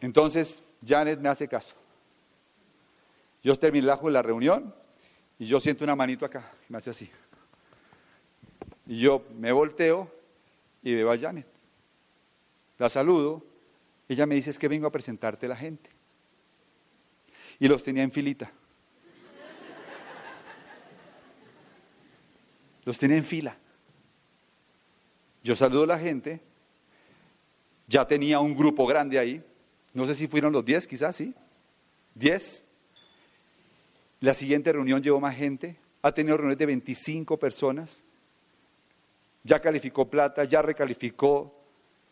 Entonces, 0.00 0.60
Janet 0.86 1.18
me 1.18 1.28
hace 1.28 1.48
caso. 1.48 1.74
Yo 3.42 3.56
terminé 3.56 3.86
la 3.86 4.22
reunión 4.22 4.72
y 5.42 5.44
yo 5.44 5.58
siento 5.58 5.82
una 5.82 5.96
manito 5.96 6.24
acá, 6.24 6.52
me 6.68 6.78
hace 6.78 6.90
así. 6.90 7.10
Y 8.86 9.00
yo 9.00 9.26
me 9.36 9.50
volteo 9.50 10.08
y 10.84 10.94
veo 10.94 11.10
a 11.10 11.18
Janet. 11.18 11.48
La 12.78 12.88
saludo. 12.88 13.44
Ella 14.08 14.24
me 14.24 14.36
dice, 14.36 14.50
es 14.50 14.58
que 14.60 14.68
vengo 14.68 14.86
a 14.86 14.92
presentarte 14.92 15.46
a 15.46 15.48
la 15.48 15.56
gente. 15.56 15.90
Y 17.58 17.66
los 17.66 17.82
tenía 17.82 18.04
en 18.04 18.12
filita. 18.12 18.52
Los 22.84 22.96
tenía 22.96 23.16
en 23.16 23.24
fila. 23.24 23.56
Yo 25.42 25.56
saludo 25.56 25.82
a 25.82 25.88
la 25.88 25.98
gente. 25.98 26.40
Ya 27.88 28.06
tenía 28.06 28.38
un 28.38 28.56
grupo 28.56 28.86
grande 28.86 29.18
ahí. 29.18 29.44
No 29.92 30.06
sé 30.06 30.14
si 30.14 30.28
fueron 30.28 30.52
los 30.52 30.64
10, 30.64 30.86
quizás, 30.86 31.16
sí. 31.16 31.34
10. 32.14 32.62
La 34.22 34.34
siguiente 34.34 34.72
reunión 34.72 35.02
llevó 35.02 35.18
más 35.18 35.36
gente. 35.36 35.76
Ha 36.00 36.12
tenido 36.12 36.36
reuniones 36.36 36.58
de 36.58 36.66
25 36.66 37.36
personas. 37.38 38.04
Ya 39.42 39.60
calificó 39.60 40.08
plata, 40.08 40.44
ya 40.44 40.62
recalificó. 40.62 41.52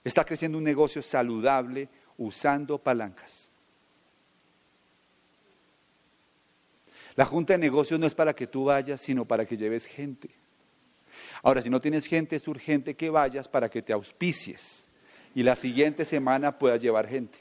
Está 0.02 0.24
creciendo 0.24 0.58
un 0.58 0.64
negocio 0.64 1.02
saludable 1.02 1.88
usando 2.18 2.78
palancas. 2.78 3.50
La 7.14 7.24
junta 7.24 7.52
de 7.52 7.60
negocios 7.60 8.00
no 8.00 8.06
es 8.06 8.14
para 8.14 8.34
que 8.34 8.48
tú 8.48 8.64
vayas, 8.64 9.00
sino 9.00 9.24
para 9.24 9.46
que 9.46 9.56
lleves 9.56 9.86
gente. 9.86 10.30
Ahora, 11.44 11.62
si 11.62 11.70
no 11.70 11.80
tienes 11.80 12.06
gente, 12.06 12.34
es 12.34 12.48
urgente 12.48 12.94
que 12.94 13.08
vayas 13.08 13.46
para 13.46 13.68
que 13.68 13.82
te 13.82 13.92
auspicies 13.92 14.84
y 15.32 15.44
la 15.44 15.54
siguiente 15.54 16.04
semana 16.04 16.58
puedas 16.58 16.82
llevar 16.82 17.06
gente. 17.06 17.38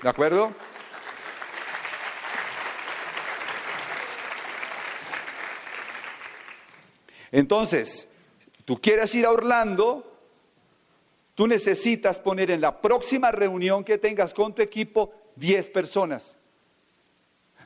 ¿De 0.00 0.08
acuerdo? 0.08 0.54
Entonces, 7.32 8.08
tú 8.64 8.78
quieres 8.78 9.14
ir 9.14 9.26
a 9.26 9.30
Orlando, 9.30 10.12
tú 11.34 11.46
necesitas 11.46 12.20
poner 12.20 12.50
en 12.50 12.60
la 12.60 12.80
próxima 12.80 13.30
reunión 13.30 13.84
que 13.84 13.98
tengas 13.98 14.34
con 14.34 14.54
tu 14.54 14.62
equipo 14.62 15.12
10 15.36 15.70
personas. 15.70 16.36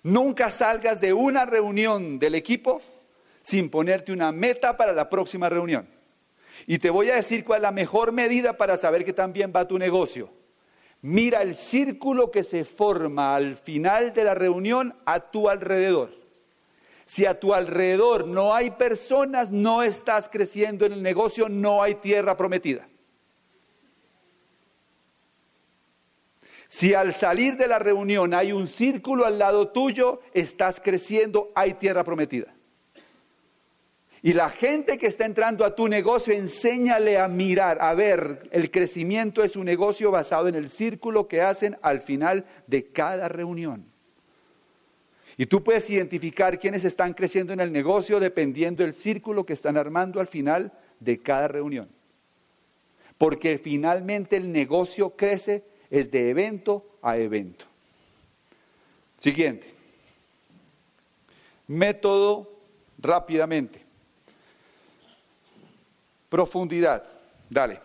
Nunca 0.02 0.50
salgas 0.50 1.00
de 1.00 1.12
una 1.12 1.44
reunión 1.44 2.18
del 2.18 2.34
equipo 2.34 2.80
sin 3.42 3.70
ponerte 3.70 4.12
una 4.12 4.32
meta 4.32 4.76
para 4.76 4.92
la 4.92 5.08
próxima 5.08 5.48
reunión. 5.48 5.88
Y 6.66 6.78
te 6.78 6.90
voy 6.90 7.10
a 7.10 7.16
decir 7.16 7.44
cuál 7.44 7.58
es 7.58 7.62
la 7.62 7.72
mejor 7.72 8.12
medida 8.12 8.56
para 8.56 8.76
saber 8.76 9.04
que 9.04 9.12
también 9.12 9.52
va 9.54 9.68
tu 9.68 9.78
negocio. 9.78 10.30
Mira 11.02 11.42
el 11.42 11.54
círculo 11.54 12.30
que 12.30 12.44
se 12.44 12.64
forma 12.64 13.34
al 13.34 13.56
final 13.56 14.12
de 14.12 14.24
la 14.24 14.34
reunión 14.34 14.94
a 15.06 15.30
tu 15.30 15.48
alrededor. 15.48 16.19
Si 17.10 17.26
a 17.26 17.40
tu 17.40 17.52
alrededor 17.52 18.28
no 18.28 18.54
hay 18.54 18.70
personas, 18.70 19.50
no 19.50 19.82
estás 19.82 20.28
creciendo 20.28 20.86
en 20.86 20.92
el 20.92 21.02
negocio, 21.02 21.48
no 21.48 21.82
hay 21.82 21.96
tierra 21.96 22.36
prometida. 22.36 22.86
Si 26.68 26.94
al 26.94 27.12
salir 27.12 27.56
de 27.56 27.66
la 27.66 27.80
reunión 27.80 28.32
hay 28.32 28.52
un 28.52 28.68
círculo 28.68 29.26
al 29.26 29.40
lado 29.40 29.70
tuyo, 29.70 30.20
estás 30.34 30.78
creciendo, 30.78 31.50
hay 31.56 31.74
tierra 31.74 32.04
prometida. 32.04 32.54
Y 34.22 34.32
la 34.32 34.48
gente 34.48 34.96
que 34.96 35.08
está 35.08 35.26
entrando 35.26 35.64
a 35.64 35.74
tu 35.74 35.88
negocio, 35.88 36.32
enséñale 36.32 37.18
a 37.18 37.26
mirar, 37.26 37.78
a 37.80 37.92
ver 37.92 38.48
el 38.52 38.70
crecimiento 38.70 39.42
de 39.42 39.48
su 39.48 39.64
negocio 39.64 40.12
basado 40.12 40.46
en 40.46 40.54
el 40.54 40.70
círculo 40.70 41.26
que 41.26 41.42
hacen 41.42 41.76
al 41.82 42.02
final 42.02 42.44
de 42.68 42.86
cada 42.92 43.28
reunión. 43.28 43.89
Y 45.36 45.46
tú 45.46 45.62
puedes 45.62 45.88
identificar 45.90 46.58
quiénes 46.58 46.84
están 46.84 47.14
creciendo 47.14 47.52
en 47.52 47.60
el 47.60 47.72
negocio 47.72 48.20
dependiendo 48.20 48.82
del 48.82 48.94
círculo 48.94 49.46
que 49.46 49.52
están 49.52 49.76
armando 49.76 50.20
al 50.20 50.26
final 50.26 50.72
de 50.98 51.18
cada 51.20 51.48
reunión. 51.48 51.88
Porque 53.18 53.58
finalmente 53.58 54.36
el 54.36 54.50
negocio 54.50 55.10
crece 55.16 55.64
es 55.90 56.10
de 56.10 56.30
evento 56.30 56.98
a 57.02 57.16
evento. 57.18 57.66
Siguiente. 59.18 59.72
Método 61.66 62.50
rápidamente. 62.98 63.82
Profundidad. 66.28 67.04
Dale. 67.48 67.80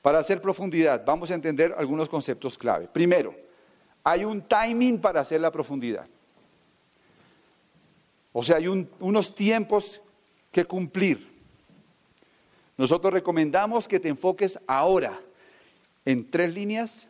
Para 0.00 0.18
hacer 0.18 0.40
profundidad, 0.40 1.04
vamos 1.06 1.30
a 1.30 1.34
entender 1.34 1.72
algunos 1.78 2.08
conceptos 2.08 2.58
clave. 2.58 2.88
Primero, 2.92 3.34
hay 4.04 4.24
un 4.24 4.42
timing 4.42 5.00
para 5.00 5.20
hacer 5.20 5.40
la 5.40 5.50
profundidad. 5.50 6.06
O 8.32 8.42
sea, 8.42 8.56
hay 8.56 8.66
unos 8.66 9.34
tiempos 9.34 10.00
que 10.50 10.64
cumplir. 10.64 11.30
Nosotros 12.76 13.12
recomendamos 13.12 13.86
que 13.86 14.00
te 14.00 14.08
enfoques 14.08 14.58
ahora 14.66 15.20
en 16.04 16.30
tres 16.30 16.54
líneas 16.54 17.08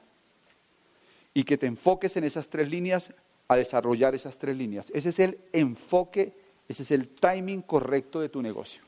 y 1.33 1.45
que 1.45 1.57
te 1.57 1.67
enfoques 1.67 2.17
en 2.17 2.25
esas 2.25 2.49
tres 2.49 2.69
líneas 2.69 3.13
a 3.49 3.57
desarrollar 3.57 4.15
esas 4.15 4.37
tres 4.39 4.57
líneas. 4.57 4.91
Ese 4.93 5.11
es 5.11 5.19
el 5.19 5.39
enfoque, 5.53 6.33
ese 6.69 6.83
es 6.83 6.91
el 6.91 7.09
timing 7.09 7.63
correcto 7.63 8.21
de 8.21 8.29
tu 8.29 8.43
negocio. 8.43 8.83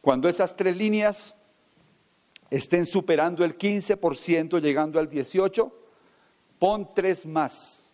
Cuando 0.00 0.28
esas 0.28 0.56
tres 0.56 0.76
líneas 0.76 1.34
estén 2.50 2.86
superando 2.86 3.44
el 3.44 3.56
15%, 3.56 4.60
llegando 4.60 4.98
al 4.98 5.08
18%, 5.08 5.72
pon 6.58 6.94
tres 6.94 7.26
más 7.26 7.88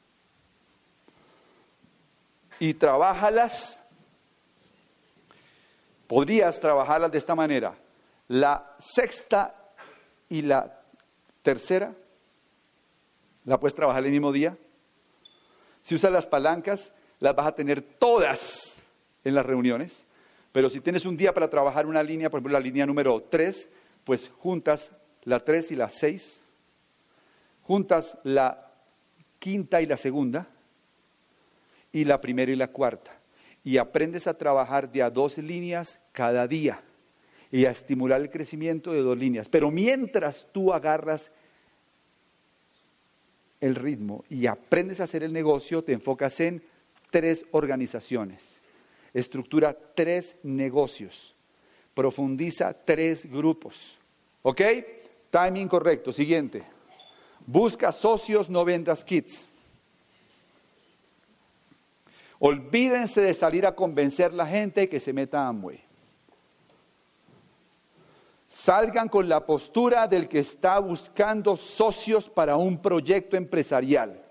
y 2.59 2.75
trabájalas. 2.75 3.81
Podrías 6.07 6.61
trabajarlas 6.61 7.11
de 7.11 7.19
esta 7.19 7.35
manera. 7.35 7.75
La 8.29 8.75
sexta 8.79 9.55
y 10.29 10.43
la 10.43 10.81
tercera 11.43 11.95
la 13.45 13.61
puedes 13.61 13.75
trabajar 13.75 14.05
el 14.05 14.12
mismo 14.12 14.33
día. 14.33 14.57
Si 15.83 15.95
usas 15.95 16.12
las 16.12 16.27
palancas, 16.27 16.93
las 17.21 17.35
vas 17.35 17.47
a 17.47 17.55
tener 17.55 17.83
todas 17.83 18.79
en 19.25 19.35
las 19.35 19.45
reuniones. 19.45 20.07
Pero 20.53 20.71
si 20.71 20.81
tienes 20.81 21.05
un 21.05 21.17
día 21.17 21.35
para 21.35 21.51
trabajar 21.51 21.87
una 21.87 22.03
línea, 22.03 22.31
por 22.31 22.39
ejemplo 22.39 22.53
la 22.53 22.65
línea 22.65 22.87
número 22.87 23.23
3, 23.29 23.69
pues 24.05 24.31
juntas 24.39 24.93
la 25.25 25.41
3 25.41 25.73
y 25.73 25.77
la 25.77 25.91
6, 25.91 26.41
juntas 27.65 28.19
la 28.23 28.73
quinta 29.39 29.83
y 29.83 29.87
la 29.87 29.97
segunda, 29.97 30.49
y 31.93 32.05
la 32.05 32.21
primera 32.21 32.51
y 32.51 32.57
la 32.57 32.69
cuarta. 32.69 33.12
Y 33.62 33.79
aprendes 33.79 34.27
a 34.27 34.37
trabajar 34.37 34.91
de 34.91 35.03
a 35.03 35.11
dos 35.11 35.39
líneas 35.39 35.99
cada 36.12 36.47
día 36.47 36.83
y 37.51 37.65
a 37.67 37.71
estimular 37.71 38.21
el 38.21 38.31
crecimiento 38.31 38.93
de 38.93 39.01
dos 39.01 39.17
líneas. 39.17 39.49
Pero 39.49 39.71
mientras 39.71 40.47
tú 40.53 40.73
agarras 40.73 41.31
el 43.61 43.75
ritmo 43.75 44.25
y 44.29 44.47
aprendes 44.47 45.01
a 45.01 45.05
hacer 45.05 45.23
el 45.23 45.33
negocio, 45.33 45.83
te 45.83 45.93
enfocas 45.93 46.41
en 46.41 46.62
tres 47.11 47.47
organizaciones, 47.53 48.59
estructura 49.15 49.77
tres 49.95 50.37
negocios, 50.43 51.35
profundiza 51.95 52.75
tres 52.85 53.25
grupos. 53.31 53.99
¿Ok? 54.43 54.61
Timing 55.31 55.69
correcto. 55.69 56.12
Siguiente. 56.12 56.74
Busca 57.47 57.92
socios, 57.92 58.49
no 58.49 58.64
vendas 58.64 59.05
kits. 59.05 59.49
Olvídense 62.38 63.20
de 63.20 63.34
salir 63.34 63.66
a 63.66 63.74
convencer 63.74 64.30
a 64.30 64.34
la 64.34 64.47
gente 64.47 64.88
que 64.88 65.01
se 65.01 65.12
meta 65.12 65.42
a 65.42 65.49
Amway. 65.49 65.82
Salgan 68.49 69.09
con 69.09 69.28
la 69.28 69.45
postura 69.45 70.07
del 70.07 70.28
que 70.28 70.38
está 70.38 70.78
buscando 70.78 71.57
socios 71.57 72.28
para 72.28 72.57
un 72.57 72.80
proyecto 72.80 73.36
empresarial. 73.36 74.22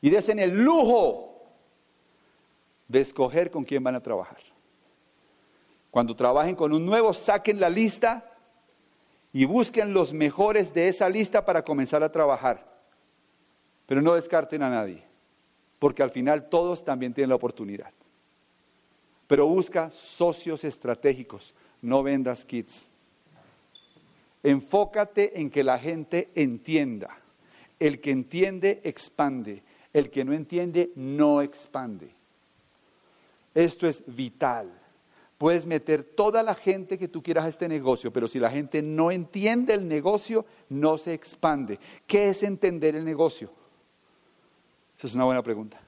Y 0.00 0.10
desen 0.10 0.38
el 0.38 0.50
lujo 0.50 1.42
de 2.88 3.00
escoger 3.00 3.50
con 3.50 3.64
quién 3.64 3.82
van 3.82 3.94
a 3.94 4.02
trabajar. 4.02 4.40
Cuando 5.90 6.16
trabajen 6.16 6.56
con 6.56 6.72
un 6.72 6.84
nuevo, 6.84 7.14
saquen 7.14 7.60
la 7.60 7.70
lista 7.70 8.33
y 9.34 9.46
busquen 9.46 9.92
los 9.92 10.12
mejores 10.12 10.72
de 10.72 10.86
esa 10.86 11.08
lista 11.08 11.44
para 11.44 11.64
comenzar 11.64 12.04
a 12.04 12.12
trabajar. 12.12 12.72
Pero 13.84 14.00
no 14.00 14.14
descarten 14.14 14.62
a 14.62 14.70
nadie, 14.70 15.02
porque 15.80 16.04
al 16.04 16.12
final 16.12 16.48
todos 16.48 16.84
también 16.84 17.12
tienen 17.12 17.30
la 17.30 17.34
oportunidad. 17.34 17.92
Pero 19.26 19.48
busca 19.48 19.90
socios 19.90 20.62
estratégicos, 20.62 21.52
no 21.82 22.04
vendas 22.04 22.44
kits. 22.44 22.86
Enfócate 24.44 25.40
en 25.40 25.50
que 25.50 25.64
la 25.64 25.80
gente 25.80 26.30
entienda. 26.36 27.18
El 27.80 28.00
que 28.00 28.12
entiende, 28.12 28.82
expande. 28.84 29.64
El 29.92 30.10
que 30.10 30.24
no 30.24 30.32
entiende, 30.32 30.92
no 30.94 31.42
expande. 31.42 32.10
Esto 33.52 33.88
es 33.88 34.04
vital. 34.06 34.70
Puedes 35.44 35.66
meter 35.66 36.04
toda 36.04 36.42
la 36.42 36.54
gente 36.54 36.96
que 36.96 37.06
tú 37.06 37.22
quieras 37.22 37.44
a 37.44 37.48
este 37.48 37.68
negocio, 37.68 38.10
pero 38.10 38.26
si 38.26 38.38
la 38.38 38.48
gente 38.48 38.80
no 38.80 39.10
entiende 39.10 39.74
el 39.74 39.86
negocio, 39.86 40.46
no 40.70 40.96
se 40.96 41.12
expande. 41.12 41.78
¿Qué 42.06 42.30
es 42.30 42.42
entender 42.42 42.96
el 42.96 43.04
negocio? 43.04 43.50
Esa 44.96 45.06
es 45.06 45.14
una 45.14 45.26
buena 45.26 45.42
pregunta. 45.42 45.78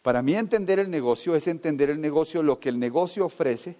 Para 0.00 0.22
mí 0.22 0.36
entender 0.36 0.78
el 0.78 0.88
negocio 0.88 1.34
es 1.34 1.48
entender 1.48 1.90
el 1.90 2.00
negocio, 2.00 2.40
lo 2.40 2.60
que 2.60 2.68
el 2.68 2.78
negocio 2.78 3.26
ofrece, 3.26 3.76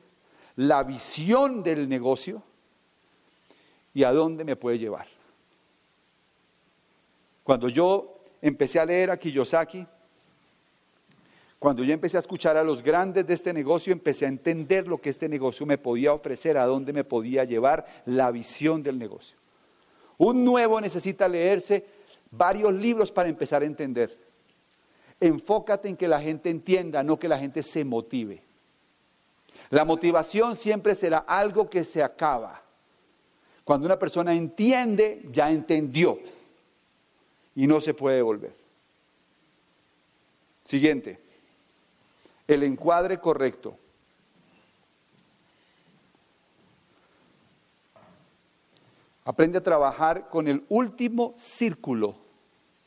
la 0.56 0.82
visión 0.82 1.62
del 1.62 1.88
negocio 1.88 2.42
y 3.94 4.02
a 4.02 4.10
dónde 4.10 4.42
me 4.42 4.56
puede 4.56 4.80
llevar. 4.80 5.06
Cuando 7.44 7.68
yo 7.68 8.18
empecé 8.42 8.80
a 8.80 8.84
leer 8.84 9.12
a 9.12 9.16
Kiyosaki, 9.16 9.86
cuando 11.58 11.82
yo 11.82 11.94
empecé 11.94 12.16
a 12.16 12.20
escuchar 12.20 12.56
a 12.56 12.64
los 12.64 12.82
grandes 12.82 13.26
de 13.26 13.34
este 13.34 13.52
negocio, 13.52 13.92
empecé 13.92 14.26
a 14.26 14.28
entender 14.28 14.86
lo 14.86 14.98
que 14.98 15.10
este 15.10 15.28
negocio 15.28 15.64
me 15.64 15.78
podía 15.78 16.12
ofrecer, 16.12 16.58
a 16.58 16.66
dónde 16.66 16.92
me 16.92 17.04
podía 17.04 17.44
llevar, 17.44 17.86
la 18.04 18.30
visión 18.30 18.82
del 18.82 18.98
negocio. 18.98 19.36
Un 20.18 20.44
nuevo 20.44 20.80
necesita 20.80 21.26
leerse 21.28 21.84
varios 22.30 22.72
libros 22.74 23.10
para 23.10 23.28
empezar 23.28 23.62
a 23.62 23.66
entender. 23.66 24.16
Enfócate 25.18 25.88
en 25.88 25.96
que 25.96 26.08
la 26.08 26.20
gente 26.20 26.50
entienda, 26.50 27.02
no 27.02 27.18
que 27.18 27.28
la 27.28 27.38
gente 27.38 27.62
se 27.62 27.84
motive. 27.84 28.42
La 29.70 29.84
motivación 29.84 30.56
siempre 30.56 30.94
será 30.94 31.18
algo 31.18 31.68
que 31.70 31.84
se 31.84 32.02
acaba. 32.02 32.62
Cuando 33.64 33.86
una 33.86 33.98
persona 33.98 34.34
entiende, 34.34 35.22
ya 35.32 35.50
entendió 35.50 36.20
y 37.54 37.66
no 37.66 37.80
se 37.80 37.94
puede 37.94 38.22
volver. 38.22 38.54
Siguiente, 40.64 41.25
el 42.46 42.62
encuadre 42.62 43.18
correcto. 43.18 43.76
Aprende 49.24 49.58
a 49.58 49.62
trabajar 49.62 50.28
con 50.28 50.46
el 50.46 50.64
último 50.68 51.34
círculo 51.36 52.14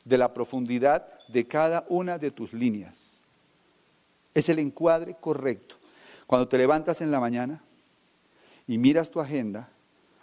de 0.06 0.18
la 0.18 0.34
profundidad 0.34 1.06
de 1.28 1.46
cada 1.46 1.86
una 1.90 2.18
de 2.18 2.32
tus 2.32 2.54
líneas. 2.54 3.18
Es 4.34 4.48
el 4.48 4.60
encuadre 4.60 5.18
correcto. 5.20 5.76
Cuando 6.26 6.48
te 6.48 6.58
levantas 6.58 7.02
en 7.02 7.12
la 7.12 7.20
mañana 7.20 7.62
y 8.68 8.78
miras 8.78 9.12
tu 9.12 9.20
agenda, 9.20 9.70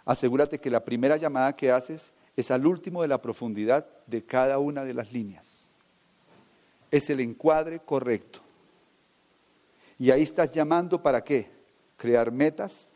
asegúrate 0.05 0.59
que 0.59 0.71
la 0.71 0.83
primera 0.83 1.17
llamada 1.17 1.55
que 1.55 1.71
haces 1.71 2.11
es 2.35 2.49
al 2.49 2.65
último 2.65 3.03
de 3.03 3.09
la 3.09 3.21
profundidad 3.21 3.85
de 4.07 4.23
cada 4.23 4.57
una 4.57 4.83
de 4.83 4.95
las 4.95 5.11
líneas. 5.11 5.67
Es 6.89 7.09
el 7.11 7.19
encuadre 7.19 7.79
correcto. 7.79 8.46
Y 9.99 10.11
ahí 10.11 10.23
estás 10.23 10.51
llamando 10.51 11.01
para 11.01 11.23
qué? 11.23 11.49
Crear 11.97 12.31
metas. 12.31 12.89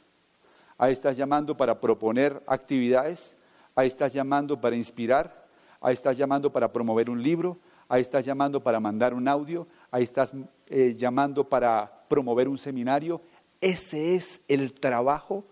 Ahí 0.77 0.93
estás 0.93 1.17
llamando 1.17 1.55
para 1.55 1.79
proponer 1.79 2.41
actividades. 2.47 3.35
Ahí 3.75 3.87
estás 3.87 4.13
llamando 4.13 4.59
para 4.59 4.75
inspirar. 4.75 5.47
Ahí 5.79 5.93
estás 5.93 6.17
llamando 6.17 6.51
para 6.51 6.71
promover 6.71 7.09
un 7.09 7.21
libro. 7.21 7.57
Ahí 7.87 8.01
estás 8.01 8.25
llamando 8.25 8.61
para 8.61 8.79
mandar 8.79 9.13
un 9.13 9.27
audio. 9.27 9.67
Ahí 9.89 10.03
estás 10.03 10.33
eh, 10.67 10.95
llamando 10.97 11.47
para 11.47 12.01
promover 12.11 12.49
un 12.49 12.57
seminario, 12.57 13.21
ese 13.61 14.15
es 14.15 14.41
el 14.49 14.73
trabajo 14.73 15.45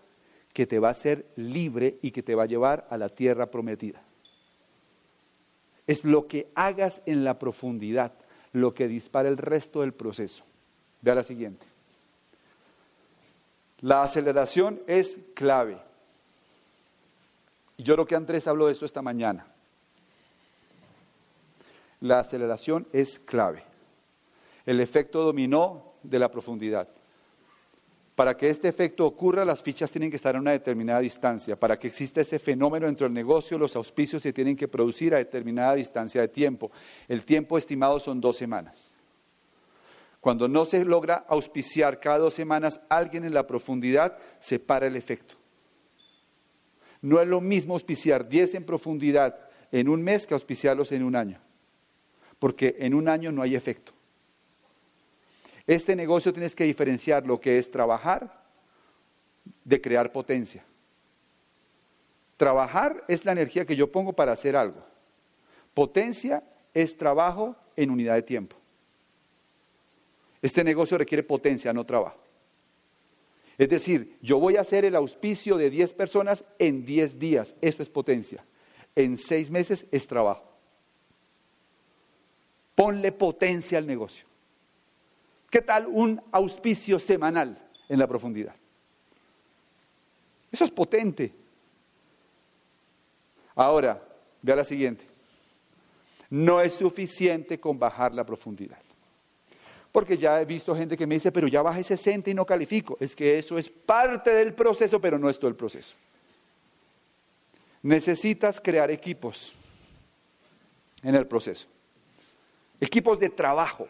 que 0.52 0.66
te 0.66 0.78
va 0.78 0.88
a 0.88 0.90
hacer 0.90 1.24
libre 1.36 1.98
y 2.02 2.10
que 2.10 2.22
te 2.22 2.34
va 2.34 2.42
a 2.42 2.46
llevar 2.46 2.86
a 2.90 2.98
la 2.98 3.08
tierra 3.08 3.50
prometida. 3.50 4.02
Es 5.86 6.04
lo 6.04 6.26
que 6.26 6.50
hagas 6.54 7.00
en 7.06 7.24
la 7.24 7.38
profundidad, 7.38 8.12
lo 8.52 8.74
que 8.74 8.88
dispara 8.88 9.30
el 9.30 9.38
resto 9.38 9.80
del 9.80 9.94
proceso. 9.94 10.44
Vea 11.02 11.14
la 11.14 11.22
siguiente. 11.22 11.66
La 13.80 14.02
aceleración 14.02 14.80
es 14.86 15.18
clave. 15.34 15.78
Y 17.78 17.82
yo 17.82 17.94
creo 17.94 18.06
que 18.06 18.14
Andrés 18.14 18.46
habló 18.46 18.66
de 18.66 18.72
esto 18.72 18.84
esta 18.84 19.00
mañana. 19.00 19.46
La 22.00 22.20
aceleración 22.20 22.86
es 22.92 23.18
clave. 23.18 23.62
El 24.66 24.80
efecto 24.80 25.22
dominó 25.22 25.94
de 26.02 26.18
la 26.18 26.30
profundidad. 26.30 26.88
Para 28.14 28.36
que 28.36 28.50
este 28.50 28.68
efecto 28.68 29.06
ocurra, 29.06 29.46
las 29.46 29.62
fichas 29.62 29.90
tienen 29.90 30.10
que 30.10 30.16
estar 30.16 30.36
a 30.36 30.40
una 30.40 30.50
determinada 30.50 31.00
distancia. 31.00 31.58
Para 31.58 31.78
que 31.78 31.88
exista 31.88 32.20
ese 32.20 32.38
fenómeno 32.38 32.84
dentro 32.84 33.06
del 33.06 33.14
negocio, 33.14 33.56
los 33.56 33.76
auspicios 33.76 34.22
se 34.22 34.34
tienen 34.34 34.56
que 34.56 34.68
producir 34.68 35.14
a 35.14 35.18
determinada 35.18 35.74
distancia 35.74 36.20
de 36.20 36.28
tiempo. 36.28 36.70
El 37.08 37.24
tiempo 37.24 37.56
estimado 37.56 37.98
son 37.98 38.20
dos 38.20 38.36
semanas. 38.36 38.92
Cuando 40.20 40.48
no 40.48 40.66
se 40.66 40.84
logra 40.84 41.24
auspiciar 41.28 41.98
cada 41.98 42.18
dos 42.18 42.34
semanas 42.34 42.80
alguien 42.88 43.24
en 43.24 43.32
la 43.32 43.46
profundidad, 43.46 44.18
se 44.38 44.58
para 44.58 44.86
el 44.86 44.96
efecto. 44.96 45.34
No 47.00 47.20
es 47.20 47.26
lo 47.26 47.40
mismo 47.40 47.72
auspiciar 47.74 48.28
10 48.28 48.56
en 48.56 48.64
profundidad 48.64 49.38
en 49.72 49.88
un 49.88 50.02
mes 50.02 50.26
que 50.26 50.34
auspiciarlos 50.34 50.92
en 50.92 51.02
un 51.02 51.16
año, 51.16 51.40
porque 52.38 52.76
en 52.80 52.94
un 52.94 53.08
año 53.08 53.32
no 53.32 53.40
hay 53.40 53.54
efecto. 53.54 53.92
Este 55.66 55.96
negocio 55.96 56.32
tienes 56.32 56.54
que 56.54 56.64
diferenciar 56.64 57.26
lo 57.26 57.40
que 57.40 57.56
es 57.56 57.70
trabajar 57.70 58.44
de 59.64 59.80
crear 59.80 60.12
potencia. 60.12 60.64
Trabajar 62.36 63.04
es 63.08 63.24
la 63.24 63.32
energía 63.32 63.64
que 63.64 63.76
yo 63.76 63.90
pongo 63.90 64.12
para 64.12 64.32
hacer 64.32 64.56
algo. 64.56 64.84
Potencia 65.72 66.42
es 66.74 66.96
trabajo 66.96 67.56
en 67.76 67.90
unidad 67.90 68.14
de 68.14 68.22
tiempo. 68.22 68.59
Este 70.42 70.64
negocio 70.64 70.96
requiere 70.96 71.22
potencia, 71.22 71.72
no 71.72 71.84
trabajo. 71.84 72.18
Es 73.58 73.68
decir, 73.68 74.16
yo 74.22 74.38
voy 74.38 74.56
a 74.56 74.62
hacer 74.62 74.86
el 74.86 74.96
auspicio 74.96 75.58
de 75.58 75.68
10 75.68 75.92
personas 75.92 76.44
en 76.58 76.86
10 76.86 77.18
días. 77.18 77.54
Eso 77.60 77.82
es 77.82 77.90
potencia. 77.90 78.44
En 78.96 79.18
6 79.18 79.50
meses 79.50 79.86
es 79.90 80.06
trabajo. 80.06 80.50
Ponle 82.74 83.12
potencia 83.12 83.76
al 83.76 83.86
negocio. 83.86 84.24
¿Qué 85.50 85.60
tal 85.60 85.88
un 85.88 86.22
auspicio 86.32 86.98
semanal 86.98 87.62
en 87.88 87.98
la 87.98 88.06
profundidad? 88.06 88.54
Eso 90.50 90.64
es 90.64 90.70
potente. 90.70 91.34
Ahora, 93.54 94.02
vea 94.40 94.56
la 94.56 94.64
siguiente. 94.64 95.04
No 96.30 96.60
es 96.62 96.72
suficiente 96.74 97.60
con 97.60 97.78
bajar 97.78 98.14
la 98.14 98.24
profundidad. 98.24 98.80
Porque 99.92 100.16
ya 100.16 100.40
he 100.40 100.44
visto 100.44 100.74
gente 100.74 100.96
que 100.96 101.06
me 101.06 101.16
dice, 101.16 101.32
pero 101.32 101.48
ya 101.48 101.62
bajé 101.62 101.82
60 101.82 102.30
y 102.30 102.34
no 102.34 102.46
califico. 102.46 102.96
Es 103.00 103.16
que 103.16 103.38
eso 103.38 103.58
es 103.58 103.68
parte 103.68 104.32
del 104.32 104.54
proceso, 104.54 105.00
pero 105.00 105.18
no 105.18 105.28
es 105.28 105.38
todo 105.38 105.48
el 105.48 105.56
proceso. 105.56 105.94
Necesitas 107.82 108.60
crear 108.60 108.90
equipos 108.90 109.54
en 111.02 111.14
el 111.14 111.26
proceso. 111.26 111.66
Equipos 112.80 113.18
de 113.18 113.30
trabajo. 113.30 113.88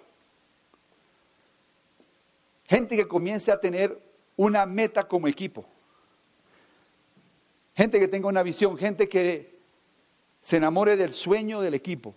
Gente 2.66 2.96
que 2.96 3.06
comience 3.06 3.52
a 3.52 3.60
tener 3.60 4.00
una 4.36 4.64
meta 4.64 5.06
como 5.06 5.28
equipo. 5.28 5.66
Gente 7.74 7.98
que 7.98 8.08
tenga 8.08 8.28
una 8.28 8.42
visión, 8.42 8.76
gente 8.76 9.08
que 9.08 9.58
se 10.40 10.56
enamore 10.56 10.96
del 10.96 11.12
sueño 11.12 11.60
del 11.60 11.74
equipo. 11.74 12.14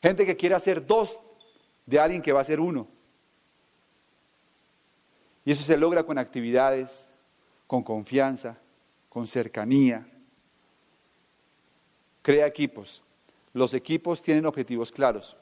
Gente 0.00 0.26
que 0.26 0.36
quiera 0.36 0.60
ser 0.60 0.86
dos 0.86 1.20
de 1.86 1.98
alguien 1.98 2.22
que 2.22 2.32
va 2.32 2.40
a 2.40 2.44
ser 2.44 2.60
uno. 2.60 2.88
Y 5.44 5.52
eso 5.52 5.62
se 5.62 5.76
logra 5.76 6.04
con 6.04 6.18
actividades, 6.18 7.08
con 7.66 7.82
confianza, 7.82 8.58
con 9.08 9.26
cercanía. 9.26 10.06
Crea 12.22 12.46
equipos. 12.46 13.02
Los 13.52 13.74
equipos 13.74 14.22
tienen 14.22 14.46
objetivos 14.46 14.92
claros. 14.92 15.36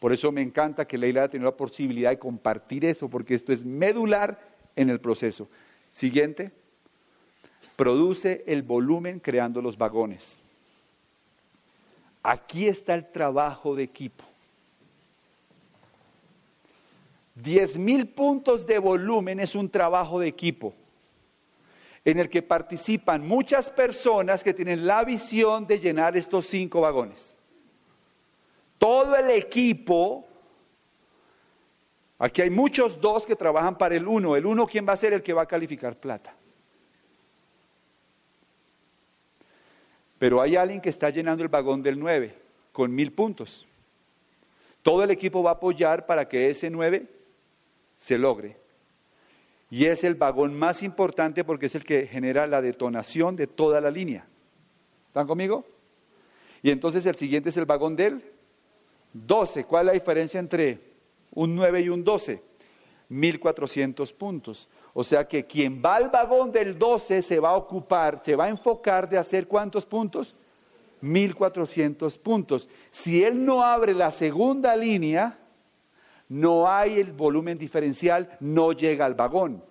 Por 0.00 0.12
eso 0.12 0.30
me 0.30 0.42
encanta 0.42 0.86
que 0.86 0.98
Leila 0.98 1.22
haya 1.22 1.30
tenido 1.30 1.50
la 1.50 1.56
posibilidad 1.56 2.10
de 2.10 2.18
compartir 2.18 2.84
eso, 2.84 3.08
porque 3.08 3.34
esto 3.34 3.52
es 3.52 3.64
medular 3.64 4.38
en 4.76 4.90
el 4.90 5.00
proceso. 5.00 5.48
Siguiente, 5.90 6.52
produce 7.74 8.44
el 8.46 8.62
volumen 8.62 9.18
creando 9.18 9.60
los 9.60 9.76
vagones. 9.76 10.38
Aquí 12.22 12.68
está 12.68 12.94
el 12.94 13.10
trabajo 13.10 13.74
de 13.74 13.84
equipo. 13.84 14.24
10 17.42 17.78
mil 17.78 18.08
puntos 18.08 18.66
de 18.66 18.78
volumen 18.78 19.38
es 19.38 19.54
un 19.54 19.68
trabajo 19.70 20.18
de 20.18 20.26
equipo 20.26 20.74
en 22.04 22.18
el 22.18 22.28
que 22.28 22.42
participan 22.42 23.26
muchas 23.26 23.70
personas 23.70 24.42
que 24.42 24.54
tienen 24.54 24.86
la 24.86 25.04
visión 25.04 25.66
de 25.66 25.78
llenar 25.78 26.16
estos 26.16 26.46
cinco 26.46 26.80
vagones. 26.80 27.36
Todo 28.78 29.14
el 29.16 29.30
equipo, 29.30 30.26
aquí 32.18 32.42
hay 32.42 32.50
muchos 32.50 33.00
dos 33.00 33.26
que 33.26 33.36
trabajan 33.36 33.76
para 33.76 33.94
el 33.94 34.08
uno. 34.08 34.36
El 34.36 34.46
uno, 34.46 34.66
¿quién 34.66 34.88
va 34.88 34.94
a 34.94 34.96
ser 34.96 35.12
el 35.12 35.22
que 35.22 35.32
va 35.34 35.42
a 35.42 35.46
calificar 35.46 35.96
plata? 35.96 36.34
Pero 40.18 40.40
hay 40.40 40.56
alguien 40.56 40.80
que 40.80 40.88
está 40.88 41.10
llenando 41.10 41.42
el 41.42 41.48
vagón 41.48 41.82
del 41.82 41.98
9 41.98 42.34
con 42.72 42.92
mil 42.94 43.12
puntos. 43.12 43.66
Todo 44.82 45.04
el 45.04 45.10
equipo 45.10 45.42
va 45.42 45.50
a 45.50 45.54
apoyar 45.54 46.06
para 46.06 46.26
que 46.28 46.50
ese 46.50 46.70
9 46.70 47.17
se 47.98 48.16
logre. 48.16 48.56
Y 49.70 49.84
es 49.84 50.02
el 50.02 50.14
vagón 50.14 50.58
más 50.58 50.82
importante 50.82 51.44
porque 51.44 51.66
es 51.66 51.74
el 51.74 51.84
que 51.84 52.06
genera 52.06 52.46
la 52.46 52.62
detonación 52.62 53.36
de 53.36 53.46
toda 53.46 53.82
la 53.82 53.90
línea. 53.90 54.26
¿Están 55.08 55.26
conmigo? 55.26 55.66
Y 56.62 56.70
entonces 56.70 57.04
el 57.04 57.16
siguiente 57.16 57.50
es 57.50 57.56
el 57.58 57.66
vagón 57.66 57.94
del 57.94 58.22
12. 59.12 59.64
¿Cuál 59.64 59.82
es 59.82 59.86
la 59.86 59.92
diferencia 59.92 60.40
entre 60.40 60.80
un 61.34 61.54
9 61.54 61.82
y 61.82 61.88
un 61.90 62.02
12? 62.02 62.42
1400 63.10 64.12
puntos. 64.14 64.68
O 64.94 65.04
sea 65.04 65.26
que 65.28 65.44
quien 65.44 65.82
va 65.84 65.96
al 65.96 66.08
vagón 66.08 66.50
del 66.50 66.78
12 66.78 67.20
se 67.22 67.38
va 67.38 67.50
a 67.50 67.56
ocupar, 67.56 68.22
se 68.22 68.36
va 68.36 68.44
a 68.46 68.48
enfocar 68.48 69.08
de 69.08 69.18
hacer 69.18 69.46
cuántos 69.46 69.84
puntos? 69.84 70.34
1400 71.00 72.18
puntos. 72.18 72.68
Si 72.90 73.22
él 73.22 73.44
no 73.44 73.62
abre 73.62 73.94
la 73.94 74.10
segunda 74.10 74.74
línea, 74.76 75.38
no 76.28 76.68
hay 76.68 77.00
el 77.00 77.12
volumen 77.12 77.56
diferencial, 77.56 78.36
no 78.40 78.72
llega 78.72 79.04
al 79.04 79.14
vagón. 79.14 79.64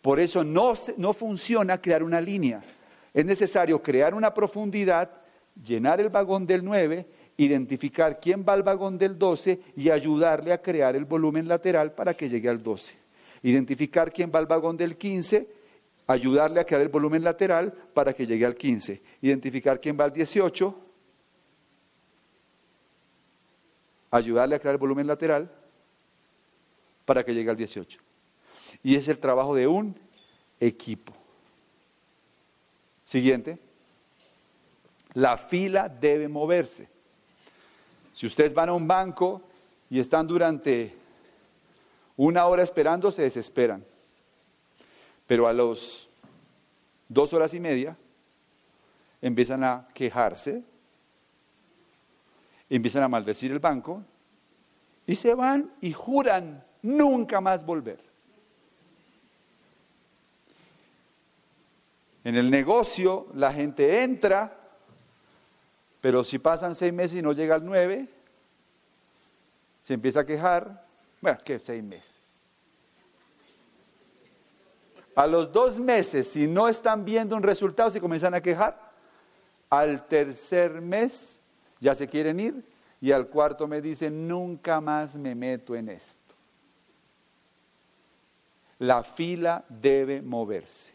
Por 0.00 0.20
eso 0.20 0.44
no, 0.44 0.74
no 0.96 1.12
funciona 1.12 1.80
crear 1.80 2.02
una 2.02 2.20
línea. 2.20 2.62
Es 3.12 3.24
necesario 3.24 3.82
crear 3.82 4.14
una 4.14 4.32
profundidad, 4.32 5.10
llenar 5.64 6.00
el 6.00 6.10
vagón 6.10 6.46
del 6.46 6.64
9, 6.64 7.06
identificar 7.36 8.20
quién 8.20 8.44
va 8.46 8.52
al 8.52 8.62
vagón 8.62 8.98
del 8.98 9.18
12 9.18 9.60
y 9.76 9.90
ayudarle 9.90 10.52
a 10.52 10.62
crear 10.62 10.94
el 10.94 11.04
volumen 11.04 11.48
lateral 11.48 11.92
para 11.92 12.14
que 12.14 12.28
llegue 12.28 12.48
al 12.48 12.62
12. 12.62 12.94
Identificar 13.42 14.12
quién 14.12 14.30
va 14.32 14.38
al 14.38 14.46
vagón 14.46 14.76
del 14.76 14.96
15, 14.96 15.48
ayudarle 16.06 16.60
a 16.60 16.64
crear 16.64 16.82
el 16.82 16.88
volumen 16.88 17.24
lateral 17.24 17.72
para 17.92 18.12
que 18.12 18.26
llegue 18.26 18.46
al 18.46 18.56
15. 18.56 19.02
Identificar 19.22 19.80
quién 19.80 19.98
va 19.98 20.04
al 20.04 20.12
18, 20.12 20.80
ayudarle 24.12 24.54
a 24.54 24.58
crear 24.60 24.74
el 24.74 24.80
volumen 24.80 25.06
lateral 25.06 25.50
para 27.04 27.24
que 27.24 27.34
llegue 27.34 27.50
al 27.50 27.56
18. 27.56 28.00
Y 28.82 28.96
es 28.96 29.08
el 29.08 29.18
trabajo 29.18 29.54
de 29.54 29.66
un 29.66 29.98
equipo. 30.60 31.12
Siguiente. 33.04 33.58
La 35.12 35.36
fila 35.36 35.88
debe 35.88 36.28
moverse. 36.28 36.88
Si 38.12 38.26
ustedes 38.26 38.54
van 38.54 38.68
a 38.68 38.72
un 38.72 38.88
banco 38.88 39.42
y 39.90 40.00
están 40.00 40.26
durante 40.26 40.94
una 42.16 42.46
hora 42.46 42.62
esperando, 42.62 43.10
se 43.10 43.22
desesperan. 43.22 43.84
Pero 45.26 45.46
a 45.46 45.52
los 45.52 46.08
dos 47.08 47.32
horas 47.32 47.54
y 47.54 47.60
media 47.60 47.96
empiezan 49.20 49.64
a 49.64 49.88
quejarse, 49.94 50.62
empiezan 52.68 53.02
a 53.02 53.08
maldecir 53.08 53.52
el 53.52 53.58
banco 53.58 54.02
y 55.06 55.16
se 55.16 55.34
van 55.34 55.72
y 55.80 55.92
juran 55.92 56.63
nunca 56.84 57.40
más 57.40 57.64
volver. 57.64 57.98
En 62.22 62.36
el 62.36 62.50
negocio 62.50 63.26
la 63.34 63.52
gente 63.52 64.02
entra, 64.02 64.56
pero 66.00 66.22
si 66.22 66.38
pasan 66.38 66.74
seis 66.74 66.92
meses 66.92 67.18
y 67.18 67.22
no 67.22 67.32
llega 67.32 67.54
al 67.54 67.64
nueve, 67.64 68.06
se 69.80 69.94
empieza 69.94 70.20
a 70.20 70.26
quejar. 70.26 70.86
Bueno, 71.20 71.38
¿qué 71.44 71.58
seis 71.58 71.82
meses? 71.82 72.20
A 75.16 75.26
los 75.26 75.52
dos 75.52 75.78
meses, 75.78 76.28
si 76.28 76.46
no 76.46 76.68
están 76.68 77.04
viendo 77.04 77.36
un 77.36 77.42
resultado, 77.42 77.90
se 77.90 78.00
comienzan 78.00 78.34
a 78.34 78.42
quejar. 78.42 78.92
Al 79.70 80.06
tercer 80.06 80.80
mes 80.80 81.38
ya 81.80 81.94
se 81.94 82.08
quieren 82.08 82.40
ir 82.40 82.64
y 83.00 83.12
al 83.12 83.28
cuarto 83.28 83.66
me 83.66 83.80
dicen, 83.80 84.28
nunca 84.28 84.80
más 84.80 85.14
me 85.14 85.34
meto 85.34 85.74
en 85.74 85.88
esto 85.88 86.23
la 88.78 89.02
fila 89.02 89.64
debe 89.68 90.22
moverse. 90.22 90.92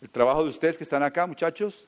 El 0.00 0.10
trabajo 0.10 0.42
de 0.42 0.50
ustedes 0.50 0.76
que 0.76 0.84
están 0.84 1.02
acá, 1.02 1.26
muchachos, 1.26 1.86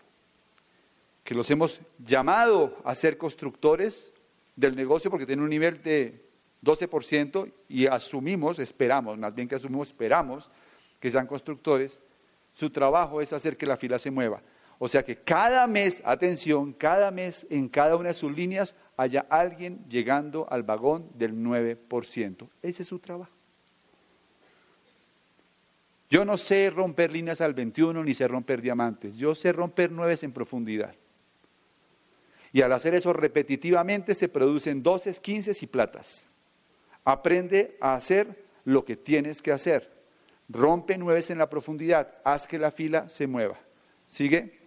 que 1.24 1.34
los 1.34 1.50
hemos 1.50 1.80
llamado 1.98 2.76
a 2.84 2.94
ser 2.94 3.18
constructores 3.18 4.12
del 4.54 4.76
negocio 4.76 5.10
porque 5.10 5.26
tienen 5.26 5.42
un 5.42 5.50
nivel 5.50 5.82
de 5.82 6.24
12% 6.62 7.52
y 7.68 7.86
asumimos, 7.86 8.58
esperamos, 8.58 9.18
más 9.18 9.34
bien 9.34 9.48
que 9.48 9.56
asumimos, 9.56 9.88
esperamos 9.88 10.50
que 11.00 11.10
sean 11.10 11.26
constructores, 11.26 12.00
su 12.52 12.70
trabajo 12.70 13.20
es 13.20 13.32
hacer 13.32 13.56
que 13.56 13.66
la 13.66 13.76
fila 13.76 13.98
se 13.98 14.10
mueva. 14.10 14.40
O 14.78 14.88
sea 14.88 15.04
que 15.04 15.16
cada 15.16 15.66
mes, 15.66 16.02
atención, 16.04 16.72
cada 16.72 17.10
mes 17.10 17.46
en 17.50 17.68
cada 17.68 17.96
una 17.96 18.08
de 18.08 18.14
sus 18.14 18.34
líneas 18.34 18.74
haya 18.96 19.26
alguien 19.30 19.84
llegando 19.88 20.46
al 20.50 20.62
vagón 20.62 21.10
del 21.14 21.34
9%. 21.34 22.48
Ese 22.62 22.82
es 22.82 22.88
su 22.88 22.98
trabajo. 22.98 23.32
Yo 26.10 26.24
no 26.24 26.36
sé 26.36 26.70
romper 26.70 27.12
líneas 27.12 27.40
al 27.40 27.54
21 27.54 28.04
ni 28.04 28.14
sé 28.14 28.28
romper 28.28 28.60
diamantes. 28.60 29.16
Yo 29.16 29.34
sé 29.34 29.52
romper 29.52 29.90
nueves 29.90 30.22
en 30.22 30.32
profundidad. 30.32 30.94
Y 32.52 32.62
al 32.62 32.72
hacer 32.72 32.94
eso 32.94 33.12
repetitivamente 33.12 34.14
se 34.14 34.28
producen 34.28 34.82
doces, 34.82 35.18
quinces 35.18 35.62
y 35.62 35.66
platas. 35.66 36.28
Aprende 37.04 37.76
a 37.80 37.94
hacer 37.94 38.44
lo 38.64 38.84
que 38.84 38.96
tienes 38.96 39.42
que 39.42 39.50
hacer. 39.50 39.92
Rompe 40.48 40.96
nueves 40.98 41.30
en 41.30 41.38
la 41.38 41.50
profundidad, 41.50 42.18
haz 42.22 42.46
que 42.46 42.58
la 42.58 42.70
fila 42.70 43.08
se 43.08 43.26
mueva. 43.26 43.58
¿Sigue? 44.06 44.63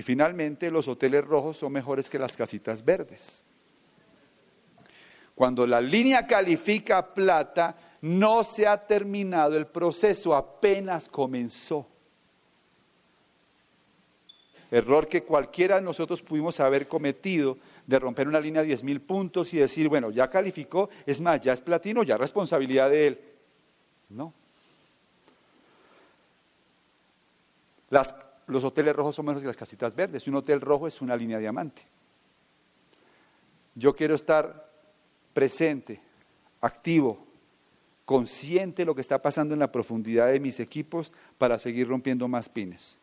Y 0.00 0.02
finalmente 0.02 0.70
los 0.70 0.88
hoteles 0.88 1.22
rojos 1.26 1.58
son 1.58 1.72
mejores 1.72 2.08
que 2.08 2.18
las 2.18 2.34
casitas 2.34 2.82
verdes. 2.82 3.44
Cuando 5.34 5.66
la 5.66 5.78
línea 5.78 6.26
califica 6.26 7.12
plata, 7.12 7.76
no 8.00 8.42
se 8.42 8.66
ha 8.66 8.78
terminado 8.78 9.58
el 9.58 9.66
proceso, 9.66 10.34
apenas 10.34 11.06
comenzó. 11.06 11.86
Error 14.70 15.06
que 15.06 15.22
cualquiera 15.22 15.74
de 15.74 15.82
nosotros 15.82 16.22
pudimos 16.22 16.58
haber 16.60 16.88
cometido 16.88 17.58
de 17.86 17.98
romper 17.98 18.26
una 18.26 18.40
línea 18.40 18.62
de 18.62 18.68
10 18.68 18.84
mil 18.84 19.02
puntos 19.02 19.52
y 19.52 19.58
decir, 19.58 19.90
bueno, 19.90 20.10
ya 20.10 20.30
calificó, 20.30 20.88
es 21.04 21.20
más, 21.20 21.42
ya 21.42 21.52
es 21.52 21.60
platino, 21.60 22.04
ya 22.04 22.14
es 22.14 22.20
responsabilidad 22.20 22.88
de 22.88 23.06
él. 23.06 23.20
No. 24.08 24.32
Los 28.50 28.64
hoteles 28.64 28.94
rojos 28.94 29.16
son 29.16 29.26
menos 29.26 29.40
que 29.40 29.46
las 29.46 29.56
casitas 29.56 29.94
verdes. 29.94 30.26
Un 30.28 30.36
hotel 30.36 30.60
rojo 30.60 30.86
es 30.86 31.00
una 31.00 31.16
línea 31.16 31.38
diamante. 31.38 31.82
Yo 33.74 33.94
quiero 33.94 34.14
estar 34.14 34.70
presente, 35.32 36.00
activo, 36.60 37.26
consciente 38.04 38.82
de 38.82 38.86
lo 38.86 38.94
que 38.94 39.00
está 39.00 39.22
pasando 39.22 39.54
en 39.54 39.60
la 39.60 39.70
profundidad 39.70 40.32
de 40.32 40.40
mis 40.40 40.58
equipos 40.58 41.12
para 41.38 41.58
seguir 41.58 41.88
rompiendo 41.88 42.26
más 42.26 42.48
pines. 42.48 42.98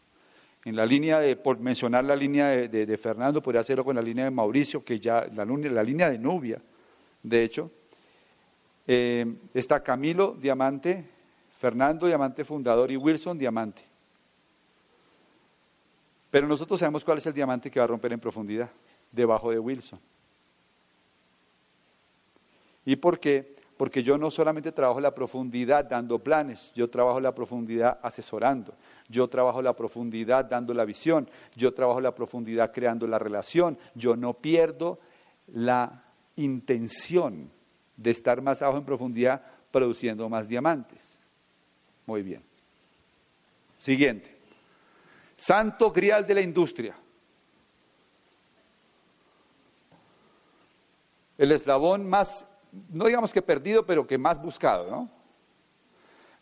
En 0.66 0.76
la 0.76 0.86
línea 0.86 1.20
de, 1.20 1.38
por 1.38 1.60
mencionar 1.60 2.04
la 2.04 2.16
línea 2.16 2.50
de, 2.50 2.98
Fernando, 2.98 3.42
podría 3.42 3.62
hacerlo 3.62 3.86
con 3.86 3.96
la 3.96 4.02
línea 4.02 4.26
de 4.26 4.32
Mauricio, 4.32 4.84
que 4.84 5.00
ya, 5.00 5.26
la, 5.34 5.46
la 5.46 5.84
línea 5.84 6.10
de 6.10 6.18
Nubia, 6.20 6.62
de 7.24 7.44
hecho. 7.44 7.72
Eh, 8.86 9.26
está 9.54 9.82
Camilo 9.82 10.36
Diamante, 10.40 11.06
Fernando 11.52 12.08
Diamante 12.08 12.44
fundador 12.44 12.92
y 12.92 12.98
Wilson 12.98 13.38
Diamante. 13.38 13.82
Pero 16.38 16.48
nosotros 16.48 16.80
sabemos 16.80 17.04
cuál 17.04 17.18
es 17.18 17.26
el 17.26 17.34
diamante 17.34 17.72
que 17.72 17.80
va 17.80 17.86
a 17.86 17.88
romper 17.88 18.14
en 18.14 18.20
profundidad, 18.20 18.70
debajo 19.12 19.50
de 19.50 19.58
Wilson. 19.58 20.00
¿Y 22.86 22.96
por 22.96 23.20
qué? 23.20 23.56
Porque 23.76 24.04
yo 24.04 24.20
no 24.20 24.30
solamente 24.30 24.72
trabajo 24.72 25.02
la 25.02 25.16
profundidad 25.16 25.86
dando 25.86 26.20
planes, 26.20 26.72
yo 26.76 26.92
trabajo 26.92 27.20
la 27.20 27.34
profundidad 27.34 27.98
asesorando, 28.04 28.76
yo 29.10 29.28
trabajo 29.28 29.64
la 29.64 29.74
profundidad 29.74 30.46
dando 30.46 30.76
la 30.76 30.86
visión, 30.86 31.28
yo 31.56 31.74
trabajo 31.74 32.00
la 32.02 32.14
profundidad 32.14 32.72
creando 32.72 33.08
la 33.08 33.18
relación, 33.18 33.76
yo 33.96 34.16
no 34.16 34.36
pierdo 34.36 35.00
la 35.56 36.04
intención 36.36 37.50
de 37.96 38.12
estar 38.12 38.44
más 38.44 38.62
abajo 38.62 38.78
en 38.78 38.86
profundidad 38.86 39.42
produciendo 39.72 40.30
más 40.30 40.48
diamantes. 40.48 41.18
Muy 42.06 42.22
bien. 42.22 42.44
Siguiente. 43.80 44.37
Santo 45.38 45.92
grial 45.92 46.28
de 46.28 46.34
la 46.34 46.42
industria. 46.42 46.98
El 51.38 51.52
eslabón 51.52 52.10
más 52.10 52.46
no 52.90 53.06
digamos 53.06 53.34
que 53.34 53.42
perdido, 53.42 53.86
pero 53.86 54.06
que 54.06 54.18
más 54.18 54.42
buscado, 54.42 54.90
¿no? 54.90 55.10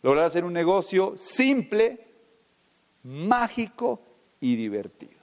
Lograr 0.02 0.26
hacer 0.26 0.44
un 0.44 0.52
negocio 0.52 1.16
simple, 1.16 2.06
mágico 3.02 4.02
y 4.40 4.56
divertido. 4.56 5.16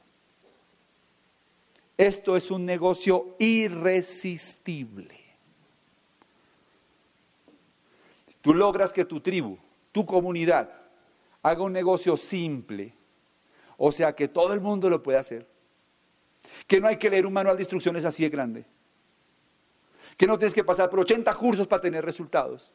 Esto 1.98 2.36
es 2.36 2.50
un 2.52 2.66
negocio 2.66 3.36
irresistible. 3.40 5.20
Si 8.28 8.36
tú 8.42 8.54
logras 8.54 8.92
que 8.92 9.06
tu 9.06 9.20
tribu, 9.22 9.58
tu 9.92 10.06
comunidad, 10.06 10.70
haga 11.44 11.64
un 11.64 11.72
negocio 11.72 12.18
simple, 12.18 12.94
o 13.86 13.92
sea, 13.92 14.16
que 14.16 14.30
todo 14.30 14.54
el 14.54 14.62
mundo 14.62 14.90
lo 14.90 15.04
puede 15.04 15.18
hacer, 15.18 15.46
que 16.68 16.80
no 16.80 16.88
hay 16.88 16.96
que 16.96 17.10
leer 17.10 17.26
un 17.26 17.34
manual 17.34 17.58
de 17.58 17.64
instrucciones 17.64 18.06
así 18.06 18.24
de 18.24 18.30
grande, 18.30 18.66
que 20.16 20.26
no 20.26 20.38
tienes 20.38 20.54
que 20.54 20.64
pasar 20.64 20.90
por 20.90 21.02
80 21.02 21.36
cursos 21.36 21.68
para 21.68 21.82
tener 21.82 22.06
resultados. 22.06 22.72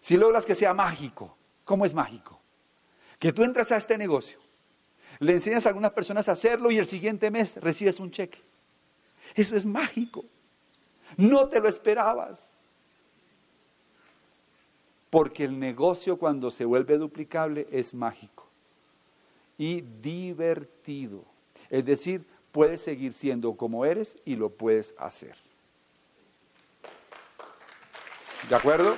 Si 0.00 0.16
logras 0.16 0.44
que 0.44 0.56
sea 0.56 0.74
mágico, 0.74 1.36
¿cómo 1.62 1.86
es 1.86 1.94
mágico? 1.94 2.40
Que 3.20 3.32
tú 3.32 3.44
entras 3.44 3.70
a 3.70 3.76
este 3.76 3.96
negocio, 3.96 4.40
le 5.20 5.34
enseñas 5.34 5.64
a 5.66 5.68
algunas 5.68 5.92
personas 5.92 6.28
a 6.28 6.32
hacerlo 6.32 6.72
y 6.72 6.78
el 6.78 6.88
siguiente 6.88 7.30
mes 7.30 7.54
recibes 7.54 8.00
un 8.00 8.10
cheque. 8.10 8.42
Eso 9.36 9.54
es 9.54 9.64
mágico. 9.64 10.24
No 11.16 11.48
te 11.48 11.60
lo 11.60 11.68
esperabas. 11.68 12.58
Porque 15.08 15.44
el 15.44 15.56
negocio 15.56 16.16
cuando 16.16 16.50
se 16.50 16.64
vuelve 16.64 16.98
duplicable 16.98 17.68
es 17.70 17.94
mágico 17.94 18.47
y 19.58 19.80
divertido. 19.80 21.24
Es 21.68 21.84
decir, 21.84 22.24
puedes 22.52 22.80
seguir 22.80 23.12
siendo 23.12 23.54
como 23.54 23.84
eres 23.84 24.16
y 24.24 24.36
lo 24.36 24.50
puedes 24.50 24.94
hacer. 24.98 25.34
¿De 28.48 28.54
acuerdo? 28.54 28.96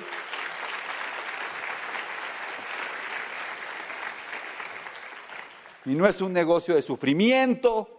Y 5.85 5.95
no 5.95 6.07
es 6.07 6.21
un 6.21 6.31
negocio 6.31 6.75
de 6.75 6.83
sufrimiento, 6.83 7.97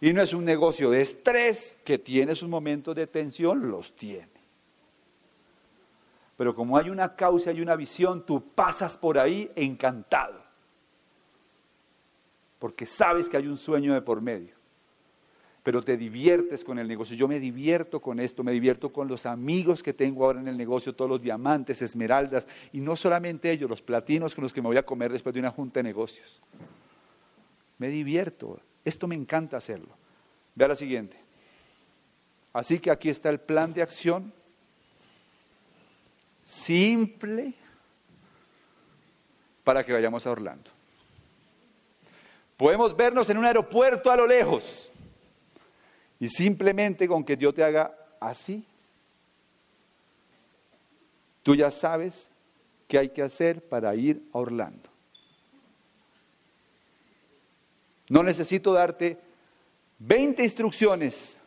y 0.00 0.14
no 0.14 0.22
es 0.22 0.32
un 0.32 0.46
negocio 0.46 0.90
de 0.90 1.02
estrés, 1.02 1.76
que 1.84 1.98
tiene 1.98 2.34
sus 2.34 2.48
momentos 2.48 2.96
de 2.96 3.06
tensión, 3.06 3.70
los 3.70 3.94
tiene. 3.94 4.40
Pero 6.38 6.54
como 6.54 6.78
hay 6.78 6.88
una 6.88 7.14
causa 7.14 7.52
y 7.52 7.60
una 7.60 7.76
visión, 7.76 8.24
tú 8.24 8.42
pasas 8.54 8.96
por 8.96 9.18
ahí 9.18 9.52
encantado 9.54 10.49
porque 12.60 12.86
sabes 12.86 13.28
que 13.28 13.38
hay 13.38 13.48
un 13.48 13.56
sueño 13.56 13.94
de 13.94 14.02
por 14.02 14.20
medio. 14.20 14.54
Pero 15.62 15.82
te 15.82 15.96
diviertes 15.96 16.62
con 16.62 16.78
el 16.78 16.86
negocio. 16.86 17.16
Yo 17.16 17.26
me 17.26 17.40
divierto 17.40 18.00
con 18.00 18.20
esto, 18.20 18.44
me 18.44 18.52
divierto 18.52 18.92
con 18.92 19.08
los 19.08 19.26
amigos 19.26 19.82
que 19.82 19.94
tengo 19.94 20.24
ahora 20.24 20.40
en 20.40 20.48
el 20.48 20.56
negocio, 20.56 20.94
todos 20.94 21.10
los 21.10 21.22
diamantes, 21.22 21.82
esmeraldas, 21.82 22.46
y 22.72 22.80
no 22.80 22.96
solamente 22.96 23.50
ellos, 23.50 23.68
los 23.68 23.82
platinos 23.82 24.34
con 24.34 24.42
los 24.42 24.52
que 24.52 24.60
me 24.60 24.68
voy 24.68 24.76
a 24.76 24.84
comer 24.84 25.10
después 25.10 25.34
de 25.34 25.40
una 25.40 25.50
junta 25.50 25.80
de 25.80 25.84
negocios. 25.84 26.42
Me 27.78 27.88
divierto. 27.88 28.60
Esto 28.84 29.08
me 29.08 29.16
encanta 29.16 29.56
hacerlo. 29.56 29.96
Vea 30.54 30.68
la 30.68 30.76
siguiente. 30.76 31.16
Así 32.52 32.78
que 32.78 32.90
aquí 32.90 33.08
está 33.08 33.30
el 33.30 33.40
plan 33.40 33.72
de 33.72 33.82
acción. 33.82 34.32
Simple 36.44 37.54
para 39.64 39.84
que 39.84 39.92
vayamos 39.92 40.26
a 40.26 40.30
Orlando. 40.30 40.70
Podemos 42.60 42.94
vernos 42.94 43.30
en 43.30 43.38
un 43.38 43.46
aeropuerto 43.46 44.10
a 44.10 44.16
lo 44.16 44.26
lejos 44.26 44.92
y 46.18 46.28
simplemente 46.28 47.08
con 47.08 47.24
que 47.24 47.34
Dios 47.34 47.54
te 47.54 47.64
haga 47.64 47.96
así, 48.20 48.62
tú 51.42 51.54
ya 51.54 51.70
sabes 51.70 52.30
qué 52.86 52.98
hay 52.98 53.08
que 53.08 53.22
hacer 53.22 53.66
para 53.66 53.94
ir 53.94 54.22
a 54.34 54.38
Orlando. 54.40 54.90
No 58.10 58.22
necesito 58.22 58.74
darte 58.74 59.18
20 60.00 60.44
instrucciones, 60.44 61.38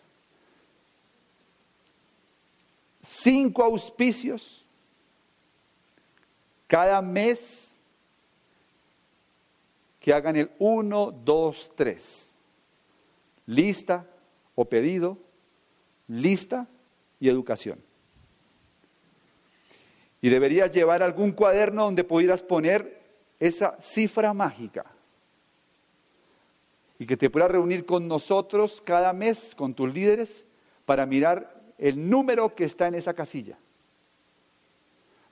5 3.04 3.64
auspicios, 3.64 4.66
cada 6.66 7.04
mes 7.04 7.73
que 10.04 10.14
hagan 10.14 10.36
el 10.36 10.52
1, 10.60 11.22
2, 11.24 11.72
3. 11.76 12.30
Lista 13.46 14.06
o 14.54 14.66
pedido, 14.66 15.18
lista 16.10 16.68
y 17.22 17.30
educación. 17.30 17.80
Y 20.20 20.28
deberías 20.28 20.74
llevar 20.74 21.04
algún 21.04 21.32
cuaderno 21.32 21.86
donde 21.86 22.04
pudieras 22.04 22.44
poner 22.44 23.02
esa 23.40 23.78
cifra 23.82 24.34
mágica. 24.34 24.86
Y 27.00 27.06
que 27.06 27.16
te 27.16 27.30
puedas 27.30 27.50
reunir 27.50 27.86
con 27.86 28.06
nosotros 28.06 28.82
cada 28.82 29.14
mes, 29.14 29.56
con 29.56 29.74
tus 29.74 29.94
líderes, 29.94 30.44
para 30.84 31.06
mirar 31.06 31.64
el 31.78 32.10
número 32.10 32.56
que 32.56 32.66
está 32.66 32.90
en 32.90 32.96
esa 32.96 33.14
casilla. 33.14 33.58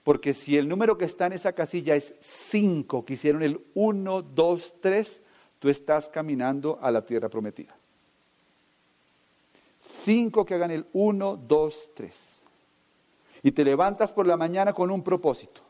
Porque 0.03 0.33
si 0.33 0.57
el 0.57 0.67
número 0.67 0.97
que 0.97 1.05
está 1.05 1.27
en 1.27 1.33
esa 1.33 1.53
casilla 1.53 1.95
es 1.95 2.15
5, 2.21 3.05
que 3.05 3.13
hicieron 3.13 3.43
el 3.43 3.61
1, 3.75 4.21
2, 4.23 4.75
3, 4.81 5.21
tú 5.59 5.69
estás 5.69 6.09
caminando 6.09 6.79
a 6.81 6.89
la 6.89 7.05
tierra 7.05 7.29
prometida. 7.29 7.75
5 9.79 10.45
que 10.45 10.55
hagan 10.55 10.71
el 10.71 10.85
1, 10.93 11.37
2, 11.47 11.89
3. 11.93 12.41
Y 13.43 13.51
te 13.51 13.63
levantas 13.63 14.11
por 14.11 14.27
la 14.27 14.37
mañana 14.37 14.73
con 14.73 14.91
un 14.91 15.03
propósito. 15.03 15.61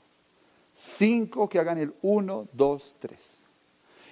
5 0.76 1.50
que 1.50 1.60
hagan 1.60 1.78
el 1.78 1.94
1, 2.02 2.48
2, 2.54 2.96
3. 3.00 3.38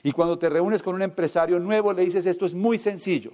Y 0.04 0.12
cuando 0.12 0.38
te 0.40 0.50
reúnes 0.50 0.82
con 0.82 0.96
un 0.96 1.02
empresario 1.02 1.60
nuevo, 1.60 1.92
le 1.94 2.06
dices, 2.06 2.26
esto 2.26 2.46
es 2.46 2.54
muy 2.54 2.78
sencillo. 2.78 3.32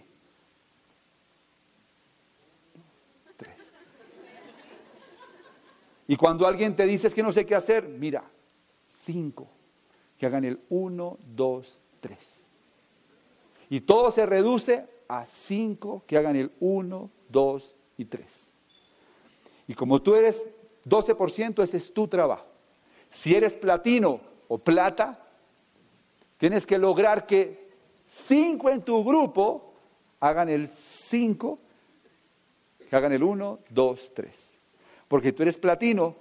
Y 6.07 6.15
cuando 6.15 6.45
alguien 6.45 6.75
te 6.75 6.85
dice 6.85 7.07
es 7.07 7.15
que 7.15 7.23
no 7.23 7.31
sé 7.31 7.45
qué 7.45 7.55
hacer, 7.55 7.87
mira, 7.87 8.23
cinco, 8.87 9.47
que 10.17 10.25
hagan 10.25 10.45
el 10.45 10.59
uno, 10.69 11.17
dos, 11.35 11.81
tres. 11.99 12.47
Y 13.69 13.81
todo 13.81 14.11
se 14.11 14.25
reduce 14.25 14.85
a 15.07 15.25
cinco 15.25 16.03
que 16.07 16.17
hagan 16.17 16.35
el 16.35 16.51
uno, 16.59 17.09
dos 17.29 17.75
y 17.97 18.05
tres. 18.05 18.51
Y 19.67 19.73
como 19.73 20.01
tú 20.01 20.15
eres 20.15 20.45
12%, 20.87 21.63
ese 21.63 21.77
es 21.77 21.93
tu 21.93 22.07
trabajo. 22.07 22.45
Si 23.09 23.35
eres 23.35 23.55
platino 23.55 24.19
o 24.47 24.57
plata, 24.57 25.27
tienes 26.37 26.65
que 26.65 26.77
lograr 26.77 27.25
que 27.25 27.71
cinco 28.03 28.69
en 28.69 28.83
tu 28.83 29.03
grupo 29.03 29.73
hagan 30.19 30.49
el 30.49 30.69
cinco, 30.69 31.59
que 32.87 32.95
hagan 32.95 33.13
el 33.13 33.23
uno, 33.23 33.59
dos, 33.69 34.11
tres. 34.13 34.54
Porque 35.07 35.31
tú 35.31 35.43
eres 35.43 35.57
platino 35.57 36.15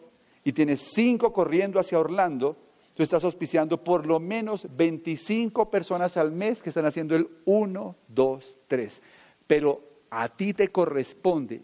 y 0.44 0.52
tienes 0.52 0.90
cinco 0.94 1.32
corriendo 1.32 1.80
hacia 1.80 1.98
Orlando, 1.98 2.56
tú 2.94 3.02
estás 3.02 3.24
auspiciando 3.24 3.82
por 3.82 4.06
lo 4.06 4.20
menos 4.20 4.66
25 4.76 5.70
personas 5.70 6.16
al 6.16 6.32
mes 6.32 6.62
que 6.62 6.68
están 6.68 6.86
haciendo 6.86 7.16
el 7.16 7.28
1, 7.44 7.96
2, 8.08 8.58
3. 8.68 9.02
Pero 9.46 9.82
a 10.10 10.28
ti 10.28 10.54
te 10.54 10.68
corresponde, 10.68 11.62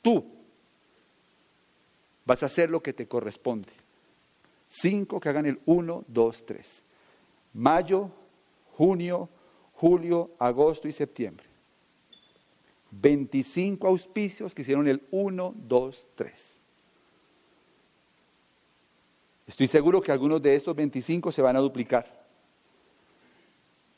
tú 0.00 0.24
vas 2.24 2.42
a 2.42 2.46
hacer 2.46 2.70
lo 2.70 2.82
que 2.82 2.92
te 2.92 3.06
corresponde. 3.06 3.72
Cinco 4.68 5.20
que 5.20 5.28
hagan 5.28 5.46
el 5.46 5.60
1, 5.66 6.04
2, 6.08 6.46
3. 6.46 6.84
Mayo, 7.54 8.10
junio, 8.76 9.28
julio, 9.74 10.30
agosto 10.38 10.88
y 10.88 10.92
septiembre. 10.92 11.46
25 12.90 13.86
auspicios 13.86 14.54
que 14.54 14.62
hicieron 14.62 14.88
el 14.88 15.02
1, 15.10 15.54
2, 15.56 16.08
3. 16.14 16.61
Estoy 19.46 19.66
seguro 19.66 20.00
que 20.00 20.12
algunos 20.12 20.40
de 20.40 20.54
estos 20.54 20.74
25 20.74 21.32
se 21.32 21.42
van 21.42 21.56
a 21.56 21.60
duplicar. 21.60 22.22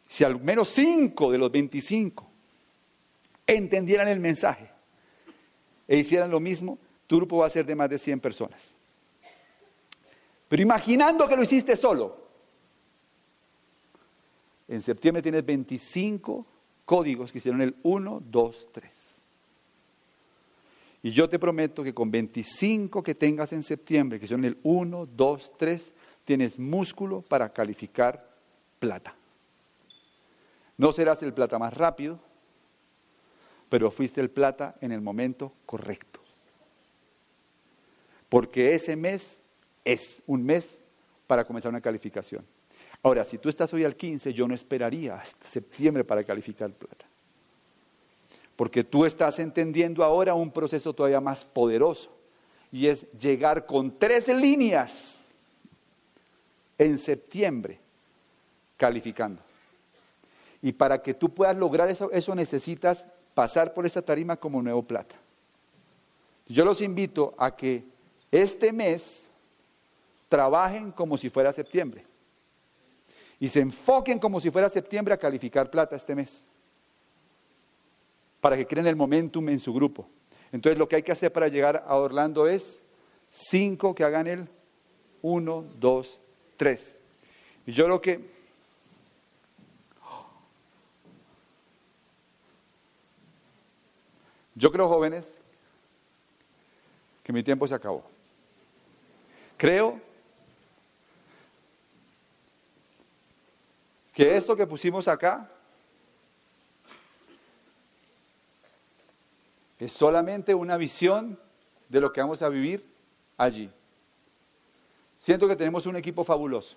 Si 0.06 0.24
al 0.24 0.40
menos 0.40 0.68
5 0.70 1.32
de 1.32 1.38
los 1.38 1.50
25 1.50 2.30
entendieran 3.46 4.08
el 4.08 4.20
mensaje 4.20 4.70
e 5.86 5.98
hicieran 5.98 6.30
lo 6.30 6.40
mismo, 6.40 6.78
tu 7.06 7.16
grupo 7.16 7.38
va 7.38 7.46
a 7.46 7.50
ser 7.50 7.66
de 7.66 7.74
más 7.74 7.90
de 7.90 7.98
100 7.98 8.20
personas. 8.20 8.74
Pero 10.48 10.62
imaginando 10.62 11.26
que 11.26 11.36
lo 11.36 11.42
hiciste 11.42 11.76
solo, 11.76 12.24
en 14.68 14.80
septiembre 14.80 15.22
tienes 15.22 15.44
25 15.44 16.46
códigos 16.84 17.32
que 17.32 17.38
hicieron 17.38 17.60
el 17.60 17.76
1, 17.82 18.22
2, 18.24 18.68
3. 18.72 18.93
Y 21.04 21.10
yo 21.10 21.28
te 21.28 21.38
prometo 21.38 21.84
que 21.84 21.92
con 21.92 22.10
25 22.10 23.02
que 23.02 23.14
tengas 23.14 23.52
en 23.52 23.62
septiembre, 23.62 24.18
que 24.18 24.26
son 24.26 24.42
el 24.42 24.56
1, 24.62 25.06
2, 25.14 25.52
3, 25.58 25.92
tienes 26.24 26.58
músculo 26.58 27.20
para 27.20 27.52
calificar 27.52 28.26
plata. 28.78 29.14
No 30.78 30.92
serás 30.92 31.22
el 31.22 31.34
plata 31.34 31.58
más 31.58 31.74
rápido, 31.74 32.18
pero 33.68 33.90
fuiste 33.90 34.22
el 34.22 34.30
plata 34.30 34.76
en 34.80 34.92
el 34.92 35.02
momento 35.02 35.52
correcto. 35.66 36.20
Porque 38.30 38.74
ese 38.74 38.96
mes 38.96 39.42
es 39.84 40.22
un 40.26 40.42
mes 40.42 40.80
para 41.26 41.44
comenzar 41.44 41.68
una 41.68 41.82
calificación. 41.82 42.46
Ahora, 43.02 43.26
si 43.26 43.36
tú 43.36 43.50
estás 43.50 43.74
hoy 43.74 43.84
al 43.84 43.94
15, 43.94 44.32
yo 44.32 44.48
no 44.48 44.54
esperaría 44.54 45.16
hasta 45.16 45.46
septiembre 45.48 46.02
para 46.02 46.24
calificar 46.24 46.72
plata. 46.72 47.04
Porque 48.56 48.84
tú 48.84 49.04
estás 49.04 49.38
entendiendo 49.38 50.04
ahora 50.04 50.34
un 50.34 50.50
proceso 50.50 50.92
todavía 50.92 51.20
más 51.20 51.44
poderoso. 51.44 52.10
Y 52.70 52.86
es 52.86 53.06
llegar 53.12 53.66
con 53.66 53.98
tres 53.98 54.28
líneas 54.28 55.18
en 56.78 56.98
septiembre 56.98 57.78
calificando. 58.76 59.42
Y 60.62 60.72
para 60.72 61.02
que 61.02 61.14
tú 61.14 61.28
puedas 61.28 61.56
lograr 61.56 61.90
eso, 61.90 62.10
eso 62.10 62.34
necesitas 62.34 63.06
pasar 63.34 63.74
por 63.74 63.86
esta 63.86 64.02
tarima 64.02 64.36
como 64.36 64.62
nuevo 64.62 64.82
plata. 64.82 65.14
Yo 66.46 66.64
los 66.64 66.80
invito 66.80 67.34
a 67.38 67.54
que 67.54 67.84
este 68.30 68.72
mes 68.72 69.26
trabajen 70.28 70.90
como 70.90 71.16
si 71.16 71.28
fuera 71.28 71.52
septiembre. 71.52 72.04
Y 73.40 73.48
se 73.48 73.60
enfoquen 73.60 74.18
como 74.18 74.40
si 74.40 74.50
fuera 74.50 74.70
septiembre 74.70 75.14
a 75.14 75.18
calificar 75.18 75.70
plata 75.70 75.96
este 75.96 76.14
mes 76.14 76.46
para 78.44 78.58
que 78.58 78.66
creen 78.66 78.86
el 78.86 78.94
momentum 78.94 79.48
en 79.48 79.58
su 79.58 79.72
grupo. 79.72 80.06
Entonces 80.52 80.78
lo 80.78 80.86
que 80.86 80.96
hay 80.96 81.02
que 81.02 81.12
hacer 81.12 81.32
para 81.32 81.48
llegar 81.48 81.82
a 81.88 81.96
Orlando 81.96 82.46
es 82.46 82.78
cinco 83.30 83.94
que 83.94 84.04
hagan 84.04 84.26
el 84.26 84.50
uno, 85.22 85.64
dos, 85.80 86.20
tres. 86.58 86.94
Y 87.64 87.72
yo 87.72 87.86
creo 87.86 88.02
que 88.02 88.20
yo 94.54 94.70
creo 94.70 94.88
jóvenes 94.88 95.40
que 97.22 97.32
mi 97.32 97.42
tiempo 97.42 97.66
se 97.66 97.74
acabó. 97.74 98.04
Creo 99.56 99.98
que 104.12 104.36
esto 104.36 104.54
que 104.54 104.66
pusimos 104.66 105.08
acá 105.08 105.50
Es 109.78 109.92
solamente 109.92 110.54
una 110.54 110.76
visión 110.76 111.38
de 111.88 112.00
lo 112.00 112.12
que 112.12 112.20
vamos 112.20 112.42
a 112.42 112.48
vivir 112.48 112.84
allí. 113.36 113.70
Siento 115.18 115.48
que 115.48 115.56
tenemos 115.56 115.86
un 115.86 115.96
equipo 115.96 116.24
fabuloso. 116.24 116.76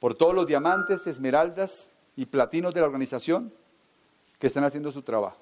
Por 0.00 0.14
todos 0.14 0.34
los 0.34 0.46
diamantes, 0.46 1.06
esmeraldas 1.06 1.90
y 2.16 2.26
platinos 2.26 2.74
de 2.74 2.80
la 2.80 2.86
organización 2.86 3.52
que 4.38 4.46
están 4.46 4.64
haciendo 4.64 4.92
su 4.92 5.02
trabajo. 5.02 5.38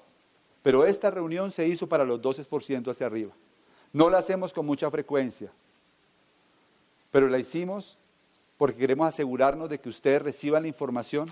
Pero 0.63 0.85
esta 0.85 1.11
reunión 1.11 1.51
se 1.51 1.67
hizo 1.67 1.87
para 1.87 2.03
los 2.03 2.21
12% 2.21 2.89
hacia 2.89 3.05
arriba. 3.05 3.31
No 3.93 4.09
la 4.09 4.17
hacemos 4.17 4.53
con 4.53 4.65
mucha 4.65 4.89
frecuencia, 4.89 5.51
pero 7.11 7.29
la 7.29 7.39
hicimos 7.39 7.97
porque 8.57 8.77
queremos 8.77 9.07
asegurarnos 9.07 9.69
de 9.69 9.79
que 9.79 9.89
ustedes 9.89 10.21
reciban 10.21 10.63
la 10.63 10.67
información 10.67 11.31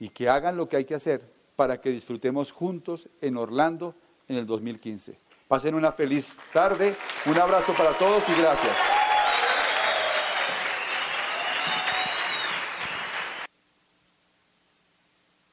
y 0.00 0.08
que 0.08 0.28
hagan 0.28 0.56
lo 0.56 0.68
que 0.68 0.78
hay 0.78 0.84
que 0.84 0.94
hacer 0.94 1.22
para 1.60 1.78
que 1.78 1.90
disfrutemos 1.90 2.52
juntos 2.52 3.06
en 3.20 3.36
Orlando 3.36 3.94
en 4.28 4.36
el 4.36 4.46
2015. 4.46 5.18
Pasen 5.46 5.74
una 5.74 5.92
feliz 5.92 6.38
tarde, 6.54 6.96
un 7.26 7.36
abrazo 7.36 7.74
para 7.74 7.92
todos 7.98 8.26
y 8.30 8.40
gracias. 8.40 8.89